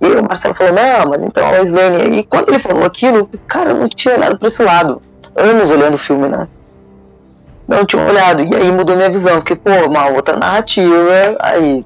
[0.00, 2.18] E aí o Marcelo falou: Não, mas então a Slane.
[2.18, 5.02] E quando ele falou aquilo, cara, eu não tinha olhado para esse lado.
[5.36, 6.48] Anos olhando o filme, né?
[7.68, 8.42] Não tinha olhado.
[8.42, 9.38] E aí mudou minha visão.
[9.40, 11.36] Fiquei, pô, uma outra narrativa.
[11.40, 11.84] Aí,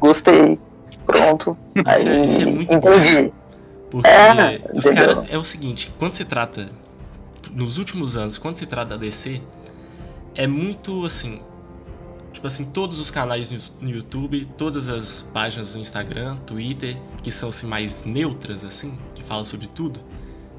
[0.00, 0.58] gostei.
[1.06, 1.56] Pronto.
[1.76, 3.22] Isso é, isso é muito entendi.
[3.22, 3.32] bom.
[3.90, 5.18] Porque É, os caras.
[5.30, 6.68] É o seguinte, quando se trata.
[7.54, 9.40] Nos últimos anos, quando se trata da DC,
[10.34, 11.40] é muito assim.
[12.32, 13.50] Tipo assim, todos os canais
[13.80, 19.22] no- YouTube, todas as páginas no Instagram, Twitter, que são assim mais neutras, assim, que
[19.22, 20.00] falam sobre tudo,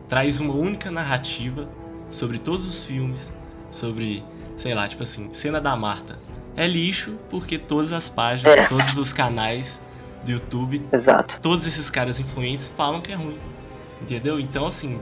[0.08, 1.68] traz uma única narrativa
[2.10, 3.34] sobre todos os filmes,
[3.72, 4.24] sobre,
[4.56, 6.20] sei lá, tipo assim, cena da Marta.
[6.56, 8.68] É lixo porque todas as páginas, É.
[8.68, 9.82] todos os canais
[10.24, 11.40] do YouTube Exato.
[11.42, 13.40] todos esses caras influentes falam que é ruim.
[14.02, 14.40] Entendeu?
[14.40, 15.02] Então, assim,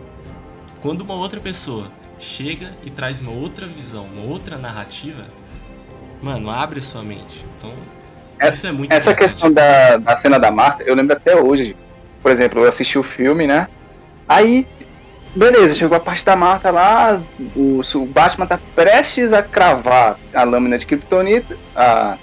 [0.81, 5.25] quando uma outra pessoa chega e traz uma outra visão, uma outra narrativa,
[6.21, 7.45] mano, abre sua mente.
[7.57, 7.73] Então,
[8.39, 9.33] É- isso é muito Essa importante.
[9.33, 11.75] questão da, da cena da Marta, eu lembro até hoje.
[12.21, 13.67] Por exemplo, eu assisti o filme, né?
[14.27, 14.67] Aí,
[15.35, 17.21] beleza, chegou a parte da Marta lá,
[17.55, 22.17] o, o Batman tá prestes a cravar a lâmina de Kryptonita, a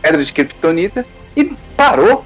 [0.00, 1.04] pedra de Kryptonita,
[1.36, 1.44] e
[1.76, 2.24] parou.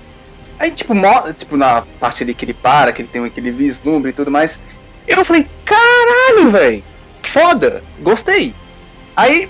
[0.59, 4.11] Aí, tipo, mo- tipo, na parte ali que ele para, que ele tem aquele vislumbre
[4.11, 4.59] e tudo mais.
[5.07, 6.83] Eu falei, caralho, velho,
[7.23, 8.55] foda, gostei.
[9.15, 9.49] Aí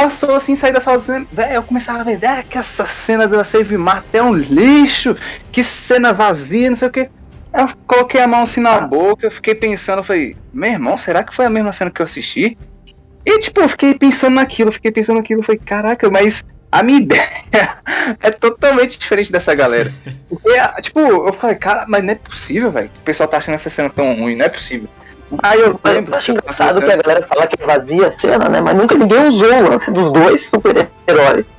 [0.00, 2.86] passou assim, saí da sala do cinema, velho, eu começava a ver, é que essa
[2.86, 5.16] cena da Save Marta é um lixo,
[5.50, 7.10] que cena vazia, não sei o que.
[7.52, 11.24] Eu coloquei a mão assim na boca, eu fiquei pensando, eu falei, meu irmão, será
[11.24, 12.56] que foi a mesma cena que eu assisti?
[13.26, 17.00] E tipo, eu fiquei pensando naquilo, fiquei pensando naquilo, eu falei, caraca, mas a minha
[17.02, 17.78] ideia
[18.22, 19.92] é totalmente diferente dessa galera.
[20.28, 23.56] Porque, tipo, eu falei, cara, mas não é possível, velho, que o pessoal tá achando
[23.56, 24.88] essa cena tão ruim, não é possível.
[25.42, 26.12] Aí eu Mas lembro.
[26.12, 28.60] eu acho engraçado que a galera fala que é vazia a cena, né?
[28.60, 31.50] Mas nunca ninguém usou o lance dos dois super-heróis.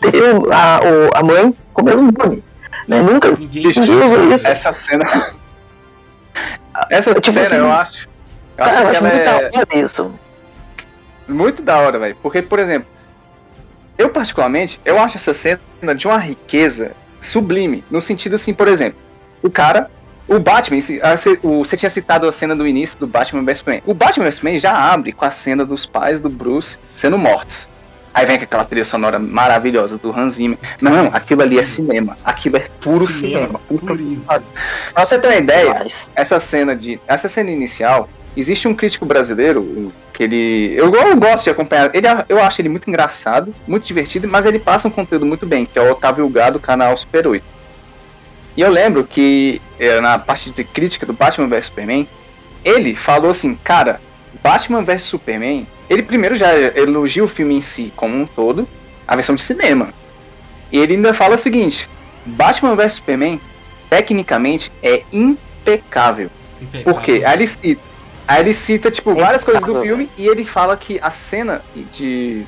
[0.00, 0.12] Tem
[0.52, 0.80] a,
[1.18, 2.42] a mãe com o mesmo nome.
[2.86, 3.02] Né?
[3.02, 4.46] Nunca Ninguém ninguém usou isso.
[4.46, 5.04] Essa cena.
[6.90, 8.08] Essa Tipo cena, assim, eu acho.
[8.58, 10.14] Eu Cara, acho que ela muito é da hora isso.
[11.26, 12.16] muito da hora, velho.
[12.22, 12.88] Porque, por exemplo,
[13.98, 15.60] eu particularmente, eu acho essa cena
[15.96, 17.82] de uma riqueza sublime.
[17.90, 18.98] No sentido assim, por exemplo,
[19.42, 19.90] o cara.
[20.28, 20.80] O Batman,
[21.42, 23.82] você tinha citado a cena do início do Batman vs Superman.
[23.86, 27.68] O Batman vs Superman já abre com a cena dos pais do Bruce sendo mortos.
[28.12, 30.58] Aí vem aquela trilha sonora maravilhosa do Hans Zimmer.
[30.80, 32.16] Não, aquilo ali é cinema.
[32.24, 34.42] Aquilo é puro Cinema, cinema.
[34.94, 39.04] Pra você ter uma ideia, Mas, essa cena de essa cena inicial existe um crítico
[39.04, 43.86] brasileiro que ele eu, eu gosto de acompanhar ele eu acho ele muito engraçado muito
[43.86, 46.96] divertido mas ele passa um conteúdo muito bem que é o Otávio Gá do canal
[46.98, 47.55] Super 8
[48.56, 52.08] e eu lembro que eh, na parte de crítica do Batman vs Superman
[52.64, 54.00] ele falou assim cara
[54.42, 58.66] Batman vs Superman ele primeiro já elogia o filme em si como um todo
[59.06, 59.92] a versão de cinema
[60.72, 61.88] e ele ainda fala o seguinte
[62.24, 63.40] Batman vs Superman
[63.90, 66.30] tecnicamente é impecável
[66.60, 66.94] impecável.
[66.94, 67.22] por quê?
[67.24, 67.82] Aí ele cita,
[68.26, 69.96] aí ele cita tipo, várias coisas do Impecável.
[69.96, 71.62] filme e ele fala que a cena
[71.92, 72.44] de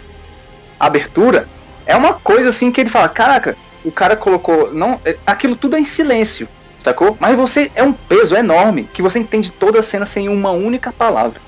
[0.78, 1.48] abertura
[1.86, 4.72] é uma coisa assim que ele fala, caraca, o cara colocou.
[4.72, 6.48] não é- Aquilo tudo é em silêncio,
[6.82, 7.16] sacou?
[7.20, 10.92] Mas você é um peso enorme que você entende toda a cena sem uma única
[10.92, 11.40] palavra.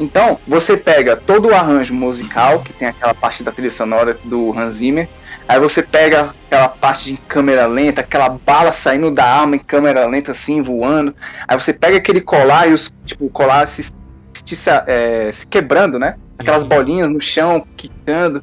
[0.00, 4.58] Então, você pega todo o arranjo musical, que tem aquela parte da trilha sonora do
[4.58, 5.06] Hans Zimmer,
[5.46, 10.06] aí você pega aquela parte de câmera lenta, aquela bala saindo da arma em câmera
[10.06, 11.14] lenta assim, voando,
[11.46, 13.92] aí você pega aquele colar e os, tipo, o colar se,
[14.44, 16.16] se, é, se quebrando, né?
[16.38, 16.68] Aquelas Uhum.
[16.70, 18.42] bolinhas no chão, quicando.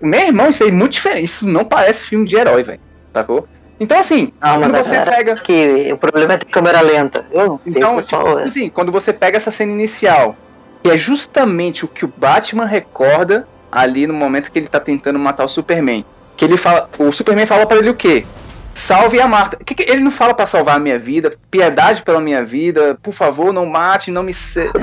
[0.00, 1.24] Meu irmão, isso aí é muito diferente.
[1.24, 2.80] Isso não parece filme de herói, velho.
[3.14, 3.48] Sacou?
[3.80, 5.34] Então, assim, ah, quando a você pega.
[5.34, 7.24] que o problema é ter câmera lenta.
[7.30, 8.42] Eu não sei, Então, pessoal tipo, é.
[8.44, 10.34] assim, quando você pega essa cena inicial,
[10.82, 15.18] que é justamente o que o Batman recorda ali no momento que ele tá tentando
[15.18, 16.04] matar o Superman.
[16.36, 16.88] Que ele fala.
[16.98, 18.24] O Superman fala pra ele o quê?
[18.74, 19.56] Salve a Marta.
[19.64, 23.12] Que que- ele não fala pra salvar a minha vida, piedade pela minha vida, por
[23.12, 24.32] favor, não mate, não me.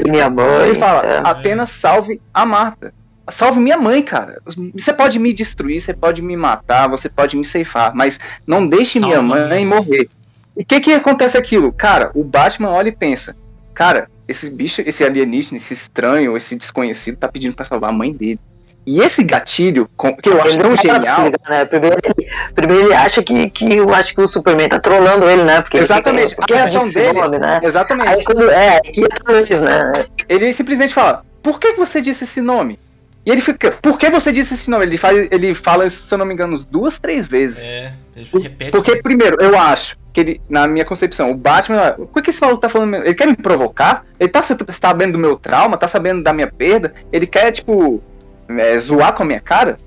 [0.06, 0.70] Minha mãe.
[0.70, 1.22] Ele fala, é.
[1.24, 2.94] apenas salve a Marta.
[3.30, 4.40] Salve minha mãe, cara.
[4.74, 9.00] Você pode me destruir, você pode me matar, você pode me ceifar, mas não deixe
[9.00, 9.66] Salva minha mãe mãe.
[9.66, 10.10] morrer.
[10.56, 11.72] E o que que acontece aquilo?
[11.74, 13.36] Cara, o Batman olha e pensa,
[13.74, 18.14] cara, esse bicho, esse alienígena, esse estranho, esse desconhecido tá pedindo pra salvar a mãe
[18.14, 18.40] dele.
[18.88, 19.90] E esse gatilho,
[20.22, 21.66] que eu acho Ele tão para genial, ligar, né?
[21.66, 25.44] Primeiro, ele, primeiro ele acha que, que eu acho que o Superman tá trolando ele,
[25.44, 25.60] né?
[25.62, 27.60] Porque Exatamente, ele porque a reação disse dele- nome, né?
[27.64, 29.92] exatamente, Aí quando é, e atrás, né?
[30.30, 32.78] ele simplesmente fala, por que você disse esse nome?
[33.26, 34.86] E ele fica, por que você disse esse nome?
[34.86, 37.64] Ele, faz, ele fala isso, se eu não me engano, duas, três vezes.
[37.80, 38.72] É, ele repete.
[38.72, 42.40] Porque, primeiro, eu acho que ele, na minha concepção, o Batman, o que que esse
[42.42, 42.96] maluco tá falando?
[42.98, 44.06] Ele quer me provocar?
[44.20, 45.76] Ele tá sa- sabendo do meu trauma?
[45.78, 46.94] Tá sabendo da minha perda?
[47.12, 48.02] Ele quer, tipo,
[48.48, 49.78] é, zoar com a minha cara?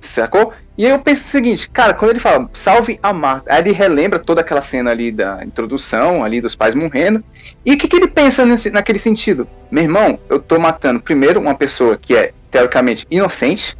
[0.00, 0.52] Sacou?
[0.78, 3.72] E aí eu penso o seguinte, cara, quando ele fala, salve a Marta, aí ele
[3.72, 7.22] relembra toda aquela cena ali da introdução, ali dos pais morrendo.
[7.66, 9.48] E o que, que ele pensa nesse, naquele sentido?
[9.72, 13.76] Meu irmão, eu tô matando, primeiro, uma pessoa que é, teoricamente, inocente,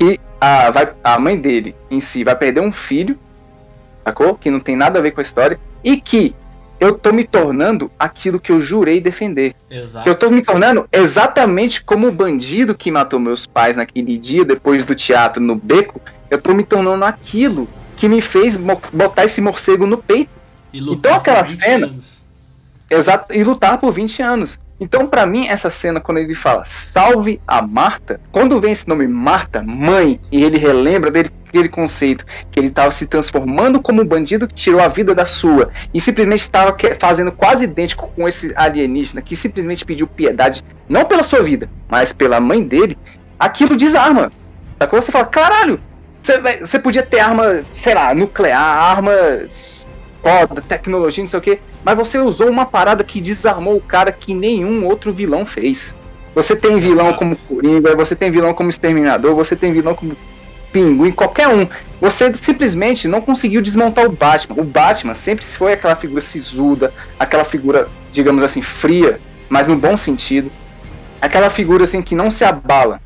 [0.00, 3.18] e a, vai, a mãe dele em si vai perder um filho,
[4.02, 4.34] sacou?
[4.34, 5.60] Que não tem nada a ver com a história.
[5.84, 6.34] E que
[6.80, 9.54] eu tô me tornando aquilo que eu jurei defender.
[9.70, 10.08] Exato.
[10.08, 14.86] Eu tô me tornando exatamente como o bandido que matou meus pais naquele dia, depois
[14.86, 16.00] do teatro no beco.
[16.30, 20.30] Eu tô me tornando aquilo que me fez botar esse morcego no peito.
[20.72, 22.20] E Então aquela por 20 cena- anos.
[22.88, 24.58] Exato, e lutar por 20 anos.
[24.80, 29.06] Então, pra mim, essa cena, quando ele fala salve a Marta, quando vem esse nome
[29.06, 34.04] Marta, mãe, e ele relembra dele aquele conceito que ele estava se transformando como um
[34.06, 38.52] bandido que tirou a vida da sua e simplesmente estava fazendo quase idêntico com esse
[38.56, 42.96] alienígena que simplesmente pediu piedade, não pela sua vida, mas pela mãe dele,
[43.38, 44.32] aquilo desarma.
[44.80, 45.02] Sacou?
[45.02, 45.78] Você fala, caralho,
[46.22, 49.12] você, podia ter arma, sei lá, nuclear, arma
[50.22, 54.12] foda, tecnologia, não sei o que, mas você usou uma parada que desarmou o cara
[54.12, 55.94] que nenhum outro vilão fez.
[56.34, 60.16] Você tem vilão como Coringa, você tem vilão como Exterminador, você tem vilão como
[60.72, 61.66] Pinguim, qualquer um.
[62.00, 64.60] Você simplesmente não conseguiu desmontar o Batman.
[64.60, 69.96] O Batman sempre foi aquela figura sisuda, aquela figura, digamos assim, fria, mas no bom
[69.96, 70.50] sentido.
[71.20, 73.00] Aquela figura assim que não se abala.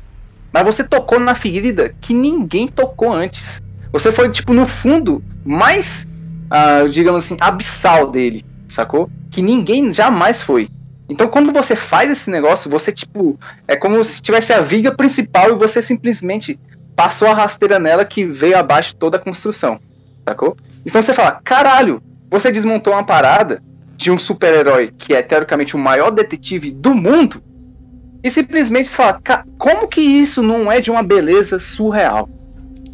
[0.55, 3.61] Mas você tocou na ferida que ninguém tocou antes.
[3.91, 6.07] Você foi, tipo, no fundo, mais,
[6.49, 9.09] ah, digamos assim, abissal dele, sacou?
[9.29, 10.69] Que ninguém jamais foi.
[11.09, 13.37] Então, quando você faz esse negócio, você, tipo,
[13.67, 16.57] é como se tivesse a viga principal e você simplesmente
[16.95, 19.77] passou a rasteira nela que veio abaixo toda a construção,
[20.25, 20.55] sacou?
[20.85, 22.01] Então você fala, caralho,
[22.31, 23.61] você desmontou uma parada
[23.97, 27.43] de um super-herói que é teoricamente o maior detetive do mundo
[28.25, 32.27] e simplesmente você fala, "Ca- como que isso não é de uma beleza surreal?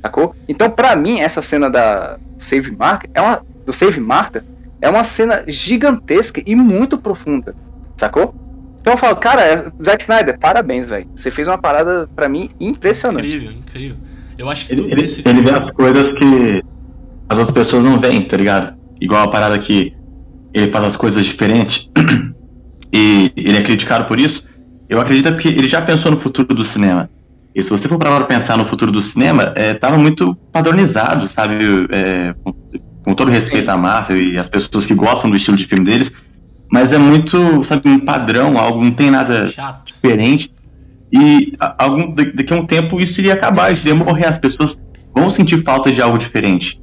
[0.02, 0.36] Sacou?
[0.49, 4.44] Então, pra mim, essa cena da Save Mark é uma do Save Marta
[4.82, 7.56] é uma cena gigantesca e muito profunda,
[7.95, 8.34] sacou?
[8.82, 11.08] Então eu falo, cara, é- Zack Snyder, parabéns, velho.
[11.16, 13.28] Você fez uma parada pra mim impressionante.
[13.28, 13.98] Incrível, incrível.
[14.40, 15.41] Eu acho que Ele, tudo ele, desse ele filme.
[15.52, 16.64] vê as coisas que
[17.30, 18.76] as outras pessoas não veem, tá ligado?
[18.99, 19.94] Igual a parada que
[20.52, 21.88] ele faz as coisas diferentes
[22.91, 24.44] e ele é criticado por isso.
[24.91, 27.09] Eu acredito que ele já pensou no futuro do cinema.
[27.55, 31.55] E se você for para pensar no futuro do cinema, é, tava muito padronizado, sabe?
[31.91, 32.53] É, com,
[33.03, 36.11] com todo respeito à Marvel e às pessoas que gostam do estilo de filme deles,
[36.69, 39.85] mas é muito, sabe, um padrão, algo, não tem nada Chato.
[39.93, 40.51] diferente.
[41.11, 44.27] E a- algum, da- daqui a um tempo isso iria acabar, isso iria morrer.
[44.27, 44.77] As pessoas
[45.15, 46.80] vão sentir falta de algo diferente.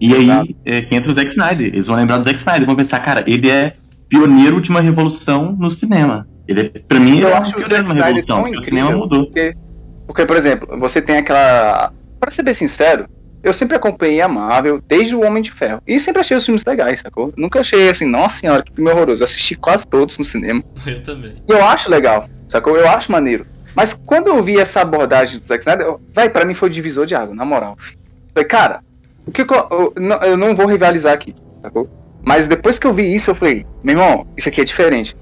[0.00, 0.54] E aí Exato.
[0.66, 1.66] é, que entra o Zack Snyder.
[1.68, 3.74] Eles vão lembrar do Zack Snyder, vão pensar, cara, ele é
[4.08, 6.26] pioneiro de uma revolução no cinema.
[6.48, 8.88] Ele é, pra mim, Eu é acho o pioneiro Zack Snyder tão porque o cinema
[8.88, 9.24] incrível mudou.
[9.26, 9.52] porque,
[10.06, 11.92] porque, por exemplo, você tem aquela.
[12.18, 13.06] Pra ser bem sincero,
[13.42, 15.80] eu sempre acompanhei a Marvel desde o Homem de Ferro.
[15.86, 17.32] E sempre achei os filmes legais, sacou?
[17.36, 19.22] Nunca achei assim, nossa senhora, que filme horroroso.
[19.22, 20.64] Eu assisti quase todos no cinema.
[20.86, 21.34] Eu também.
[21.48, 22.76] E eu acho legal, sacou?
[22.76, 23.46] Eu acho maneiro.
[23.74, 27.06] Mas quando eu vi essa abordagem do Zack Snyder, eu- véi, pra mim foi divisor
[27.06, 27.76] de água, na moral.
[28.34, 28.80] Falei, cara,
[29.24, 31.88] o que que eu, eu, não, eu não vou rivalizar aqui, sacou?
[32.24, 35.16] Mas depois que eu vi isso, eu falei, meu irmão, isso aqui é diferente.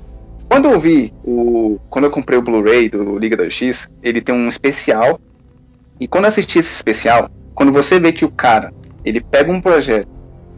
[0.48, 1.78] Quando eu vi o.
[1.90, 5.20] Quando eu comprei o Blu-ray do Liga da Justiça, ele tem um especial.
[5.98, 8.72] E quando eu assisti esse especial, quando você vê que o cara,
[9.04, 10.08] ele pega um projeto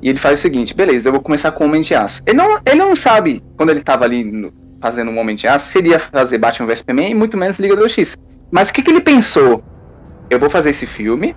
[0.02, 2.22] e ele faz o seguinte, beleza, eu vou começar com o Homem de Aço.
[2.26, 5.70] Ele não, ele não sabe, quando ele tava ali no- fazendo um Homem de Aço,
[5.70, 8.16] se ele ia fazer Batman vs Superman e muito menos Liga da Justiça.
[8.50, 9.62] Mas o que, que ele pensou?
[10.30, 11.34] Eu vou fazer esse filme,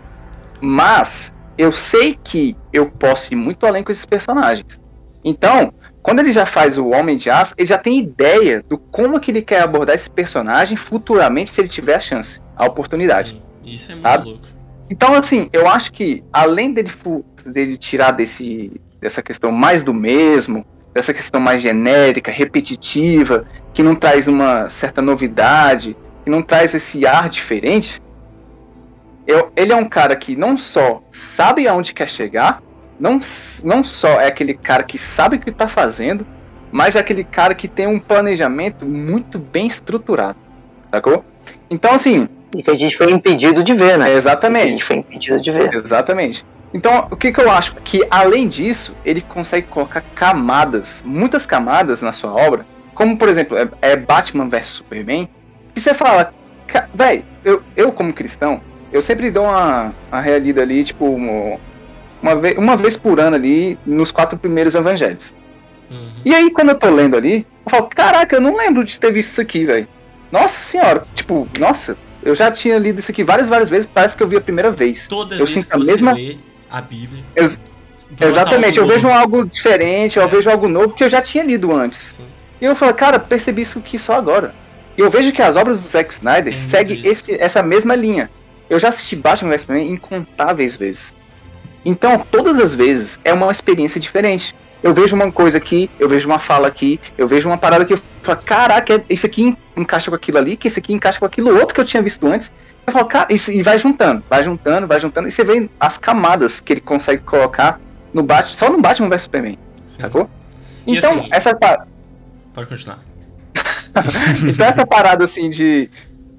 [0.59, 4.81] mas eu sei que eu posso ir muito além com esses personagens.
[5.23, 5.73] Então,
[6.03, 9.29] quando ele já faz o Homem de Aço, ele já tem ideia do como que
[9.31, 13.31] ele quer abordar esse personagem futuramente se ele tiver a chance, a oportunidade.
[13.63, 14.25] Sim, Isso é muito Sabe?
[14.29, 14.45] louco.
[14.89, 16.91] Então, assim, eu acho que além dele,
[17.45, 23.95] dele tirar desse, dessa questão mais do mesmo, dessa questão mais genérica, repetitiva, que não
[23.95, 25.95] traz uma certa novidade,
[26.25, 28.01] que não traz esse ar diferente,
[29.25, 32.61] eu- ele é um cara que não só sabe aonde quer chegar,
[33.01, 33.19] não,
[33.63, 36.25] não só é aquele cara que sabe o que está fazendo,
[36.71, 40.37] mas é aquele cara que tem um planejamento muito bem estruturado,
[40.93, 41.25] sacou?
[41.69, 44.05] Então, assim, E que a gente foi impedido de ver, né?
[44.05, 44.69] é Que a exatamente.
[44.69, 45.73] gente foi impedido de ver.
[45.73, 46.45] Exatamente.
[46.73, 47.75] Então, o que, que eu acho?
[47.77, 53.57] Que além disso, ele consegue colocar camadas, muitas camadas na sua obra, como por exemplo,
[53.57, 55.27] é, é Batman vs Superman,
[55.73, 56.33] que você fala,
[56.93, 58.61] véi, eu, eu como cristão,
[58.91, 61.05] eu sempre dou uma, uma realida ali, tipo,
[62.22, 65.34] uma, vez, uma vez por ano ali, nos quatro primeiros evangelhos.
[65.89, 66.11] Uhum.
[66.23, 69.11] E aí, quando eu tô lendo ali, eu falo, caraca, eu não lembro de ter
[69.11, 69.88] visto isso aqui, velho.
[70.31, 74.23] Nossa senhora, tipo, nossa, eu já tinha lido isso aqui várias, várias vezes, parece que
[74.23, 75.07] eu vi a primeira vez.
[75.07, 76.38] Toda eu vez sinto que a você mesma- lê
[76.69, 77.23] a Bíblia.
[77.35, 77.60] Ex-
[78.19, 80.27] Exatamente, eu vejo algo diferente, eu É.
[80.27, 82.15] vejo algo novo que eu já tinha lido antes.
[82.18, 82.23] Sim.
[82.61, 84.53] E eu falo, cara, percebi isso aqui só agora.
[84.98, 88.30] E eu vejo que as obras do Zack Snyder muito seguem esse, essa mesma linha.
[88.69, 91.14] Eu já assisti Batman vs Superman incontáveis vezes.
[91.83, 94.55] Então, todas as vezes é uma experiência diferente.
[94.83, 97.93] Eu vejo uma coisa aqui, eu vejo uma fala aqui, eu vejo uma parada que
[97.93, 101.55] eu falo, caraca, isso aqui encaixa com aquilo ali, que esse aqui encaixa com aquilo
[101.55, 102.51] outro que eu tinha visto antes.
[102.85, 105.97] Eu falo, cara, isso, e vai juntando, vai juntando, vai juntando, e você vê as
[105.99, 107.79] camadas que ele consegue colocar
[108.11, 110.01] no Batman, só no Batman vs Superman, Sim.
[110.01, 110.29] sacou?
[110.87, 111.57] Então, assim, essa
[112.53, 112.99] Pode continuar.
[114.47, 115.89] então essa parada assim de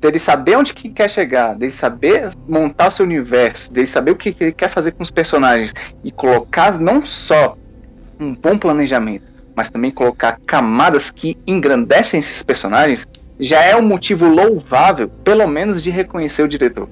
[0.02, 4.16] dele saber onde que quer chegar, dele saber montar o seu universo, dele saber o
[4.16, 5.72] que, ele quer fazer com os personagens
[6.02, 7.56] e colocar não só
[8.18, 9.24] um bom planejamento,
[9.54, 13.06] mas também colocar camadas que engrandecem esses personagens,
[13.38, 16.88] já é um motivo louvável, pelo menos de reconhecer o diretor.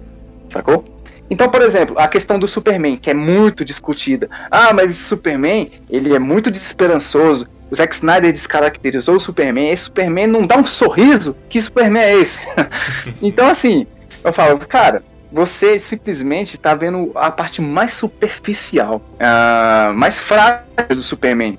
[0.49, 0.85] Sacou?
[1.28, 4.28] Então, por exemplo, a questão do Superman, que é muito discutida.
[4.51, 7.47] Ah, mas Superman, ele é muito desesperançoso.
[7.70, 9.70] O Zack Snyder descaracterizou o Superman.
[9.70, 11.36] Esse Superman não dá um sorriso.
[11.48, 12.40] Que Superman é esse?
[13.22, 13.86] então, assim,
[14.24, 15.02] eu falo, cara,
[15.32, 21.59] você simplesmente está vendo a parte mais superficial, uh, mais frágil do Superman.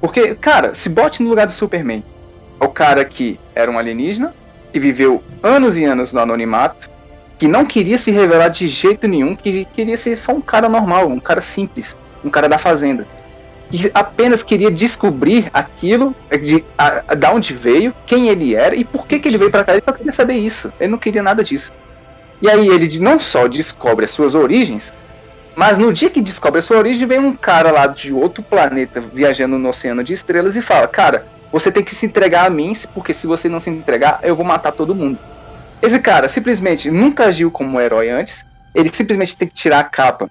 [0.00, 2.04] Porque, cara, se bote no lugar do Superman.
[2.60, 4.34] É o cara que era um alienígena,
[4.72, 6.88] que viveu anos e anos no anonimato,
[7.38, 11.08] que não queria se revelar de jeito nenhum, que queria ser só um cara normal,
[11.08, 13.06] um cara simples, um cara da fazenda.
[13.70, 19.06] Que apenas queria descobrir aquilo, de, a, a, onde veio, quem ele era e por
[19.06, 19.72] que, que ele veio para cá.
[19.72, 20.72] Ele só queria saber isso.
[20.80, 21.72] Ele não queria nada disso.
[22.42, 24.92] E aí ele não só descobre as suas origens,
[25.54, 29.00] mas no dia que descobre a sua origem, vem um cara lá de outro planeta
[29.00, 32.72] viajando no oceano de estrelas e fala: Cara, você tem que se entregar a mim,
[32.94, 35.18] porque se você não se entregar, eu vou matar todo mundo.
[35.82, 38.44] Esse cara simplesmente nunca agiu como um herói antes.
[38.74, 40.30] Ele simplesmente tem que tirar a capa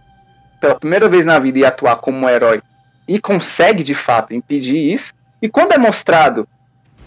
[0.59, 2.61] pela primeira vez na vida e atuar como um herói.
[3.09, 5.13] E consegue de fato impedir isso.
[5.41, 6.47] E quando é mostrado,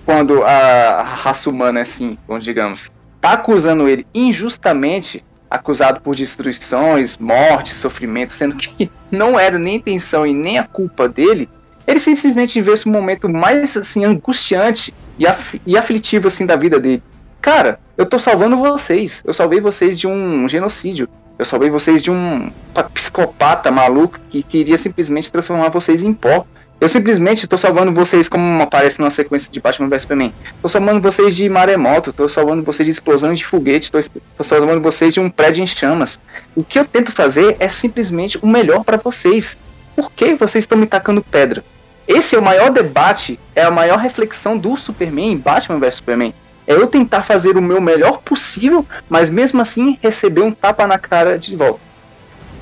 [0.05, 8.33] quando a raça humana, assim, digamos, tá acusando ele injustamente, acusado por destruições, morte, sofrimento,
[8.33, 11.49] sendo que não era nem intenção e nem a culpa dele,
[11.87, 16.81] ele simplesmente vê esse momento mais assim angustiante e, af e aflitivo assim da vida
[16.81, 17.01] dele.
[17.41, 19.23] Cara, eu tô salvando vocês.
[19.25, 21.09] Eu salvei vocês de um genocídio.
[21.43, 22.53] Eu salvei vocês de um
[22.95, 26.47] psicopata maluco que queria simplesmente transformar vocês em pó.
[26.81, 30.33] Eu simplesmente tô salvando vocês, como aparece na sequência de Batman vs Superman.
[30.63, 35.13] Tô salvando vocês de maremoto, tô salvando vocês de explosão de foguete, tô salvando vocês
[35.13, 36.21] de um prédio em chamas.
[36.55, 39.59] O que eu tento fazer é simplesmente o melhor para vocês.
[39.97, 41.65] Por que vocês estão me tacando pedra?
[42.07, 46.33] Esse é o maior debate, é a maior reflexão do Superman em Batman vs Superman.
[46.67, 50.99] É eu tentar fazer o meu melhor possível, mas mesmo assim receber um tapa na
[50.99, 51.81] cara de volta.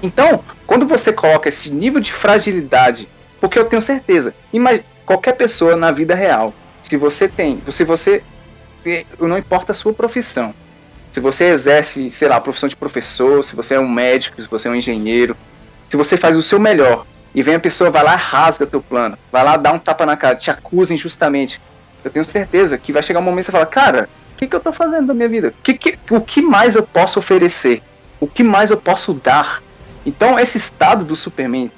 [0.02, 3.09] Então, quando você coloca esse nível de fragilidade,
[3.40, 8.22] porque eu tenho certeza, imagine, qualquer pessoa na vida real, se você tem, se você
[9.18, 10.55] não importa a sua profissão,
[11.12, 14.48] se você exerce, sei lá, a profissão de professor, se você é um médico, se
[14.48, 15.36] você é um engenheiro,
[15.89, 17.05] se você faz o seu melhor
[17.35, 20.16] e vem a pessoa, vai lá, rasga teu plano, vai lá, dá um tapa na
[20.16, 21.60] cara, te acusa injustamente,
[22.05, 24.56] eu tenho certeza que vai chegar um momento que você fala, cara, o que, que
[24.56, 25.52] eu tô fazendo da minha vida?
[25.62, 27.82] Que, que, o que mais eu posso oferecer?
[28.18, 29.62] O que mais eu posso dar?
[30.05, 31.70] Então, esse estado do Superman,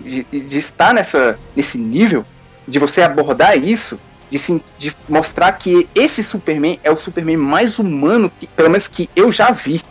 [0.00, 2.24] de, de estar nessa, nesse nível,
[2.66, 3.98] de você abordar isso,
[4.30, 4.38] de,
[4.78, 9.30] de, mostrar que esse Superman é o Superman mais humano, que, pelo menos que eu
[9.30, 9.82] já vi.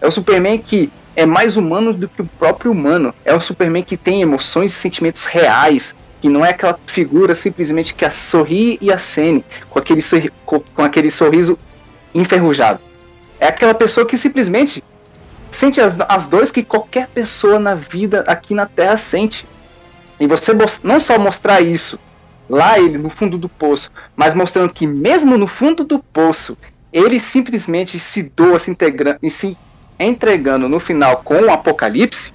[0.00, 3.14] É o Superman que é mais humano do que o próprio humano.
[3.24, 7.92] É o Superman que tem emoções e sentimentos reais, que não é aquela figura simplesmente
[7.94, 10.00] que a sorri e acene com aquele,
[10.46, 11.58] com aquele sorriso
[12.14, 12.78] enferrujado.
[13.40, 14.84] É aquela pessoa que simplesmente
[15.50, 19.44] sente as, as dores que qualquer pessoa na vida aqui na Terra sente.
[20.20, 20.52] E você
[20.84, 21.98] não só mostrar isso
[22.48, 26.56] lá ele no fundo do poço, mas mostrando que mesmo no fundo do poço
[26.92, 29.58] ele simplesmente se doa, se integrando e se
[29.98, 32.32] entregando no final com o apocalipse,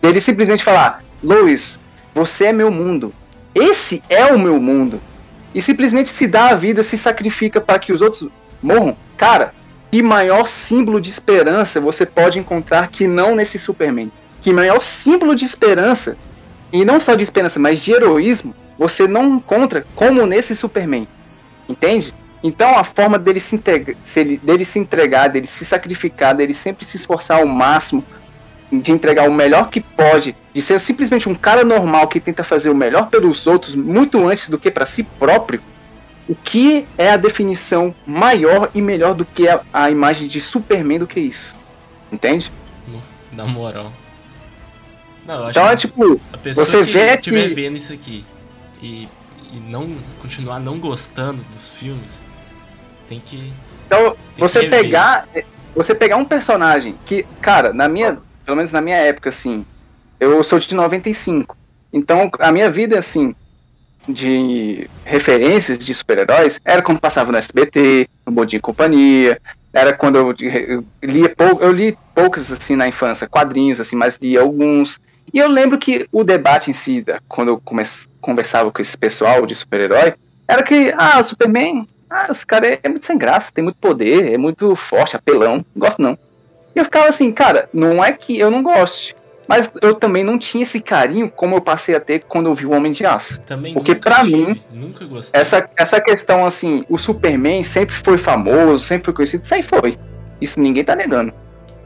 [0.00, 1.80] ele simplesmente falar: Lois,
[2.14, 3.12] você é meu mundo,
[3.54, 5.00] esse é o meu mundo.
[5.54, 8.28] E simplesmente se dá a vida, se sacrifica para que os outros
[8.60, 8.96] morram.
[9.16, 9.54] Cara,
[9.90, 14.10] que maior símbolo de esperança você pode encontrar que não nesse Superman?
[14.42, 16.16] Que maior símbolo de esperança,
[16.72, 21.06] e não só de esperança, mas de heroísmo, você não encontra como nesse Superman.
[21.68, 22.12] Entende?
[22.42, 23.56] Então a forma dele se,
[24.42, 28.04] dele se entregar, dele se sacrificar, dele sempre se esforçar ao máximo
[28.72, 32.70] de entregar o melhor que pode, de ser simplesmente um cara normal que tenta fazer
[32.70, 35.60] o melhor pelos outros muito antes do que para si próprio,
[36.28, 40.98] o que é a definição maior e melhor do que a, a imagem de Superman
[40.98, 41.54] do que isso?
[42.10, 42.50] Entende?
[43.32, 43.92] Na moral.
[45.26, 47.54] Não, então é tipo, a pessoa você que vê estiver que...
[47.54, 48.24] vendo isso aqui
[48.82, 49.08] e,
[49.52, 52.22] e não continuar não gostando dos filmes,
[53.08, 53.52] tem que.
[53.86, 55.26] Então, tem você que pegar.
[55.74, 59.64] Você pegar um personagem que, cara, na minha pelo menos na minha época, assim,
[60.20, 61.56] Eu sou de 95.
[61.92, 63.34] Então, a minha vida, assim,
[64.08, 69.40] de referências de super-heróis era quando passava no SBT, no Bodinho e Companhia,
[69.72, 74.18] era quando eu, eu lia pou, eu li poucos assim na infância, quadrinhos assim, mas
[74.22, 75.00] li alguns.
[75.32, 77.62] E eu lembro que o debate em si, quando eu
[78.20, 80.14] conversava com esse pessoal de super-herói,
[80.46, 83.78] era que, ah, o Superman, ah, esse cara é, é muito sem graça, tem muito
[83.78, 86.18] poder, é muito forte, apelão, não gosto não.
[86.74, 89.14] E eu ficava assim, cara, não é que eu não goste,
[89.46, 92.66] mas eu também não tinha esse carinho como eu passei a ter quando eu vi
[92.66, 93.40] o Homem de Aço.
[93.42, 95.40] Também Porque tive, mim, nunca gostei.
[95.40, 99.98] essa, essa questão assim, o Superman sempre foi famoso, sempre foi conhecido, sempre foi.
[100.40, 101.32] Isso ninguém tá negando.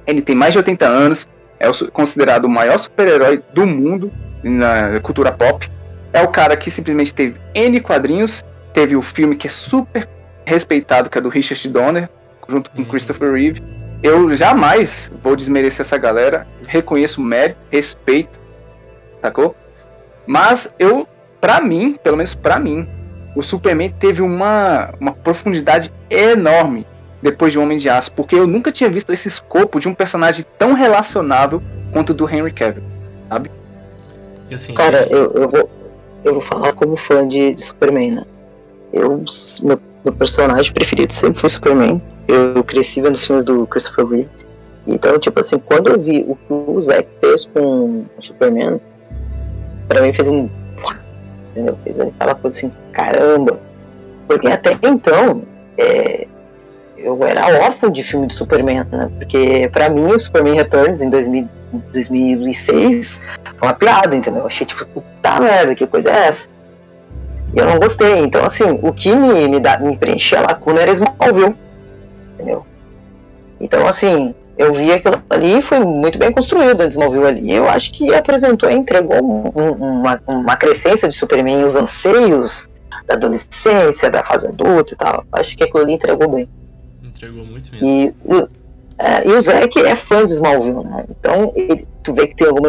[0.07, 1.29] Ele tem mais de 80 anos,
[1.61, 4.11] é considerado o maior super-herói do mundo
[4.43, 5.71] na cultura pop.
[6.13, 8.43] É o cara que simplesmente teve N quadrinhos,
[8.73, 10.09] teve o filme que é super
[10.47, 12.09] respeitado, que é do Richard Donner,
[12.49, 12.85] junto com Uhum.
[12.87, 13.63] Christopher Reeve.
[14.03, 18.39] Eu jamais vou desmerecer essa galera, reconheço o mérito, respeito,
[19.21, 19.57] sacou?
[20.27, 21.07] Mas eu,
[21.41, 22.89] pra mim, pelo menos pra mim,
[23.35, 26.87] o Superman teve uma, uma profundidade enorme
[27.21, 30.45] depois de Homem de Aço, porque eu nunca tinha visto esse escopo de um personagem
[30.57, 31.63] tão relacionável
[31.93, 32.83] quanto o do Henry Cavill.
[34.49, 35.71] E assim, Cara, eu, eu, vou,
[36.25, 38.25] eu vou falar como fã de, de Superman, né?
[38.93, 39.25] Eu,
[39.63, 42.03] meu, meu personagem preferido sempre foi Superman.
[42.27, 44.29] Eu cresci vendo os filmes do Christopher Reeve.
[44.87, 48.81] Então, tipo assim, quando eu vi o que o Zack fez com o Superman,
[49.87, 50.49] pra mim fez um.
[51.51, 51.79] Entendeu?
[51.85, 53.61] Fez aquela coisa assim, caramba.
[54.27, 55.43] Porque até então,
[55.79, 56.27] é,
[56.97, 59.11] eu era órfão de filme do Superman, né?
[59.19, 61.49] Porque pra mim o Superman Returns em 2000,
[61.93, 63.23] 2006
[63.57, 64.41] foi uma piada, entendeu?
[64.41, 66.49] Eu achei tipo, puta merda, que coisa é essa?
[67.55, 68.19] E eu não gostei.
[68.19, 71.55] Então, assim, o que me, me, dá, me preenchia a lacuna era Smallville,
[72.35, 72.65] entendeu?
[73.61, 77.53] Então, assim, eu vi aquilo ali foi muito bem construído Smallville ali.
[77.53, 82.69] Eu acho que apresentou entregou um- um- uma, uma crescência de Superman, os anseios
[83.07, 85.25] da adolescência, da fase adulta e tal.
[85.33, 86.49] Acho que aquilo ali entregou bem.
[87.03, 87.87] entregou muito mesmo.
[87.87, 88.49] E, o-
[88.99, 91.05] é, e o Zack é fã de Smallville, né?
[91.11, 92.69] Então ele- tu vê que tem alguma,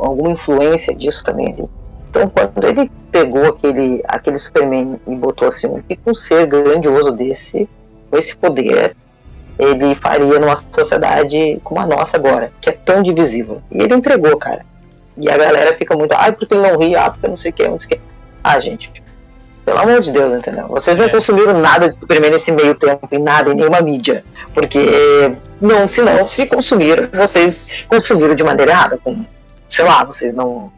[0.00, 1.68] alguma influência disso também ali.
[2.14, 7.10] Então quando ele pegou aquele, aquele Superman e botou assim, o que um ser grandioso
[7.10, 7.68] desse,
[8.08, 8.94] com esse poder,
[9.58, 13.60] ele faria numa sociedade como a nossa agora, que é tão divisível.
[13.68, 14.64] E ele entregou, cara.
[15.16, 17.54] E a galera fica muito, ah, porque ele não ri, ah, porque não sei o
[17.54, 18.00] que, não sei o que.
[18.44, 19.02] Ah, gente,
[19.64, 20.68] pelo amor de Deus, entendeu?
[20.68, 21.08] Vocês não É.
[21.08, 24.24] consumiram nada de Superman nesse meio tempo, em nada, em nenhuma mídia.
[24.52, 28.98] Porque, não, se não, se consumiram, vocês consumiram de maneira errada.
[29.02, 29.24] Com,
[29.68, 30.70] sei lá, vocês não,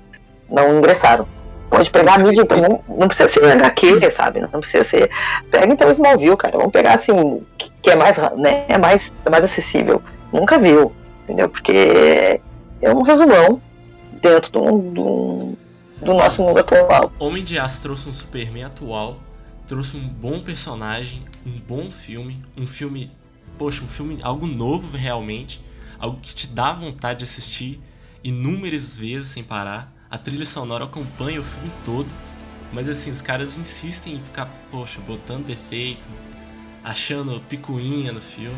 [0.51, 1.27] não ingressaram.
[1.69, 4.41] Pode pegar a mídia, então não, não precisa ser HQ, sabe?
[4.41, 5.11] Não precisa ser.
[5.51, 6.57] Pega então Smallville, cara.
[6.57, 10.01] Vamos pegar assim, que, que é mais, né, é mais, é mais acessível.
[10.33, 10.93] Nunca viu,
[11.25, 11.49] entendeu?
[11.49, 12.41] Porque
[12.81, 13.61] é um resumão
[14.23, 15.59] dentro do, do,
[16.01, 17.13] do nosso mundo atual.
[17.19, 19.19] Homem de Aço trouxe um Superman atual,
[19.67, 23.11] trouxe um bom personagem, um bom filme, um filme,
[23.59, 25.65] poxa, um filme, algo novo realmente,
[25.99, 27.81] algo que te dá vontade de assistir
[28.23, 29.93] inúmeras vezes sem parar.
[30.11, 32.15] A trilha sonora acompanha o filme todo,
[32.73, 36.09] mas assim, os caras insistem em ficar, poxa, botando defeito,
[36.85, 38.57] achando picuinha no filme.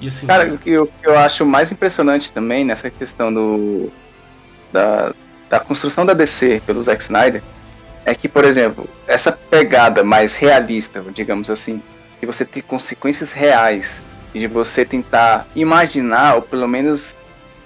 [0.00, 3.92] E assim, Cara, o que eu, eu acho mais impressionante também nessa questão do
[4.72, 5.14] da,
[5.48, 7.42] da construção da DC pelo Zack Snyder
[8.04, 11.80] é que, por exemplo, essa pegada mais realista, digamos assim,
[12.20, 14.02] de você ter consequências reais
[14.40, 17.14] de você tentar imaginar, ou pelo menos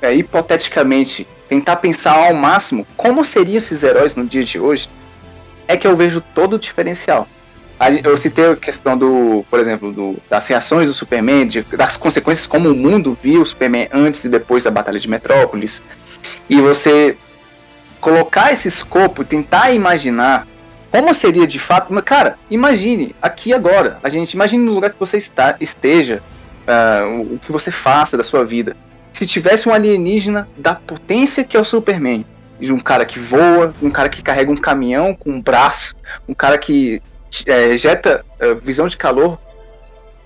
[0.02, 4.88] é, hipoteticamente, tentar pensar ao máximo como seriam esses heróis no dia de hoje,
[5.66, 7.26] é que eu vejo todo o diferencial.
[8.02, 12.46] Eu citei a questão do, por exemplo, do, das reações do Superman, de- das consequências
[12.46, 15.80] como o mundo viu o Superman antes e depois da Batalha de Metrópolis.
[16.50, 17.16] E você
[18.00, 20.46] colocar esse escopo, tentar imaginar
[20.90, 21.92] como seria de fato.
[21.92, 23.98] Mas, cara, imagine aqui agora.
[24.02, 26.20] A gente imagine no lugar que você está, esteja,
[27.06, 28.76] o, o que você faça da sua vida.
[29.18, 32.24] Se tivesse um alienígena da potência que é o Superman,
[32.60, 35.96] de um cara que voa, um cara que carrega um caminhão com um braço,
[36.28, 37.02] um cara que
[37.44, 39.36] é, ejeta é, visão de calor,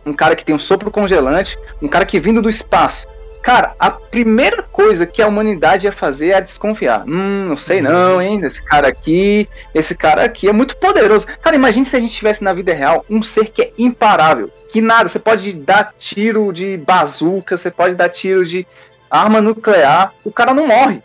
[0.04, 3.06] um cara que tem um sopro congelante, um cara que vindo do espaço.
[3.42, 7.02] Cara, a primeira coisa que a humanidade ia fazer é desconfiar.
[7.06, 8.40] Hum, não sei não, hein?
[8.44, 11.26] Esse cara aqui, esse cara aqui é muito poderoso.
[11.42, 14.48] Cara, imagine se a gente tivesse na vida real um ser que é imparável.
[14.70, 18.64] Que nada, você pode dar tiro de bazuca, você pode dar tiro de
[19.10, 21.02] arma nuclear, o cara não morre.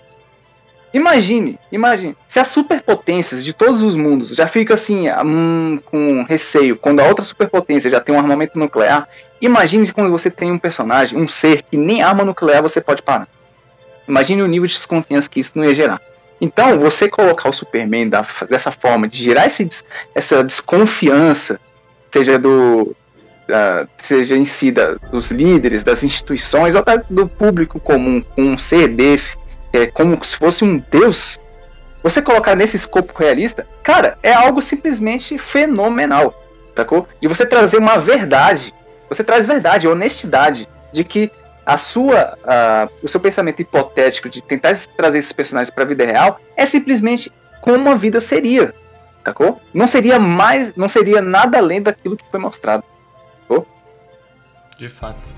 [0.93, 6.77] Imagine, imagine, se as superpotências de todos os mundos já ficam assim, hum, com receio,
[6.77, 9.07] quando a outra superpotência já tem um armamento nuclear,
[9.41, 13.27] imagine quando você tem um personagem, um ser que nem arma nuclear você pode parar.
[14.07, 16.01] Imagine o nível de desconfiança que isso não ia gerar.
[16.39, 19.68] Então, você colocar o Superman da, dessa forma, de gerar esse,
[20.14, 21.59] essa desconfiança,
[22.11, 22.95] seja do.
[23.49, 28.41] Uh, seja em si da, dos líderes, das instituições, ou da, do público comum, com
[28.41, 29.38] um ser desse,
[29.72, 31.39] é como se fosse um deus,
[32.03, 36.34] você colocar nesse escopo realista, cara, é algo simplesmente fenomenal,
[36.76, 37.07] sacou?
[37.22, 38.73] De você trazer uma verdade,
[39.10, 41.32] você traz verdade, honestidade, de que
[41.66, 46.06] a sua, uh, o seu pensamento hipotético de tentar trazer esses personagens para a vida
[46.06, 47.32] real é simplesmente
[47.62, 48.74] como a vida seria,
[49.26, 49.62] sacou?
[49.74, 52.84] Não seria mais, não seria nada além daquilo que foi mostrado,
[53.42, 53.68] sacou?
[54.78, 55.30] De fato.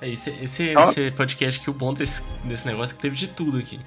[0.00, 3.16] É, esse, esse, então, esse podcast aqui, o bom desse, desse negócio é que teve
[3.16, 3.80] de tudo aqui.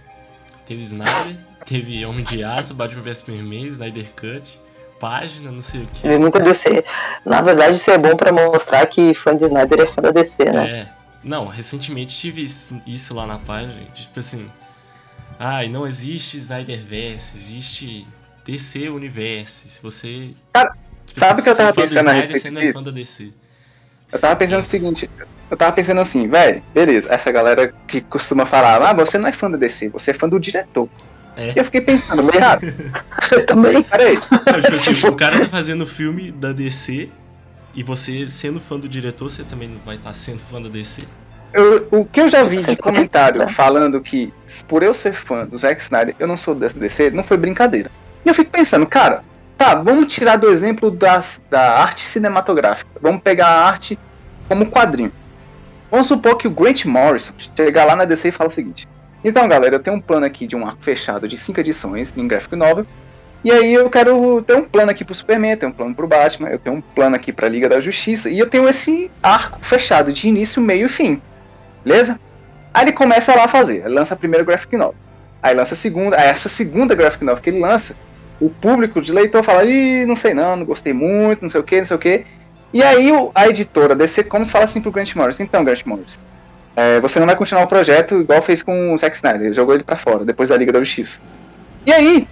[0.66, 4.60] Teve Snyder, teve Homem de Aço, Batman vs Superman, Snyder Cut,
[5.00, 6.02] página, não sei o que.
[6.02, 6.84] Teve muita DC.
[7.26, 10.46] Na verdade, isso é bom para mostrar que fã de Snyder é fã da DC,
[10.46, 10.70] né?
[10.70, 11.00] É.
[11.24, 12.44] Não, recentemente tive
[12.88, 14.50] isso lá na página, tipo assim,
[15.38, 18.08] ah, e não existe Snyderverse, existe
[18.46, 19.70] DC Universe.
[19.70, 20.32] Se você.
[20.52, 20.74] Cara,
[21.16, 23.32] sabe que eu tava pensando a respeito você não é fã da DC.
[24.12, 25.10] Eu tava pensando o seguinte,
[25.50, 29.32] eu tava pensando assim, velho, beleza, essa galera que costuma falar, ah, você não é
[29.32, 30.90] fã da DC, você é fã do diretor.
[31.36, 31.54] É.
[31.56, 32.60] E eu fiquei pensando, cara,
[33.32, 34.18] eu também, peraí.
[34.18, 37.10] Tipo assim, o cara tá fazendo filme da DC
[37.74, 41.04] e você, sendo fã do diretor, você também vai estar tá sendo fã da DC?
[41.54, 44.34] Eu, o que eu já vi de comentário falando que,
[44.68, 47.90] por eu ser fã do Zack Snyder, eu não sou da DC, não foi brincadeira.
[48.24, 49.24] E eu fico pensando, cara,
[49.58, 52.90] tá, vamos tirar do exemplo das, da arte cinematográfica.
[53.02, 53.98] Vamos pegar a arte
[54.48, 55.12] como quadrinho.
[55.90, 58.88] Vamos supor que o Grant Morrison chegar lá na DC e fala o seguinte:
[59.24, 62.28] Então, galera, eu tenho um plano aqui de um arco fechado de 5 edições em
[62.28, 62.86] graphic novel
[63.42, 66.50] e aí eu quero ter um plano aqui pro Superman, ter um plano pro Batman,
[66.50, 70.12] eu tenho um plano aqui pra Liga da Justiça, e eu tenho esse arco fechado
[70.12, 71.22] de início, meio e fim.
[71.84, 72.20] Beleza?
[72.74, 74.96] Aí ele começa lá a fazer, lança a primeira graphic novel.
[75.42, 77.96] Aí lança a segunda, aí essa segunda graphic novel que ele lança,
[78.42, 81.64] o público de leitor fala, ih, não sei não, não gostei muito, não sei o
[81.64, 82.26] que, não sei o que.
[82.74, 86.20] E aí a editora DC como se fala assim pro Grant Morrison, então Grant Morrison,
[86.80, 89.84] é, você não vai continuar o projeto igual fez com o Zack Snyder, jogou ele
[89.84, 91.20] pra fora, depois da Liga da Justiça.
[91.86, 92.26] E aí,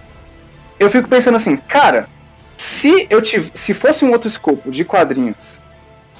[0.80, 2.08] eu fico pensando assim, cara,
[2.56, 3.20] se eu
[3.54, 5.60] se fosse um outro escopo de quadrinhos,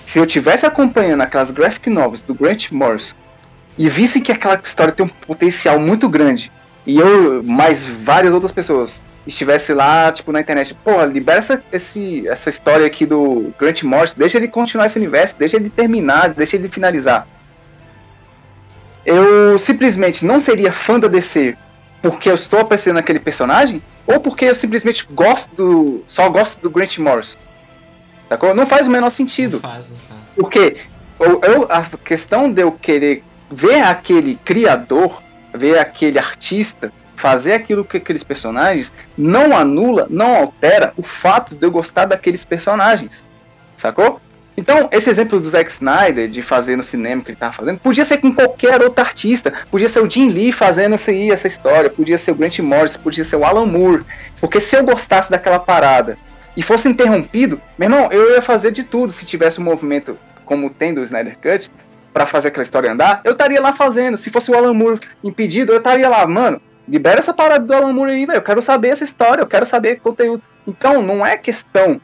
[0.05, 3.14] se eu tivesse acompanhando aquelas graphic novels do Grant Morrison
[3.78, 6.52] e visse que aquela história tem um potencial muito grande
[6.86, 12.28] e eu mais várias outras pessoas estivesse lá, tipo, na internet, porra, libera essa, esse,
[12.28, 16.56] essa história aqui do Grant Morrison, deixa ele continuar esse universo, deixa ele terminar, deixa
[16.56, 17.26] ele finalizar.
[19.09, 21.56] Eu simplesmente não seria fã da DC
[22.02, 26.05] porque eu estou apreciando aquele personagem, ou porque eu simplesmente gosto do.
[26.06, 27.39] só gosto do Grant Morrison.
[28.28, 28.55] Sacou?
[28.55, 29.55] Não faz o menor sentido.
[29.55, 30.20] Não faz, não faz.
[30.36, 30.76] Porque
[31.18, 35.22] eu, eu, a questão de eu querer ver aquele criador,
[35.55, 41.66] ver aquele artista fazer aquilo que aqueles personagens não anula, não altera o fato de
[41.66, 43.24] eu gostar daqueles personagens.
[43.76, 44.20] Sacou?
[44.59, 48.05] Então, esse exemplo do Zack Snyder de fazer no cinema que ele estava fazendo, podia
[48.05, 49.55] ser com qualquer outro artista.
[49.70, 53.22] Podia ser o Jim Lee fazendo essa, essa história, podia ser o Grant Morrison, podia
[53.22, 54.05] ser o Alan Moore.
[54.40, 56.18] Porque se eu gostasse daquela parada
[56.56, 60.70] e fosse interrompido, meu irmão, eu ia fazer de tudo se tivesse um movimento como
[60.70, 61.70] tem do Snyder Cut
[62.12, 64.18] para fazer aquela história andar, eu estaria lá fazendo.
[64.18, 67.93] Se fosse o Alan Moore impedido, eu estaria lá, mano, libera essa parada do Alan
[67.93, 68.39] Moore aí, velho.
[68.39, 70.43] Eu quero saber essa história, eu quero saber conteúdo.
[70.66, 72.01] Então, não é questão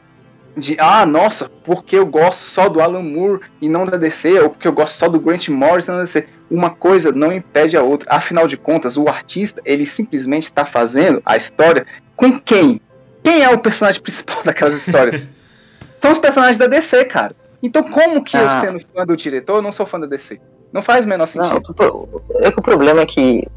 [0.57, 4.49] de ah, nossa, porque eu gosto só do Alan Moore e não da DC, ou
[4.49, 6.27] porque eu gosto só do Grant Morrison e não da DC.
[6.49, 8.07] Uma coisa não impede a outra.
[8.09, 12.79] Afinal de contas, o artista, ele simplesmente está fazendo a história com quem?
[13.23, 15.21] Quem é o personagem principal daquelas histórias?
[15.99, 17.35] São os personagens da DC, cara.
[17.61, 18.41] Então, como que ah.
[18.41, 20.39] eu, sendo fã do diretor, não sou fã da DC?
[20.71, 21.61] Não faz o menor sentido.
[21.79, 22.07] Não,
[22.41, 23.47] é que o problema é que,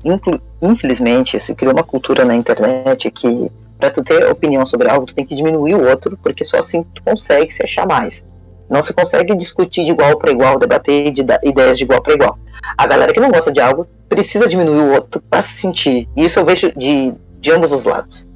[0.62, 5.14] infelizmente, se criou uma cultura na internet que para tu ter opinião sobre algo, tu
[5.14, 8.24] tem que diminuir o outro, porque só assim tu consegue se achar mais.
[8.68, 12.38] Não se consegue discutir de igual para igual, debater de ideias de igual para igual.
[12.76, 16.08] A galera que não gosta de algo precisa diminuir o outro para se sentir.
[16.16, 18.28] Isso eu vejo de, de ambos os lados.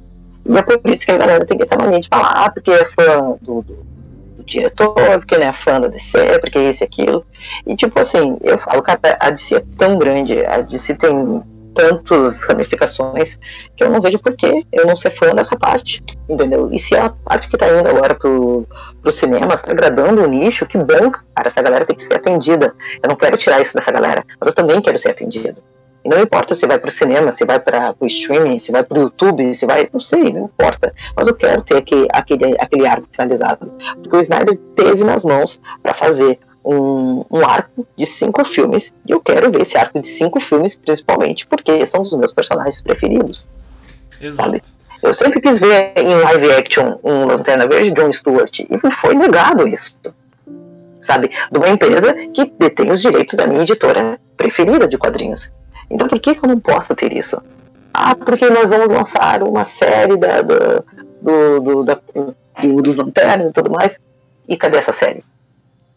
[0.45, 2.85] E é por isso que a galera tem essa mania de falar, ah, porque é
[2.85, 3.75] fã do, do,
[4.37, 7.25] do diretor, porque ele é fã da DC, porque é isso e aquilo.
[7.65, 11.43] E tipo assim, eu falo, cara, a DC é tão grande, a DC tem
[11.73, 13.39] tantas ramificações
[13.75, 16.69] que eu não vejo por que eu não ser fã dessa parte, entendeu?
[16.71, 18.67] E se a parte que tá indo agora pro,
[19.01, 22.73] pro cinema está agradando o nicho, que bom, cara, essa galera tem que ser atendida.
[23.01, 25.61] Eu não quero tirar isso dessa galera, mas eu também quero ser atendido.
[26.05, 28.99] E não importa se vai pro cinema, se vai para o streaming, se vai pro
[28.99, 30.93] YouTube, se vai, não sei, não importa.
[31.15, 33.71] Mas eu quero ter aquele, aquele, aquele arco finalizado.
[34.01, 38.93] Porque o Snyder teve nas mãos para fazer um, um, arco de cinco filmes.
[39.05, 42.81] E eu quero ver esse arco de cinco filmes, principalmente porque são dos meus personagens
[42.81, 43.47] preferidos.
[44.19, 44.51] Exato.
[44.51, 44.61] Sabe?
[45.01, 49.67] Eu sempre quis ver em live action um Lanterna Verde John Stewart e foi negado
[49.67, 49.97] isso.
[51.01, 51.29] Sabe?
[51.51, 55.51] De uma empresa que detém os direitos da minha editora preferida de quadrinhos.
[55.89, 57.41] Então por que, que eu não posso ter isso?
[57.93, 60.83] Ah, porque nós vamos lançar uma série da, da
[61.21, 61.99] do, do, da,
[62.61, 63.99] do, dos lanternas e tudo mais.
[64.47, 65.23] E cadê essa série?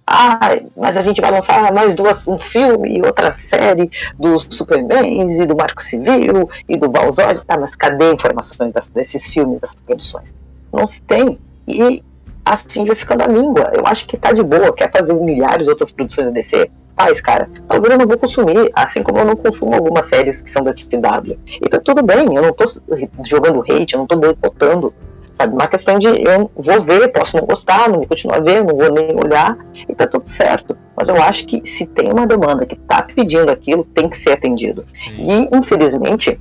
[0.08, 0.38] Ah,
[0.76, 5.46] mas a gente vai lançar mais duas, um filme e outra série dos Supermans e
[5.46, 7.44] do Marco Civil e do Balzod.
[7.44, 10.32] Tá, mas cadê informações das, desses filmes, dessas produções?
[10.72, 11.38] Não se tem.
[11.66, 12.04] E
[12.44, 13.72] assim vai ficando a língua.
[13.74, 14.72] Eu acho que tá de boa.
[14.72, 16.70] Quer fazer milhares de outras produções da DC?
[16.96, 17.50] Faz, cara.
[17.66, 20.72] Talvez eu não vou consumir, assim como eu não consumo algumas séries que são da
[20.72, 21.36] CW.
[21.46, 22.64] E tá tudo bem, eu não tô
[23.24, 24.94] jogando hate, eu não tô boicotando
[25.36, 25.52] Sabe?
[25.52, 28.90] Uma questão de eu vou ver, posso não gostar, não vou continuar vendo, não vou
[28.90, 29.56] nem olhar,
[29.86, 30.76] e tá tudo certo.
[30.96, 34.32] Mas eu acho que se tem uma demanda que está pedindo aquilo, tem que ser
[34.32, 34.86] atendido.
[35.18, 36.40] E, infelizmente,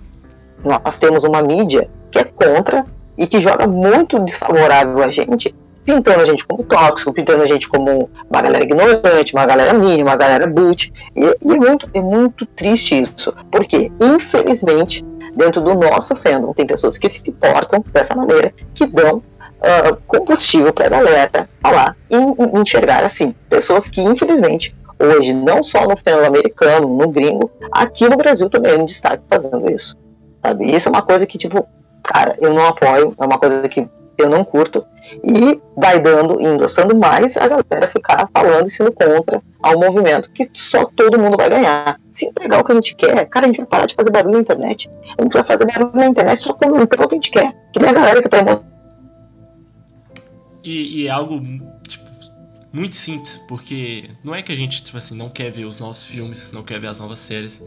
[0.63, 2.85] nós temos uma mídia que é contra
[3.17, 5.53] e que joga muito desfavorável a gente,
[5.83, 10.11] pintando a gente como tóxico, pintando a gente como uma galera ignorante, uma galera mínima,
[10.11, 10.93] uma galera boot.
[11.13, 15.05] E, e é, muito, é muito triste isso, porque, infelizmente,
[15.35, 20.73] dentro do nosso fandom tem pessoas que se portam dessa maneira, que dão uh, combustível
[20.73, 23.33] para a galera falar e, e enxergar assim.
[23.49, 28.73] Pessoas que, infelizmente, hoje, não só no fandom americano, no gringo, aqui no Brasil também
[28.73, 29.95] é um destaque fazendo isso.
[30.41, 30.71] Sabe?
[30.71, 31.67] Isso é uma coisa que, tipo,
[32.03, 33.87] cara, eu não apoio, é uma coisa que
[34.17, 34.85] eu não curto,
[35.23, 40.29] e vai dando e endossando mais a galera ficar falando e sendo contra ao movimento
[40.31, 41.99] que só todo mundo vai ganhar.
[42.11, 44.35] Se entregar o que a gente quer, cara, a gente vai parar de fazer barulho
[44.35, 44.89] na internet.
[45.17, 47.53] A gente vai fazer barulho na internet só entregar o que a gente quer.
[47.73, 48.37] Que nem a galera que tá
[50.65, 51.39] e, e é algo
[51.87, 52.03] tipo,
[52.73, 56.03] muito simples, porque não é que a gente, tipo assim, não quer ver os novos
[56.03, 57.61] filmes, não quer ver as novas séries.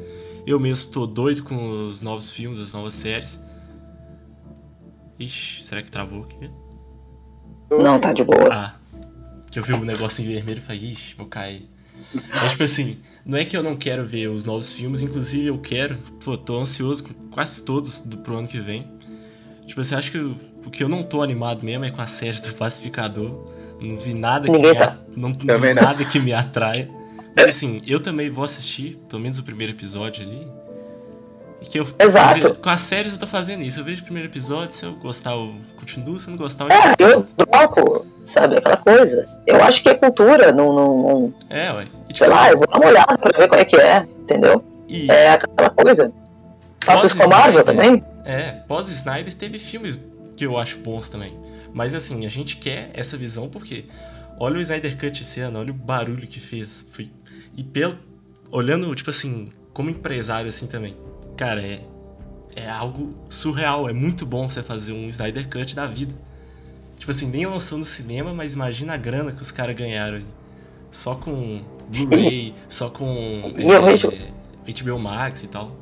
[0.44, 3.40] Eu mesmo tô doido com os novos filmes, as novas séries.
[5.18, 6.50] Ixi, será que travou aqui?
[7.70, 8.48] Não, tá de boa.
[8.50, 8.74] Ah,
[9.50, 11.68] que eu vi o um negocinho vermelho e falei, ixi, vou cair.
[12.14, 15.58] Mas, tipo assim, não é que eu não quero ver os novos filmes, inclusive eu
[15.58, 18.86] quero, pô, tô ansioso com quase todos do, pro ano que vem.
[19.66, 22.40] Tipo assim, acho que o que eu não tô animado mesmo é com a série
[22.40, 23.52] do Pacificador.
[23.80, 24.98] Não vi nada que, me, tá.
[25.16, 26.88] não, não vi nada que me atraia.
[27.36, 30.46] Mas assim, eu também vou assistir, pelo menos o primeiro episódio ali.
[31.60, 32.34] Que eu Exato.
[32.34, 33.80] Fazendo, com as séries eu tô fazendo isso.
[33.80, 36.70] Eu vejo o primeiro episódio, se eu gostar, eu continuo, se eu não gostar, eu
[36.70, 38.58] É, eu troco, sabe?
[38.58, 39.26] Aquela coisa.
[39.46, 40.72] Eu acho que é cultura, não.
[40.72, 41.34] não, não...
[41.50, 41.88] É, ué.
[42.08, 43.76] E, tipo, Sei assim, lá, eu vou dar uma olhada pra ver qual é que
[43.76, 44.64] é, entendeu?
[44.88, 45.10] E...
[45.10, 46.12] É aquela coisa.
[46.84, 48.04] Faço isso com Marvel também.
[48.24, 49.98] É, pós-Snyder teve filmes
[50.36, 51.36] que eu acho bons também.
[51.72, 53.84] Mas assim, a gente quer essa visão porque
[54.38, 56.86] olha o Snyder Cut esse ano, olha o barulho que fez.
[56.92, 57.10] Foi...
[57.56, 57.98] E pelo.
[58.50, 60.96] Olhando, tipo assim, como empresário assim também
[61.38, 61.80] cara, é,
[62.56, 63.88] é algo surreal.
[63.88, 66.14] É muito bom você fazer um Snyder Cut da vida.
[66.98, 70.26] Tipo assim, nem lançou no cinema, mas imagina a grana que os caras ganharam aí.
[70.90, 74.10] Só com Blu-ray, só com é, vejo...
[74.10, 75.74] HBO Max e tal.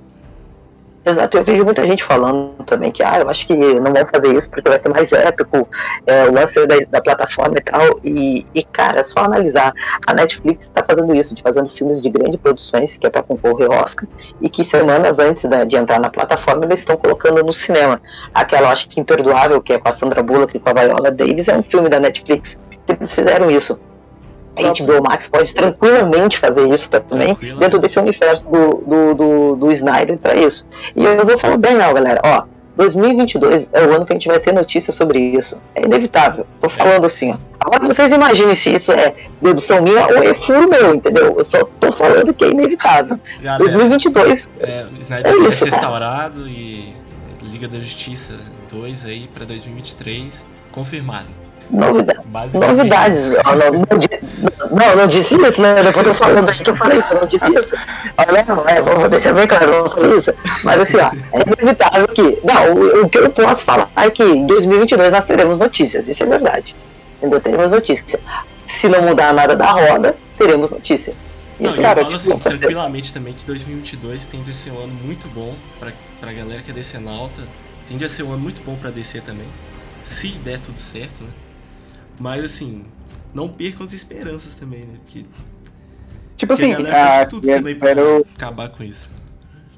[1.09, 4.37] Exato, eu vejo muita gente falando também que, ah, eu acho que não vão fazer
[4.37, 5.69] isso porque vai ser mais épico,
[6.05, 8.01] é, o lance da, da, plataforma e tal.
[8.03, 9.73] E, e, cara, é só analisar.
[10.05, 13.71] A Netflix está fazendo isso, de fazendo filmes de grandes produções, que é para concorrer
[13.71, 14.09] Oscar,
[14.41, 18.03] e que semanas antes da, de entrar na plataforma eles estão colocando no cinema.
[18.35, 21.47] Aquela, acho que Imperdoável, que é com a Sandra Bullock e com a Viola Davis,
[21.47, 22.59] é um filme da Netflix.
[22.89, 23.79] Eles fizeram isso
[24.57, 29.73] a HBO Max pode tranquilamente fazer isso também dentro desse universo do, do, do, do
[29.73, 30.67] Snyder para isso.
[30.95, 32.45] E eu vou falar bem, ó, galera, ó,
[32.77, 35.61] 2022 é o ano que a gente vai ter notícias sobre isso.
[35.75, 36.47] É inevitável.
[36.61, 37.39] Tô falando assim, ó.
[37.59, 41.35] Agora vocês imaginem se isso é dedução minha ou é furo meu, entendeu?
[41.37, 43.19] Eu só tô falando que é inevitável.
[43.41, 46.51] Galera, 2022 é, o Snyder é isso, restaurado cara.
[46.51, 46.95] e
[47.43, 48.35] Liga da Justiça
[48.69, 51.46] 2 aí para 2023 confirmado.
[51.71, 52.21] Novidade,
[52.59, 53.29] novidades.
[53.29, 53.73] Não, não,
[54.71, 55.75] não, não, disse isso, né?
[55.93, 57.77] Quando eu falando que eu falei isso, não disse isso.
[58.17, 60.33] Olha, é, vou deixar bem claro, não falei isso.
[60.63, 62.41] Mas assim, ó, é inevitável que.
[62.45, 66.23] Não, o, o, que eu posso falar é que em 2022 nós teremos notícias, isso
[66.23, 66.75] é verdade.
[67.23, 68.21] Ainda teremos notícias.
[68.67, 71.15] Se não mudar nada da roda, teremos notícia.
[71.59, 74.79] Isso, não, cara, eu falo tipo, assim, tranquilamente também que 2022 tende a ser um
[74.79, 77.43] ano muito bom pra, pra galera que é DC alta.
[77.89, 79.47] Tende a ser um ano muito bom pra DC também.
[80.03, 81.31] Se der tudo certo, né?
[82.19, 82.85] Mas assim,
[83.35, 84.99] não percam as esperanças também, né?
[85.05, 85.25] Porque.
[86.37, 88.27] Tipo assim, a galera ah, tudo também pra quero...
[88.35, 89.11] acabar com isso.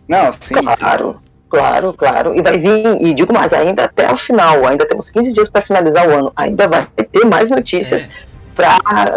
[0.09, 0.55] Não, sim.
[0.55, 1.21] Claro, sim.
[1.49, 2.37] claro, claro.
[2.37, 5.63] E vai vir, e digo mais, ainda até o final, ainda temos 15 dias para
[5.63, 8.11] finalizar o ano, ainda vai ter mais notícias.
[8.25, 8.29] É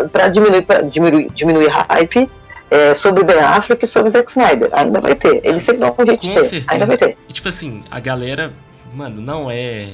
[0.08, 2.30] pra, diminuir, pra diminuir, diminuir hype
[2.70, 4.70] é, sobre Ben Affleck e sobre Zack Snyder.
[4.72, 5.42] Ainda vai ter.
[5.44, 6.44] Eles sempre dão um jeito de ter.
[6.44, 6.66] Certeza.
[6.72, 7.18] Ainda vai ter.
[7.28, 8.54] E tipo assim, a galera,
[8.94, 9.88] mano, não é.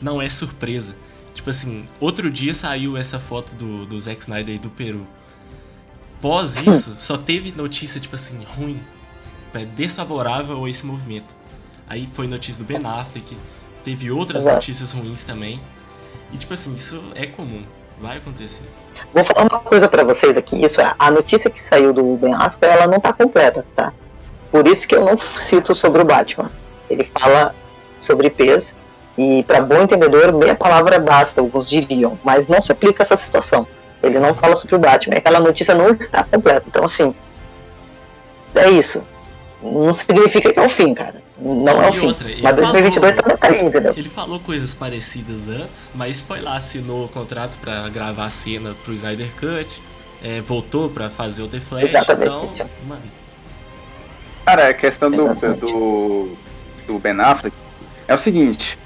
[0.00, 0.94] Não é surpresa.
[1.34, 5.06] Tipo assim, outro dia saiu essa foto do, do Zack Snyder do Peru.
[6.20, 8.80] Pós isso, só teve notícia, tipo assim, ruim.
[9.54, 11.34] É desfavorável a esse movimento.
[11.88, 13.36] Aí foi notícia do Ben Affleck,
[13.82, 14.56] teve outras Exato.
[14.56, 15.60] notícias ruins também.
[16.32, 17.64] E tipo assim, isso é comum,
[18.00, 18.62] vai acontecer.
[19.12, 22.32] Vou falar uma coisa para vocês aqui, isso é, a notícia que saiu do Ben
[22.32, 23.92] Affleck, ela não tá completa, tá?
[24.52, 26.50] Por isso que eu não cito sobre o Batman.
[26.88, 27.54] Ele fala
[27.96, 28.76] sobre peso
[29.16, 33.16] e para bom entendedor, meia palavra basta, alguns diriam, mas não se aplica a essa
[33.16, 33.66] situação.
[34.02, 36.64] Ele não fala sobre o Batman, aquela notícia não está completa.
[36.66, 37.14] Então assim,
[38.54, 39.02] é isso.
[39.62, 41.22] Não significa que é o fim, cara.
[41.38, 42.06] Não é o fim.
[42.06, 43.92] Outra, mas 2022 falou, tá aí, entendeu?
[43.96, 48.74] Ele falou coisas parecidas antes, mas foi lá, assinou o contrato para gravar a cena
[48.82, 49.82] pro Snyder Cut,
[50.22, 52.22] é, voltou para fazer o The Flash, Exatamente.
[52.22, 53.02] então, mano.
[54.44, 56.36] Cara, a questão do, do,
[56.86, 57.54] do Ben Affleck
[58.08, 58.78] é o seguinte.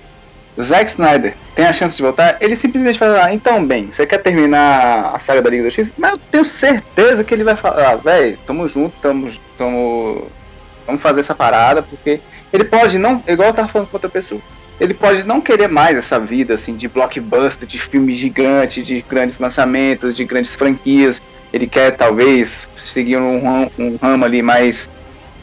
[0.60, 4.18] Zack Snyder tem a chance de voltar, ele simplesmente fala, ah, então bem, você quer
[4.18, 5.92] terminar a saga da Liga do X?
[5.96, 10.28] Mas eu tenho certeza que ele vai falar, ah, velho, tamo junto, tamo, tamo,
[10.86, 12.20] vamos fazer essa parada, porque
[12.52, 14.40] ele pode não, igual eu tava falando com outra pessoa,
[14.80, 19.38] ele pode não querer mais essa vida assim de blockbuster, de filme gigante, de grandes
[19.38, 21.22] lançamentos, de grandes franquias.
[21.52, 24.90] Ele quer talvez seguir um, um ramo ali mais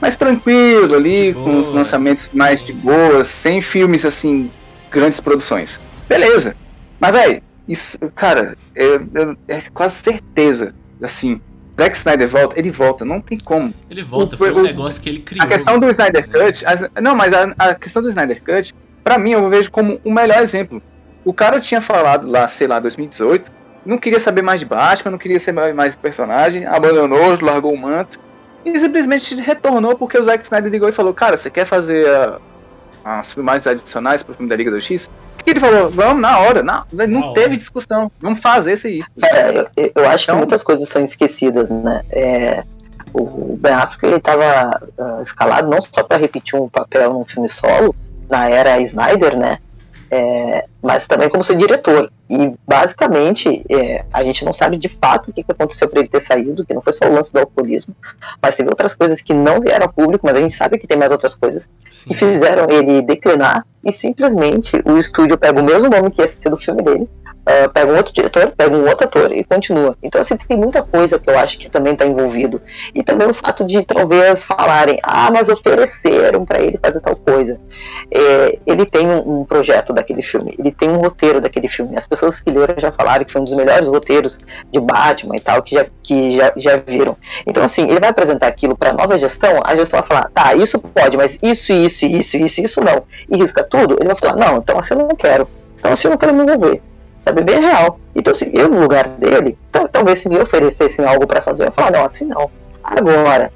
[0.02, 4.50] mais tranquilo ali, com os lançamentos mais de boas, sem filmes assim,
[4.92, 5.80] grandes produções.
[6.08, 6.56] Beleza.
[7.00, 11.42] Mas velho, isso, cara, é, é, é quase certeza assim,
[11.80, 13.74] Zack Snyder volta, ele volta, não tem como.
[13.90, 15.44] Ele volta, o, foi um o, negócio que ele criou.
[15.44, 16.64] A questão do Snyder Cut,
[17.02, 20.42] não, mas a, a, questão do Snyder Cut, pra mim eu vejo como o melhor
[20.42, 20.82] exemplo.
[21.24, 23.52] O cara tinha falado lá, sei lá, 2018,
[23.86, 28.20] não queria saber mais de Batman, não queria ser mais personagem, abandonou, largou o manto,
[28.66, 32.40] e simplesmente retornou porque o Zack Snyder ligou e falou, cara, você quer fazer a,
[33.04, 35.10] as filmagens adicionais pro filme da Liga do X?
[35.40, 35.90] O que ele falou?
[35.90, 36.62] Vamos na hora.
[36.62, 37.58] Não, não na teve hora.
[37.58, 38.12] discussão.
[38.20, 39.04] Vamos fazer isso aí.
[39.24, 42.04] É, eu, eu, acho então, que muitas coisas são esquecidas, né?
[42.12, 42.64] É,
[43.14, 47.48] o Ben Affleck estava uh, ah, escalado não só para repetir um papel num filme
[47.48, 47.96] solo
[48.30, 49.58] na era Snyder, né?
[50.12, 52.12] É, mas também como seu diretor.
[52.30, 56.20] E basicamente é, a gente não sabe de fato o que, aconteceu para ele ter
[56.20, 57.96] saído, que não foi só o lance do alcoolismo,
[58.42, 60.98] mas teve outras coisas que não vieram ao público, mas a gente sabe que tem
[60.98, 62.10] mais outras coisas Sim.
[62.10, 66.50] que fizeram ele declinar e simplesmente o estúdio pega o mesmo nome que ia ser
[66.50, 67.10] do filme dele
[67.42, 69.98] Uh, pega um outro diretor, pega um outro ator e continua.
[70.04, 72.62] Então, assim, tem muita coisa que eu acho que também está envolvido.
[72.94, 77.60] E também o fato de talvez falarem, ah, mas ofereceram para ele fazer tal coisa.
[78.14, 81.98] É, ele tem um, um, projeto daquele filme, ele tem um roteiro daquele filme.
[81.98, 84.38] As pessoas que leram já falaram que foi um dos melhores roteiros
[84.72, 87.18] de Batman e tal, que já, que já, já viram.
[87.48, 90.54] Então, assim, ele vai apresentar aquilo para a nova gestão, a gestão vai falar, tá,
[90.54, 93.04] isso pode, mas isso, isso, isso, isso, isso não.
[93.28, 95.48] E risca tudo, ele vai falar, não, então assim eu não quero.
[95.80, 96.91] Então assim eu não quero me envolver
[97.22, 97.44] sabe?
[97.44, 98.00] Bem real.
[98.14, 99.58] Então, assim, eu no lugar dele,
[99.94, 102.52] talvez se me oferecessem algo para fazer, eu falar, não, assim não.
[102.84, 103.52] Agora,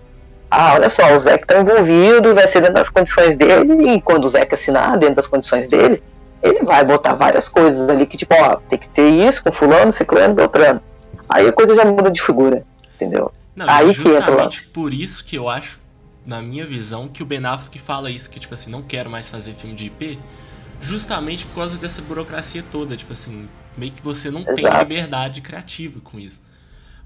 [0.49, 4.01] ah, olha só, o Zé que tá envolvido, vai ser dentro das condições dele, e
[4.01, 6.01] quando o Zé assinar dentro das condições dele,
[6.41, 9.91] ele vai botar várias coisas ali que, tipo, ó, tem que ter isso com fulano,
[9.91, 10.79] ciclano, beltrano.
[11.27, 12.63] Aí a coisa já muda de figura,
[12.93, 13.31] entendeu?
[13.55, 14.67] Não, Aí que entra o lance.
[14.67, 15.79] por isso que eu acho,
[16.25, 19.27] na minha visão, que o Ben Affleck fala isso, que, tipo assim, não quero mais
[19.27, 20.19] fazer filme de IP,
[20.81, 23.47] justamente por causa dessa burocracia toda, tipo assim,
[23.77, 24.55] meio que você não Exato.
[24.55, 26.41] tem liberdade criativa com isso.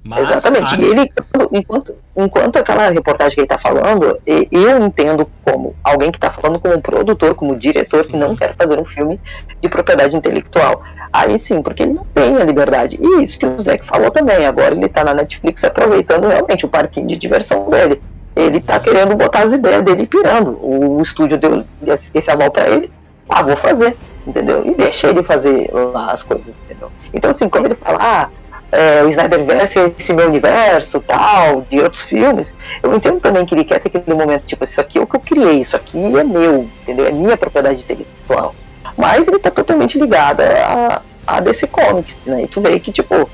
[0.01, 0.79] Mas, Exatamente.
[0.79, 1.11] E ele,
[1.51, 6.59] enquanto, enquanto aquela reportagem que ele está falando, eu entendo como alguém que está falando
[6.59, 8.11] como produtor, como diretor, sim.
[8.11, 9.19] que não quer fazer um filme
[9.61, 10.81] de propriedade intelectual.
[11.11, 12.97] Aí sim, porque ele não tem a liberdade.
[12.99, 14.45] E isso que o Zé falou também.
[14.45, 18.01] Agora ele está na Netflix aproveitando realmente o parquinho de diversão dele.
[18.35, 20.57] Ele está querendo botar as ideias dele pirando.
[20.61, 21.65] O estúdio deu
[22.13, 22.89] esse aval para ele
[23.30, 23.95] ah, vou fazer,
[24.26, 24.65] entendeu?
[24.65, 26.91] E deixa ele fazer lá as coisas, entendeu?
[27.14, 28.30] Então, assim, quando ele fala, ah,
[28.72, 33.53] é, o Snyderverse é esse meu universo, tal, de outros filmes, eu entendo também que
[33.53, 36.18] ele quer ter aquele momento, tipo, isso aqui é o que eu criei, isso aqui
[36.18, 37.06] é meu, entendeu?
[37.06, 38.53] É minha propriedade intelectual.
[38.97, 42.43] Mas ele tá totalmente ligado a, a DC Comics, né?
[42.43, 43.30] E tu vê que, tipo,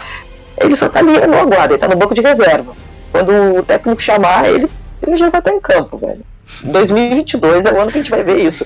[0.58, 2.74] ele só tá ali no aguardo, ele tá no banco de reserva.
[3.12, 4.70] Quando o técnico chamar, ele,
[5.02, 6.24] ele já vai estar em campo, velho.
[6.64, 8.66] 2022 é o ano que a gente vai ver isso.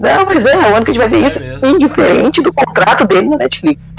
[0.00, 1.66] Não, mas é, o ano que a gente vai ver é isso mesmo.
[1.66, 3.94] indiferente do contrato dele na Netflix.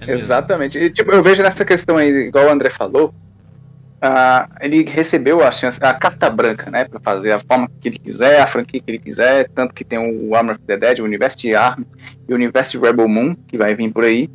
[0.00, 0.78] É Exatamente.
[0.78, 3.14] E, tipo, eu vejo nessa questão aí, igual o André falou,
[4.02, 7.98] uh, ele recebeu a chance, a carta branca, né, para fazer a forma que ele
[7.98, 11.04] quiser, a franquia que ele quiser, tanto que tem o Armor of the Dead, o
[11.04, 11.82] universo de Arm
[12.28, 14.28] e o universo de Rebel Moon, que vai vir por aí.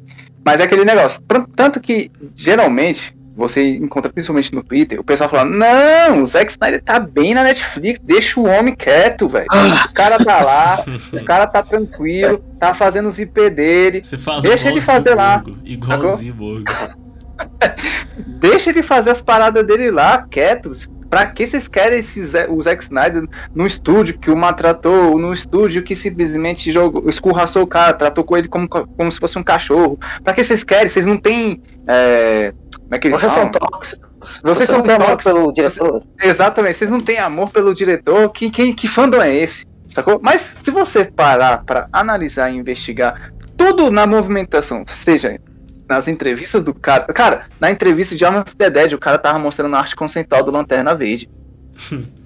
[0.45, 1.21] Mas é aquele negócio.
[1.55, 6.81] Tanto que, geralmente, você encontra principalmente no Twitter, o pessoal fala: Não, o Zack Snyder
[6.81, 9.45] tá bem na Netflix, deixa o homem quieto, velho.
[9.45, 10.83] O cara tá lá,
[11.13, 14.01] o cara tá tranquilo, tá fazendo os IP dele.
[14.03, 15.43] Você faz deixa ele fazer lá.
[15.63, 16.65] Igualzinho, Borgo.
[18.39, 20.89] deixa ele fazer as paradas dele lá, quietos.
[21.09, 22.19] Pra que vocês querem esse,
[22.49, 23.23] o Zack Snyder
[23.55, 28.35] no estúdio que o maltratou, no estúdio que simplesmente jogou, escorraçou o cara, tratou com
[28.35, 29.97] ele como, como se fosse um cachorro?
[30.21, 30.89] Pra que vocês querem?
[30.89, 31.61] Vocês não têm.
[31.87, 32.53] É,
[32.87, 34.41] como é Vocês são tóxicos.
[34.43, 36.03] Vocês não tem amor pelo diretor.
[36.21, 38.29] Exatamente, vocês não têm amor pelo diretor.
[38.29, 39.65] Que, que, que fandom é esse?
[39.87, 40.19] Sacou?
[40.21, 45.39] Mas se você parar pra analisar e investigar tudo na movimentação, seja
[45.87, 47.05] nas entrevistas do cara.
[47.13, 50.43] Cara, na entrevista de Arm of the Dead, o cara tava mostrando a arte conceitual
[50.43, 51.29] do Lanterna Verde.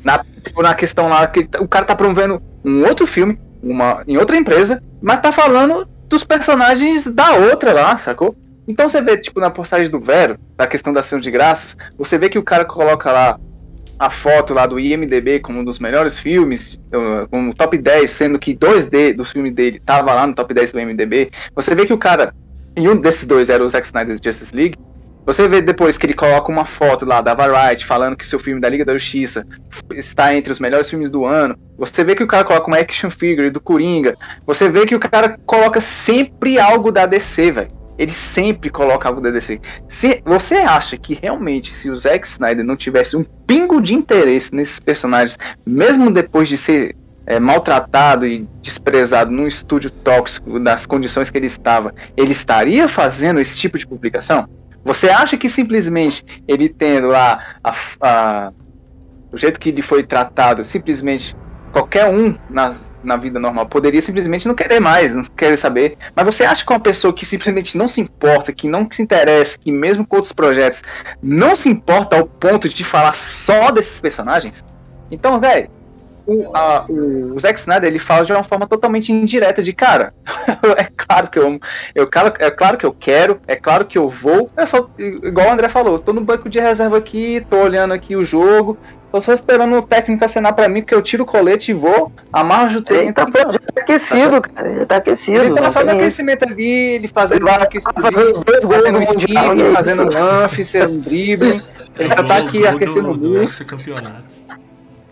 [0.03, 4.17] na, tipo, na questão lá, que o cara tá promovendo um outro filme, uma, em
[4.17, 8.35] outra empresa, mas tá falando dos personagens da outra lá, sacou?
[8.67, 12.17] Então você vê, tipo, na postagem do Vero, da questão da ação de graças, você
[12.17, 13.39] vê que o cara coloca lá
[14.01, 16.79] a foto lá do IMDB como um dos melhores filmes,
[17.29, 20.71] como top 10, sendo que dois de, dos filmes dele tava lá no top 10
[20.71, 21.29] do IMDB.
[21.55, 22.33] Você vê que o cara,
[22.75, 24.75] e um desses dois era o Zack Snyder's Justice League,
[25.23, 28.59] você vê depois que ele coloca uma foto lá da Variety falando que seu filme
[28.59, 29.45] da Liga da Justiça
[29.91, 31.55] está entre os melhores filmes do ano.
[31.77, 34.17] Você vê que o cara coloca uma action figure do Coringa.
[34.47, 37.80] Você vê que o cara coloca sempre algo da DC, velho.
[38.01, 39.61] Ele sempre coloca algo da DC.
[39.87, 44.55] Se você acha que realmente se o Zack Snyder não tivesse um pingo de interesse
[44.55, 45.37] nesses personagens,
[45.67, 46.95] mesmo depois de ser
[47.27, 53.39] é, maltratado e desprezado num estúdio tóxico das condições que ele estava, ele estaria fazendo
[53.39, 54.49] esse tipo de publicação?
[54.83, 58.51] Você acha que simplesmente ele tendo lá a, a,
[59.31, 61.35] o jeito que ele foi tratado, simplesmente
[61.71, 62.73] qualquer um na,
[63.03, 65.97] na vida normal poderia simplesmente não querer mais, não querer saber.
[66.15, 69.57] Mas você acha que uma pessoa que simplesmente não se importa, que não se interessa,
[69.57, 70.81] que mesmo com outros projetos,
[71.21, 74.63] não se importa ao ponto de falar só desses personagens?
[75.09, 75.69] Então, velho,
[76.25, 80.13] o, a, o Zack Snyder ele fala de uma forma totalmente indireta de cara.
[80.77, 81.59] é claro que eu amo,
[81.95, 82.09] eu,
[82.39, 84.49] é claro que eu quero, é claro que eu vou.
[84.55, 88.15] É só igual o André falou, tô no banco de reserva aqui, tô olhando aqui
[88.15, 88.77] o jogo,
[89.11, 92.11] tô só esperando o técnico acenar pra mim, porque eu tiro o colete e vou,
[92.31, 93.05] amarro o jutei.
[93.05, 95.43] Então, pô, já tá aquecido, cara, já tá aquecido.
[95.43, 95.99] Ele tá só no isso.
[95.99, 100.65] aquecimento ali, ele fazendo Ele vai aquecimento, fazendo no Mundial, esquive, e é fazendo lance,
[100.65, 101.61] sendo drible.
[101.99, 103.69] Ele só tá aqui aquecendo o músculo.
[103.69, 104.41] campeonato.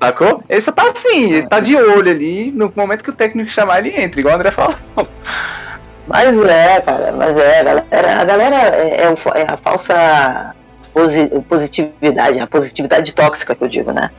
[0.02, 0.44] Sacou?
[0.48, 3.86] Ele só tá assim, ele tá de olho ali, no momento que o técnico chamar,
[3.86, 4.76] ele entra, igual o André falou.
[6.08, 10.56] Mas é, cara, mas é, a galera, a galera é, é é a falsa
[11.48, 14.10] positividade, a positividade tóxica que eu digo, né?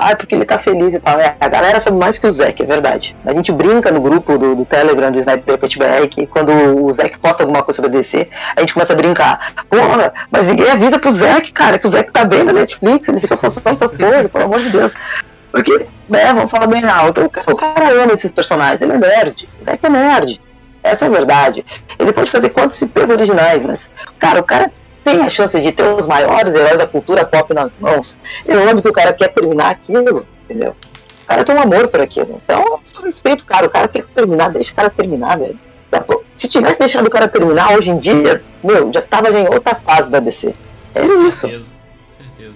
[0.00, 1.18] Ah, porque ele tá feliz e tal.
[1.18, 3.16] É, a galera sabe mais que o Zack, é verdade.
[3.26, 6.52] A gente brinca no grupo do, do Telegram do Sniper BR que quando
[6.84, 9.54] o Zack posta alguma coisa sobre DC, a gente começa a brincar.
[9.68, 13.18] Porra, mas ninguém avisa pro Zack, cara, que o Zack tá bem na Netflix, ele
[13.18, 14.92] fica postando essas coisas, pelo amor de Deus.
[15.50, 18.98] Porque, né, vamos falar bem alto, o cara, o cara ama esses personagens, ele é
[18.98, 20.40] nerd, o Zack é nerd.
[20.80, 21.66] Essa é a verdade.
[21.98, 24.70] Ele pode fazer quantos IPs originais, mas, cara, o cara
[25.04, 28.18] tem a chance de ter os maiores heróis da cultura pop nas mãos.
[28.46, 30.76] Eu lembro que o cara quer terminar aquilo, entendeu?
[31.22, 32.40] O cara tem um amor por aquilo.
[32.42, 33.66] Então, só respeito o cara.
[33.66, 35.58] O cara quer terminar, deixa o cara terminar, velho.
[35.90, 36.04] Tá.
[36.34, 39.74] Se tivesse deixado o cara terminar hoje em dia, meu, já tava já em outra
[39.74, 40.54] fase da DC.
[40.94, 41.48] É isso.
[41.48, 41.70] Certeza,
[42.10, 42.54] certeza.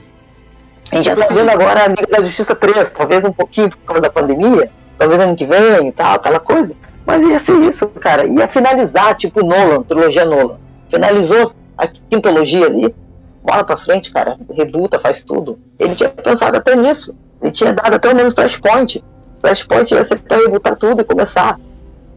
[0.91, 3.79] A gente já tá vendo agora a Liga da Justiça 3, talvez um pouquinho por
[3.79, 6.77] causa da pandemia, talvez ano que vem e tal, aquela coisa.
[7.05, 8.27] Mas ia ser isso, cara.
[8.27, 10.59] Ia finalizar, tipo Nolan, trilogia Nolan.
[10.89, 11.53] Finalizou
[11.83, 12.95] a quintologia ali,
[13.43, 14.37] bola pra frente, cara.
[14.51, 15.59] Rebuta, faz tudo.
[15.79, 17.17] Ele tinha pensado até nisso.
[17.43, 19.05] Ele tinha dado até o nome Flashpoint.
[19.41, 21.59] Flashpoint ia ser pra rebutar tudo e começar.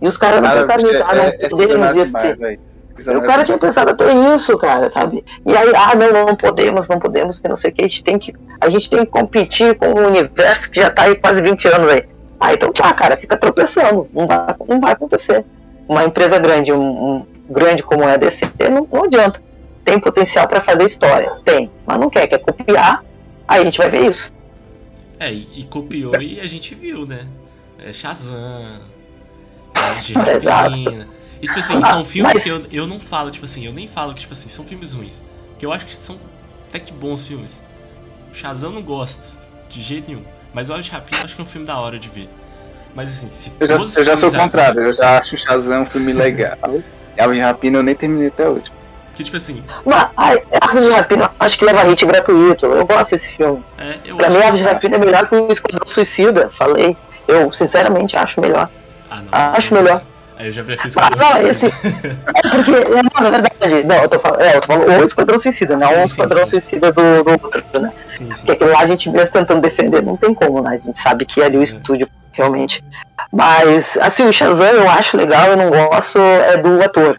[0.02, 1.04] E os caras não pensaram nisso.
[1.06, 2.60] Ah, não, podemos ia ser.
[3.18, 4.06] O cara tinha pensado até
[4.36, 5.26] isso, cara, sabe?
[5.46, 8.04] E aí, ah, não, não podemos, não podemos, que não sei o que, a gente
[8.04, 11.42] tem que, a gente tem que competir com o universo que já tá aí quase
[11.42, 12.08] 20 anos, velho.
[12.40, 15.44] Ah, então tá, cara, fica tropeçando, não vai, não vai acontecer.
[15.90, 19.42] Uma empresa grande, um, um grande como é a DC, não, não adianta.
[19.86, 23.06] Tem potencial pra fazer história, tem, mas não quer, quer copiar,
[23.48, 24.34] aí a gente vai ver isso.
[25.20, 27.26] É, e, e copiou e a gente viu, né?
[27.80, 28.82] É Shazam,
[29.76, 30.70] é de Exato.
[30.70, 31.08] Rapina.
[31.42, 33.72] E tipo assim, Ah, são filmes mas- que eu, eu não falo, tipo assim, eu
[33.72, 35.22] nem falo que, tipo assim, são filmes ruins.
[35.60, 36.18] Que eu acho que são
[36.68, 37.62] até que bons filmes.
[38.34, 39.38] Shazam eu não gosto,
[39.70, 40.24] de jeito nenhum.
[40.54, 42.28] Mas o de Rapina eu acho que é um filme da hora de ver.
[42.96, 45.84] Mas assim, se Eu já, eu já sou o contrário, eu já acho o Shazam
[45.84, 46.58] um filme legal.
[47.18, 48.66] E Aves de Rapina eu nem terminei até hoje.
[49.16, 53.12] Que tipo assim, Mas, ai, Aves de Rapina, acho que leva hit gratuito, eu gosto
[53.12, 53.64] desse filme.
[53.78, 56.98] é, eu Pra mim, Aves de Rapina é melhor que o Esquadrão Suicida, falei.
[57.28, 58.70] Eu, sinceramente, acho melhor.
[59.10, 59.30] Ah, não.
[59.32, 60.02] Acho melhor.
[60.38, 61.52] Aí eu já prefiro Ah, não, Suicida.
[61.52, 65.00] esse, é porque, é, não, na verdade, não, eu tô falando, é, eu tô falando
[65.00, 66.52] o Esquadrão Suicida, não Sim, o Esquadrão sim.
[66.52, 67.94] Suicida do, do outro, né?
[68.06, 68.46] Sim, sim.
[68.46, 70.72] Porque lá a gente mesmo tentando defender, não tem como, né?
[70.84, 71.64] A gente sabe que ali o É.
[71.64, 72.84] estúdio, realmente.
[73.32, 77.18] Mas, assim, o Shazam eu acho legal, eu não gosto é do ator?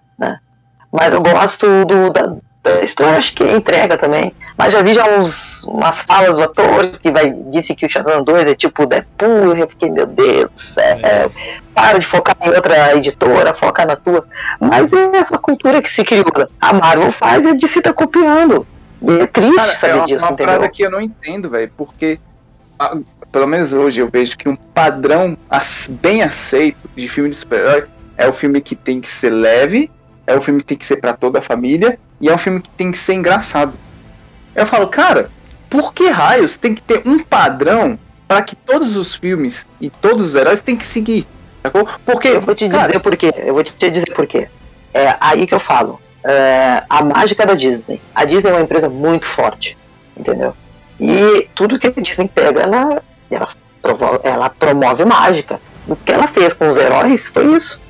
[0.96, 4.32] Mas eu gosto do, da, da história, acho que é entrega também.
[4.56, 8.22] Mas já vi já uns, umas falas do ator que vai, disse que o Shazam
[8.24, 11.28] 2 é tipo Deadpool, eu fiquei, meu Deus do céu, É.
[11.74, 14.24] para de focar em outra editora, foca na tua.
[14.60, 16.24] Mas é essa cultura que se criou.
[16.60, 18.66] A Marvel faz e a DC tá copiando.
[19.02, 20.54] E é triste Cara, saber é uma, disso, uma entendeu?
[20.54, 22.18] parada que eu não entendo, velho, porque
[22.78, 22.96] ah,
[23.30, 27.84] pelo menos hoje eu vejo que um padrão ac- bem aceito de filme de super-herói
[28.16, 29.90] é o filme que tem que ser leve,
[30.26, 32.60] é o filme que tem que ser pra toda a família e é um filme
[32.60, 33.74] que tem que ser engraçado.
[34.54, 35.30] Eu falo, cara,
[35.68, 40.26] por que raios tem que ter um padrão para que todos os filmes e todos
[40.28, 41.26] os heróis têm que seguir?
[41.62, 41.86] Sacou?
[42.04, 43.30] Porque Eu vou te cara, dizer por quê.
[43.36, 44.48] Eu vou te dizer por quê.
[44.94, 46.00] É aí que eu falo.
[46.24, 48.00] É, a mágica da Disney.
[48.14, 49.76] A Disney é uma empresa muito forte,
[50.16, 50.54] entendeu?
[50.98, 53.48] E tudo que a Disney pega, ela, ela,
[53.82, 55.60] provo- ela promove mágica.
[55.86, 57.80] O que ela fez com os heróis foi isso.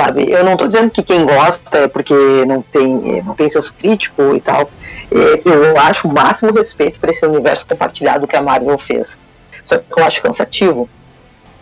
[0.00, 0.30] Sabe?
[0.30, 2.14] Eu não tô dizendo que quem gosta é porque
[2.46, 4.70] não tem, não tem senso crítico e tal.
[5.10, 9.18] É, Eu acho o máximo respeito para esse universo compartilhado que a Marvel fez.
[9.64, 10.88] Só que eu acho cansativo.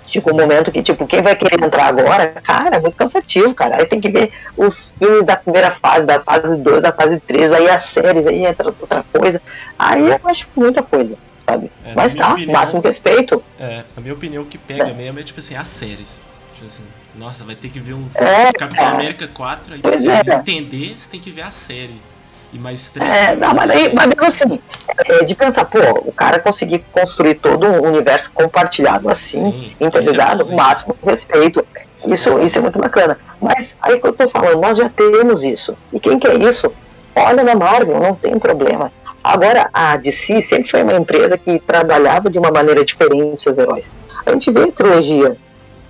[0.07, 3.77] Chega um momento que, tipo, quem vai querer entrar agora, cara, é muito cansativo, cara.
[3.79, 7.51] Aí tem que ver os filmes da primeira fase, da fase 2, da fase 3,
[7.53, 9.41] aí as séries, aí entra outra coisa.
[9.79, 11.19] Aí eu acho muita coisa,
[11.49, 11.73] sabe?
[11.85, 13.43] É, Mas tá, opinião- máximo respeito.
[13.59, 16.21] É, na minha opinião, que pega mesmo é tipo assim, as séries.
[16.55, 16.85] Tipo assim,
[17.19, 18.97] nossa, vai ter que ver um É, Capitão cara.
[18.97, 20.35] América 4, aí pra você é.
[20.35, 22.01] entender, você tem que ver a série.
[22.53, 23.11] E mais três.
[23.11, 24.61] É, não, mas, aí, mas mesmo assim,
[25.09, 30.43] é de pensar, pô, o cara conseguir construir todo um universo compartilhado assim, Sim, interligado,
[30.43, 31.67] é o máximo respeito.
[32.07, 33.19] Isso, isso é muito bacana.
[33.41, 35.77] Mas aí que eu tô falando, nós já temos isso.
[35.93, 36.73] E quem quer isso?
[37.15, 38.93] Olha na Marvel, não tem problema.
[39.25, 43.91] Agora, a DC sempre foi uma empresa que trabalhava de uma maneira diferente seus heróis.
[44.25, 45.37] A gente vê a trilogia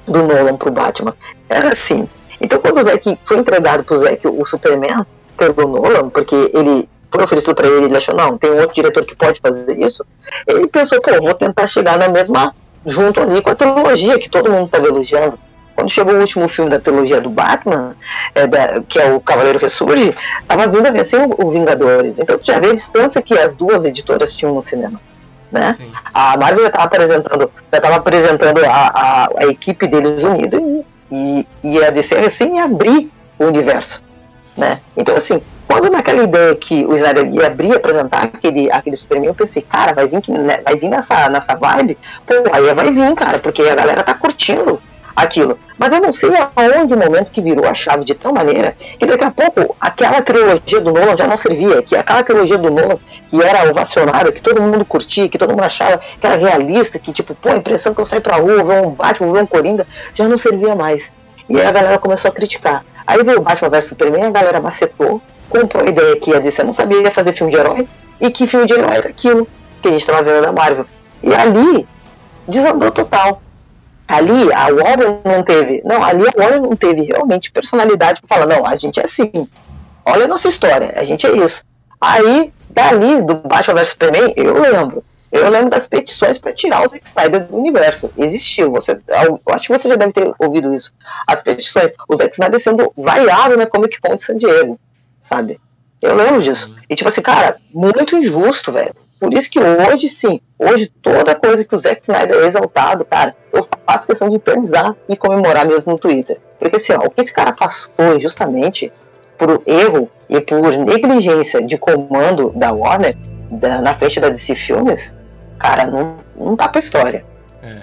[0.07, 1.15] do Nolan pro Batman.
[1.49, 2.09] Era assim.
[2.41, 5.05] Então, quando o Zack foi entregado pro Zack o Superman
[5.37, 9.05] pelo Nolan, porque ele foi oferecido para ele, ele achou, não, tem um outro diretor
[9.05, 10.05] que pode fazer isso,
[10.47, 12.55] ele pensou, pô, vou tentar chegar na mesma,
[12.85, 15.39] junto ali com a trilogia que todo mundo estava elogiando.
[15.75, 17.95] Quando chegou o último filme da trilogia do Batman,
[18.35, 20.17] é, da- que é o Cavaleiro Ressurge,
[20.49, 22.19] tava vindo a vencer o, o Vingadores.
[22.19, 24.99] Então já vê a distância que as duas editoras tinham no cinema.
[25.51, 25.77] Né?
[25.79, 25.93] Sim.
[26.13, 30.61] A Marvel já estava apresentando, já apresentando a, a, a equipe deles unida
[31.11, 34.03] e, e, a DC recém abrir o universo.
[34.57, 34.81] Né?
[34.97, 39.29] Então, assim, quando naquela ideia que o Snyder ia abrir e apresentar aquele, aquele Superman,
[39.29, 41.99] eu pensei, cara, vai vir, né, vai vir nessa, nessa vibe?
[42.27, 44.81] Pô, aí vai vir, cara, porque a galera tá curtindo
[45.17, 45.59] aquilo.
[45.79, 49.07] Mas eu não sei aonde o momento que virou a chave de tal maneira que
[49.07, 52.99] daqui a pouco aquela trilogia do Nolan já não servia, que aquela trilogia do Nolan
[53.29, 57.13] que era ovacionada, que todo mundo curtia, que todo mundo achava que era realista, que
[57.13, 59.87] tipo, pô, a impressão que eu saio pra rua, ver um Batman, ver um Coringa,
[60.15, 61.11] já não servia mais.
[61.49, 62.85] E aí a galera começou a criticar.
[63.07, 66.63] Aí veio o Batman vs Superman, a galera macetou, comprou a ideia que a DC
[66.63, 67.89] não sabia fazer filme de herói,
[68.21, 69.47] e que filme de herói era aquilo
[69.81, 70.87] que a gente estava vendo da Marvel.
[71.23, 71.87] E ali
[72.49, 73.43] desandou total.
[74.09, 78.47] Ali a Warner não teve, não, ali a Warner não teve realmente personalidade para falar,
[78.47, 79.49] não, a gente é assim.
[80.05, 81.65] Olha a nossa história, a gente é isso.
[82.01, 85.05] Aí, dali do Batman vs Superman, eu lembro.
[85.33, 88.11] Eu lembro das petições para tirar o Zack Snyder do universo.
[88.17, 88.71] Existiu.
[88.73, 90.93] Você, eu acho que você já deve ter ouvido isso.
[91.27, 91.93] As petições.
[92.09, 94.79] O Zack Snyder sendo vaiado na Comic Con de San Diego.
[95.23, 95.61] Sabe?
[96.01, 96.73] Eu lembro disso.
[96.89, 98.95] E tipo assim, cara, muito injusto, velho.
[99.19, 103.35] Por isso que hoje sim, hoje toda coisa que o Zack Snyder é exaltado, cara,
[103.53, 106.39] eu faço questão de pensar e comemorar mesmo no Twitter.
[106.59, 108.93] Porque assim, ó, o que esse cara passou justamente
[109.39, 113.17] por erro e por negligência de comando da Warner
[113.51, 115.15] da- na frente da DC Filmes,
[115.59, 117.25] cara, não, não tá pra história.
[117.63, 117.83] É.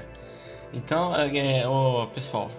[0.74, 2.50] Então, é, ô, pessoal,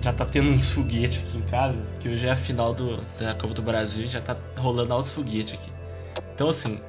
[0.00, 3.32] já tá tendo uns foguetes aqui em casa, que hoje é a final do, da
[3.34, 5.72] Copa do Brasil já tá rolando altos foguetes aqui.
[6.34, 6.80] Então, assim,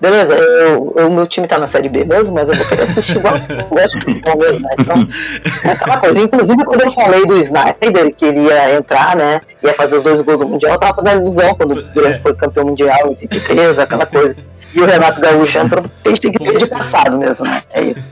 [0.00, 0.34] Beleza,
[0.78, 3.66] o meu time tá na série B mesmo, mas eu vou querer assistir igual eu
[3.66, 4.74] gosto mesmo, né?
[4.78, 5.08] Então,
[5.64, 6.20] é aquela coisa.
[6.20, 9.40] Inclusive, quando eu falei do Snyder, que ele ia entrar, né?
[9.62, 12.34] Ia fazer os dois gols do Mundial, eu tava fazendo ilusão quando o Grêmio foi
[12.34, 14.36] campeão mundial em 83, aquela coisa.
[14.74, 17.60] E o Renato Gaúcho entrou, a gente tem que ver de passado mesmo, né?
[17.72, 18.08] É isso.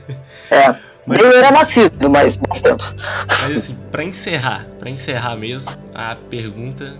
[0.49, 0.75] É.
[1.05, 2.95] Mas- eu era nascido, mas bons tempos.
[3.27, 6.93] mas assim, pra encerrar, pra encerrar mesmo, a pergunta.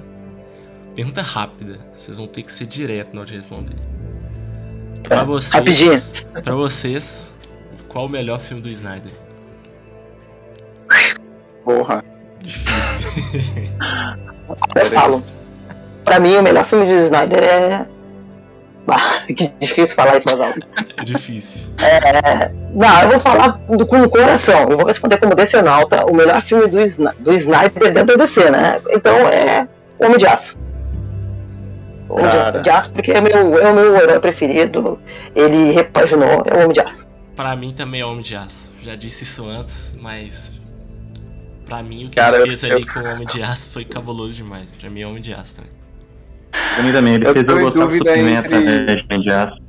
[0.94, 1.80] Pergunta rápida.
[1.94, 3.76] Vocês vão ter que ser direto na hora de responder.
[5.04, 5.54] Pra vocês.
[5.54, 6.02] rapidinho.
[6.44, 7.36] Pra vocês,
[7.90, 9.12] qual o melhor filme do Snyder?
[11.64, 12.04] Porra.
[12.40, 13.10] Difícil.
[14.76, 15.24] Eu falo.
[16.04, 17.86] Pra mim, o melhor filme de Snyder é.
[18.86, 20.60] Bah, que difícil falar isso mais alto.
[20.98, 21.70] É difícil.
[21.78, 24.70] É, não, eu vou falar do, com o coração.
[24.70, 26.06] Eu vou responder como decenalta.
[26.06, 26.78] O melhor filme do,
[27.20, 28.82] do Snyder dentro da DC, né?
[28.90, 29.68] Então é
[30.00, 30.58] Homem de Aço.
[32.14, 32.62] Homem de- Cara.
[32.62, 35.00] de Aço, porque é, meu, é o meu herói preferido.
[35.36, 37.08] Ele repaginou, é o Homem de Aço.
[37.36, 38.74] Pra mim também é Homem de Aço.
[38.82, 40.62] Já disse isso antes, mas.
[41.66, 43.86] Pra mim o que Cara, ele eu- fez ali com o Homem de Aço foi
[43.86, 44.72] cabuloso demais.
[44.80, 45.72] Pra mim é Homem de Aço também.
[46.52, 49.30] Pra mim também, ele Eu fez eu gostar do Superman entre- através de Homem de
[49.32, 49.62] Aço.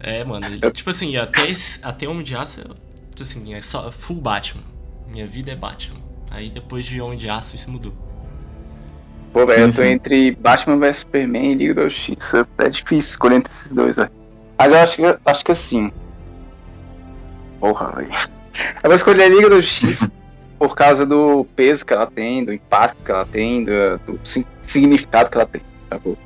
[0.00, 2.74] É, mano, ele- Eu- tipo assim, até, esse- até Homem de Aço, eu-
[3.20, 4.62] assim, é só full Batman.
[5.08, 5.98] Minha vida é Batman.
[6.30, 7.92] Aí depois de Homem de Aço isso mudou.
[9.32, 9.88] Pô, velho, eu tô sim.
[9.88, 12.46] entre Batman vs Superman e Liga da Justiça.
[12.58, 14.10] É difícil escolher entre esses dois, velho.
[14.58, 15.92] Mas eu acho que, acho que assim.
[17.60, 18.08] Porra, velho.
[18.82, 20.10] Eu vou escolher a Liga da Justiça
[20.58, 24.46] por causa do peso que ela tem, do impacto que ela tem, do, do sig-
[24.62, 25.62] significado que ela tem.
[25.88, 26.18] Sacou?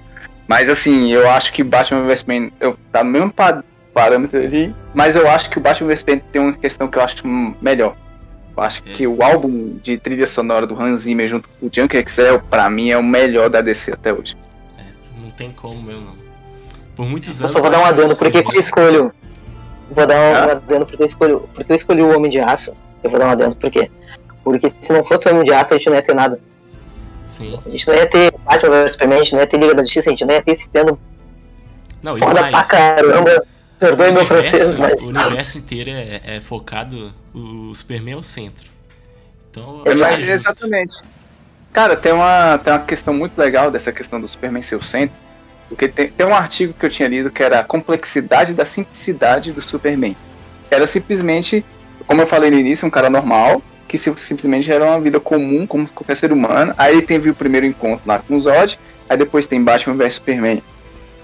[0.48, 3.62] Mas assim, eu acho que Batman vs Superman eu, tá no mesmo pa-
[3.92, 7.02] parâmetro ali, mas eu acho que o Batman vs Superman tem uma questão que eu
[7.02, 7.26] acho
[7.60, 7.94] melhor.
[8.56, 12.04] Eu acho que o álbum de trilha sonora do Hans Zimmer junto com o Junker
[12.08, 14.36] XL, pra mim, é o melhor da DC até hoje.
[14.78, 14.82] É,
[15.22, 16.16] não tem como mesmo não.
[16.94, 17.52] Por muitos Eu anos.
[17.52, 19.12] só vou dar um adendo porque Superman- eu escolho.
[19.90, 20.52] Vou dar um Ah?
[20.52, 21.48] adendo porque eu escolho.
[21.54, 22.74] Porque eu escolhi o Homem de Aço.
[23.02, 23.90] Eu vou dar um adendo por quê?
[24.44, 26.38] Porque se não fosse o Homem de Aço, a gente não ia ter nada.
[27.26, 27.58] Sim.
[27.64, 29.82] A gente não ia ter Batman vs Superman, a gente não ia ter Liga da
[29.82, 30.98] Justiça, a gente não ia ter esse piano
[32.02, 32.68] Não, e foda pra mais.
[32.68, 33.44] caramba.
[33.86, 35.06] Perdoe o meu universo- francês, mas.
[35.06, 37.12] O universo inteiro é, é focado.
[37.34, 38.66] O Superman é o centro.
[39.50, 40.30] Então, É, justo.
[40.30, 40.96] exatamente.
[41.72, 45.16] Cara, tem uma, tem uma questão muito legal dessa questão do Superman ser o centro.
[45.68, 49.52] Porque tem, tem um artigo que eu tinha lido que era a complexidade da simplicidade
[49.52, 50.14] do Superman.
[50.70, 51.64] Era simplesmente,
[52.06, 55.66] como eu falei no início, um cara normal, que sim- simplesmente era uma vida comum,
[55.66, 56.74] como qualquer ser humano.
[56.76, 58.78] Aí ele teve o primeiro encontro lá com o Zod,
[59.08, 60.62] aí depois tem Batman vs Superman.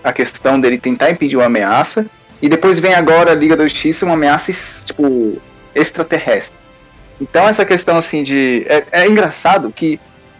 [0.02, 2.06] A questão dele tentar impedir uma ameaça.
[2.40, 4.52] E depois vem agora a Liga da Justiça, uma ameaça,
[4.84, 5.40] tipo,
[5.74, 6.56] extraterrestre.
[7.20, 8.64] Então essa questão assim de.
[8.68, 9.98] É, é engraçado que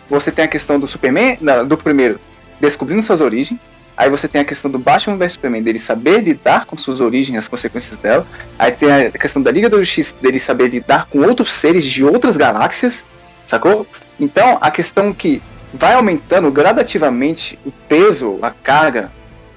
[0.09, 2.19] você tem a questão do Superman, não, do primeiro,
[2.61, 3.59] descobrindo suas origens.
[3.97, 7.37] Aí você tem a questão do Batman vs Superman, dele saber lidar com suas origens
[7.37, 8.25] as consequências dela.
[8.57, 12.05] Aí tem a questão da Liga da Justiça, dele saber lidar com outros seres de
[12.05, 13.05] outras galáxias,
[13.45, 13.85] sacou?
[14.21, 15.43] Então a questão que
[15.75, 19.11] vai aumentando gradativamente o peso, a carga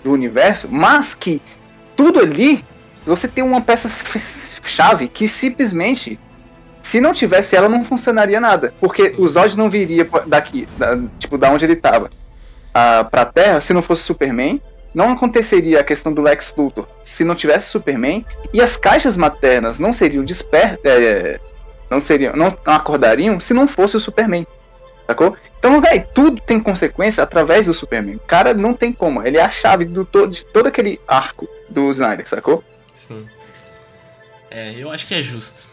[0.03, 1.39] do universo, mas que
[1.95, 2.63] tudo ali,
[3.05, 6.19] você tem uma peça-chave que simplesmente
[6.81, 8.73] se não tivesse ela, não funcionaria nada.
[8.80, 12.09] Porque o Zod não viria daqui, da, tipo, da onde ele estava
[12.73, 14.61] ah, pra Terra se não fosse Superman.
[14.93, 18.26] Não aconteceria a questão do Lex Luthor se não tivesse Superman.
[18.53, 21.39] E as caixas maternas não seriam despertas.
[21.89, 22.35] não seriam.
[22.35, 24.45] Não acordariam se não fosse o Superman.
[25.07, 25.36] Sacou?
[25.60, 28.15] Então, velho, tudo tem consequência através do Superman.
[28.15, 29.26] O cara não tem como.
[29.26, 32.64] Ele é a chave do to de todo aquele arco do Snyder, sacou?
[33.07, 33.28] Sim.
[34.49, 35.68] É, eu acho que é justo.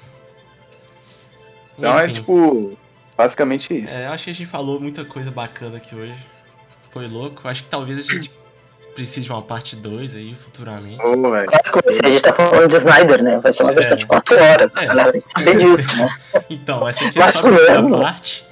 [1.78, 2.78] Então é Enfim, tipo.
[3.16, 3.96] Basicamente isso.
[3.98, 6.14] é, eu acho que a gente falou muita coisa bacana aqui hoje.
[6.90, 7.46] Foi louco.
[7.48, 8.30] Acho que talvez a gente
[8.94, 10.98] precise de uma parte 2 aí futuramente.
[10.98, 11.46] Velho.
[11.46, 13.38] Claro que a gente tá falando de Snyder, né?
[13.40, 13.74] Vai ser uma É.
[13.74, 14.76] versão de 4 horas.
[14.76, 14.86] A É.
[14.86, 16.08] galera tem que saber disso, né?
[16.50, 18.00] Então, essa aqui é Mais só a ou primeira menos.
[18.00, 18.47] parte.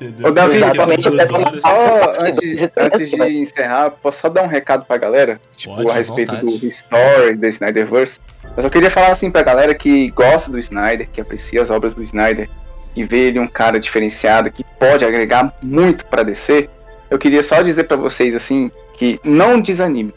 [0.00, 0.28] Entendeu?
[0.28, 4.96] Ô, Davi, Exatamente, até Só antes, antes de encerrar, posso só dar um recado pra
[4.96, 5.40] galera?
[5.56, 6.58] Tipo, Pode, a respeito vontade.
[6.58, 8.20] do Story, do Snyderverse.
[8.56, 11.94] Eu só queria falar assim pra galera que gosta do Snyder, que aprecia as obras
[11.94, 12.48] do Snyder,
[12.94, 16.68] e vê ele um cara diferenciado, que pode agregar muito pra DC.
[17.10, 20.14] Eu queria só dizer pra vocês assim, que não desanime.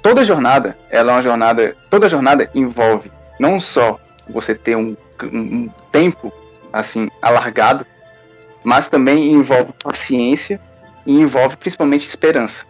[0.00, 3.98] Toda jornada, ela é uma jornada, toda jornada envolve não só
[4.28, 6.32] você ter um, um tempo
[6.72, 7.86] assim alargado,
[8.64, 10.60] mas também envolve paciência
[11.06, 12.64] e envolve principalmente esperança.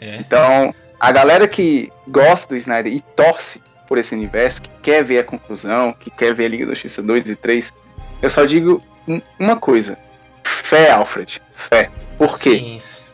[0.00, 5.02] É, Então, a galera que gosta do Snyder e torce por esse universo, que quer
[5.02, 7.72] ver a conclusão, que quer ver a Liga da Justiça 2 e 3,
[8.20, 9.98] eu só digo um- uma coisa:
[10.44, 11.90] fé, Alfred, fé.
[12.18, 12.58] Por quê?
[12.58, 13.04] ciência.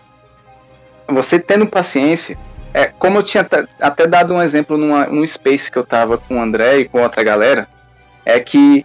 [1.09, 2.37] você tendo paciência,
[2.73, 3.47] é, como eu tinha
[3.81, 7.23] até, dado um exemplo num space que eu tava com o André e com outra
[7.23, 7.69] galera,
[8.25, 8.85] é que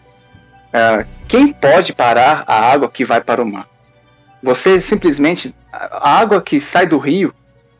[0.73, 3.67] ah, quem pode parar a água que vai para o mar?
[4.41, 7.33] Você simplesmente, a água que sai do rio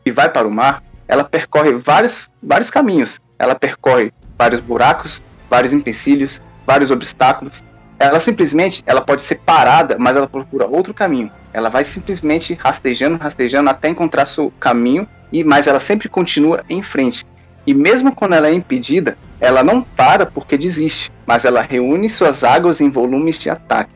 [0.04, 3.20] e vai para o mar, ela percorre vários, vários caminhos.
[3.38, 7.64] Ela percorre vários buracos, vários empecilhos, vários obstáculos.
[7.98, 11.30] Ela simplesmente, ela pode ser parada, mas ela procura outro caminho.
[11.52, 16.82] Ela vai simplesmente rastejando, rastejando até encontrar seu caminho, e mas ela sempre continua em
[16.82, 17.26] frente.
[17.66, 22.44] E mesmo quando ela é impedida, ela não para porque desiste, mas ela reúne suas
[22.44, 23.90] águas em volumes de ataque.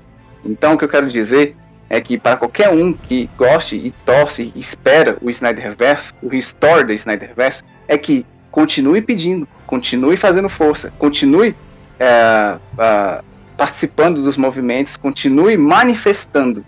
[0.45, 1.57] Então o que eu quero dizer
[1.89, 6.85] é que para qualquer um que goste e torce e espera o Snyderverse, o restore
[6.85, 11.55] do Snyderverse, é que continue pedindo, continue fazendo força, continue
[11.99, 13.23] é, é,
[13.57, 16.65] participando dos movimentos, continue manifestando.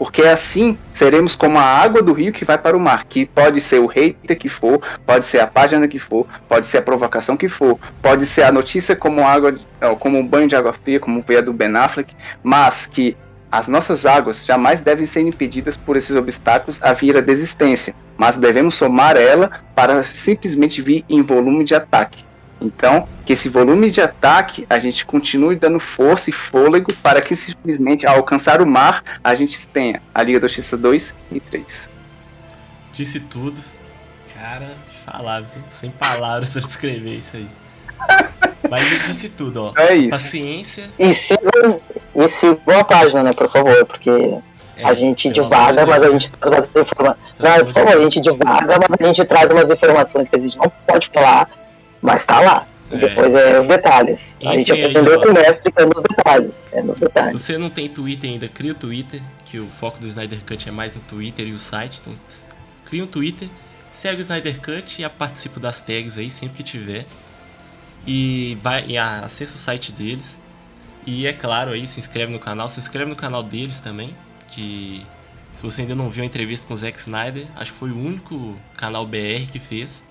[0.00, 3.60] Porque assim seremos como a água do rio que vai para o mar, que pode
[3.60, 7.36] ser o hater que for, pode ser a página que for, pode ser a provocação
[7.36, 9.54] que for, pode ser a notícia como água,
[9.98, 13.14] como um banho de água fria, como veio a do Ben Affleck, mas que
[13.52, 18.38] as nossas águas jamais devem ser impedidas por esses obstáculos a vir a desistência, mas
[18.38, 22.24] devemos somar ela para simplesmente vir em volume de ataque.
[22.60, 27.34] Então, que esse volume de ataque a gente continue dando força e fôlego para que
[27.34, 31.88] simplesmente ao alcançar o mar a gente tenha a Liga da Justiça 2 e 3.
[32.92, 33.60] Disse tudo.
[34.34, 34.74] Cara,
[35.06, 37.48] falar, sem palavras para descrever isso aí.
[38.70, 39.80] Mas ele disse tudo, ó.
[39.80, 40.10] É isso.
[40.10, 40.90] Paciência.
[40.98, 41.80] E sigam,
[42.14, 44.10] e sigam a página, né, por favor, porque
[44.76, 47.18] É, a gente divaga, mas a gente traz umas informações.
[47.38, 50.56] Não, por favor, a gente divaga, mas a gente traz umas informações que a gente
[50.56, 51.50] não pode falar,
[52.02, 52.66] mas tá lá.
[52.90, 52.98] E É.
[52.98, 54.36] depois é os detalhes.
[54.44, 56.68] A gente aí, aprendeu com o mestre é nos detalhes.
[56.72, 57.40] É nos Se detalhes.
[57.40, 60.72] você não tem Twitter ainda, cria o Twitter, que o foco do Snyder Cut é
[60.72, 62.00] mais no Twitter e o site.
[62.00, 62.12] Então,
[62.84, 63.48] cria um Twitter,
[63.92, 67.06] segue o Snyder Cut e participa das tags aí sempre que tiver.
[68.06, 70.40] E vai e acessa o site deles.
[71.06, 74.16] E é claro aí, se inscreve no canal, se inscreve no canal deles também,
[74.48, 75.06] que
[75.54, 77.98] se você ainda não viu a entrevista com o Zack Snyder, acho que foi o
[77.98, 80.04] único canal BR que fez.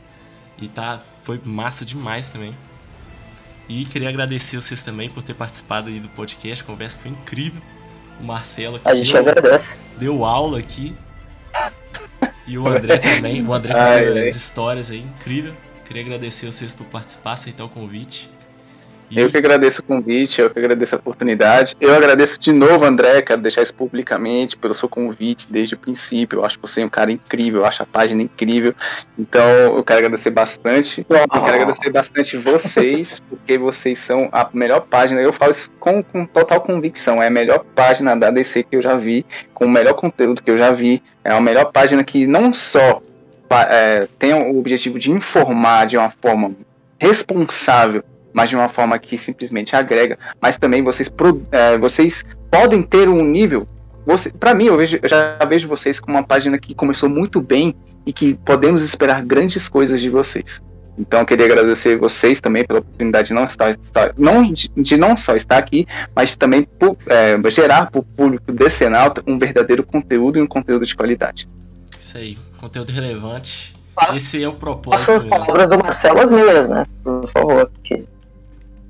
[0.61, 2.55] E tá, foi massa demais também.
[3.67, 6.63] E queria agradecer vocês também por ter participado aí do podcast.
[6.63, 7.61] A conversa foi incrível.
[8.19, 9.77] O Marcelo aqui A gente deu, agradece.
[9.97, 10.95] deu aula aqui.
[12.47, 13.45] E o André também.
[13.45, 14.27] O André ai.
[14.27, 15.55] as histórias aí, incrível.
[15.85, 18.29] Queria agradecer vocês por participar, aceitar o convite.
[19.09, 21.75] E Eu que agradeço o convite, eu que agradeço a oportunidade.
[21.79, 26.39] Eu agradeço de novo, André, quero deixar isso publicamente pelo seu convite desde o princípio.
[26.39, 28.73] Eu acho você um cara incrível, eu acho a página incrível.
[29.17, 31.05] Então, eu quero agradecer bastante.
[31.09, 35.19] Eu quero agradecer bastante vocês, porque vocês são a melhor página.
[35.21, 37.21] Eu falo isso com, com total convicção.
[37.21, 40.51] É a melhor página da DC que eu já vi, com o melhor conteúdo que
[40.51, 41.01] eu já vi.
[41.23, 43.01] É a melhor página que não só
[43.69, 46.51] é, tem o objetivo de informar de uma forma
[46.99, 48.03] responsável,
[48.33, 50.17] mas de uma forma que simplesmente agrega.
[50.41, 51.11] Mas também vocês,
[51.51, 53.67] é, vocês podem ter um nível.
[54.05, 57.41] Você, para mim, eu, vejo, eu já vejo vocês como uma página que começou muito
[57.41, 57.75] bem
[58.05, 60.61] e que podemos esperar grandes coisas de vocês.
[60.97, 64.97] Então, eu queria agradecer vocês também pela oportunidade de não estar, estar- não, de, de
[64.97, 69.81] não só estar aqui, mas também por, é, gerar para o público decenalta um verdadeiro
[69.83, 71.47] conteúdo e um conteúdo de qualidade.
[71.97, 73.73] isso aí, conteúdo relevante.
[73.95, 74.15] Ah.
[74.15, 75.11] Esse é o propósito.
[75.11, 76.85] as palavras do Marcelo as minhas, né?
[77.03, 78.03] Por favor, porque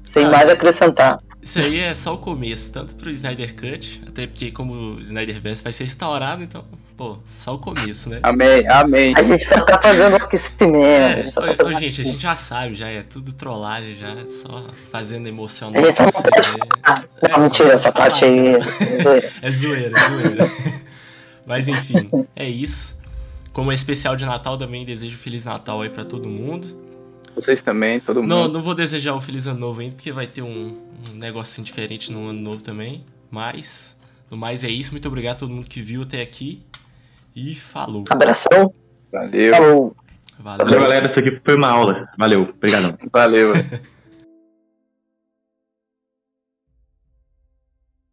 [0.09, 0.29] sem Ah.
[0.31, 1.19] mais acrescentar.
[1.41, 5.63] Isso aí é só o começo, tanto pro Snyder Cut, até porque como o Snyderverse
[5.63, 6.65] vai ser restaurado, então,
[6.97, 8.19] pô, só o começo, né?
[8.23, 9.13] Amém, amém.
[9.15, 10.75] A gente só tá fazendo o aquecimento.
[10.83, 13.31] É, a gente só tá ô, fazendo gente, a gente já sabe, já é tudo
[13.31, 15.81] trollagem, já é só fazendo emocionar.
[15.81, 16.59] A gente só não você pode ver.
[16.83, 18.47] Ah, É, não, mentira, essa parte aí.
[18.55, 19.29] é zoeira.
[19.41, 20.51] É zoeira, é zoeira.
[21.45, 22.99] Mas enfim, é isso.
[23.53, 26.67] Como é especial de Natal, também desejo Feliz Natal aí pra todo mundo.
[27.41, 28.29] Vocês também, todo mundo.
[28.29, 30.77] Não, não vou desejar um Feliz Ano Novo ainda, porque vai ter um,
[31.09, 33.03] um negocinho diferente no Ano Novo também.
[33.31, 33.95] Mas,
[34.29, 34.91] no mais é isso.
[34.91, 36.61] Muito obrigado a todo mundo que viu até aqui.
[37.35, 38.03] E falou.
[38.09, 38.73] Abração.
[39.11, 39.95] Valeu, Falou.
[40.39, 40.65] Valeu.
[40.65, 41.07] Valeu, galera.
[41.07, 42.09] Isso aqui foi uma aula.
[42.17, 42.41] Valeu.
[42.43, 42.97] Obrigadão.
[43.11, 43.53] valeu.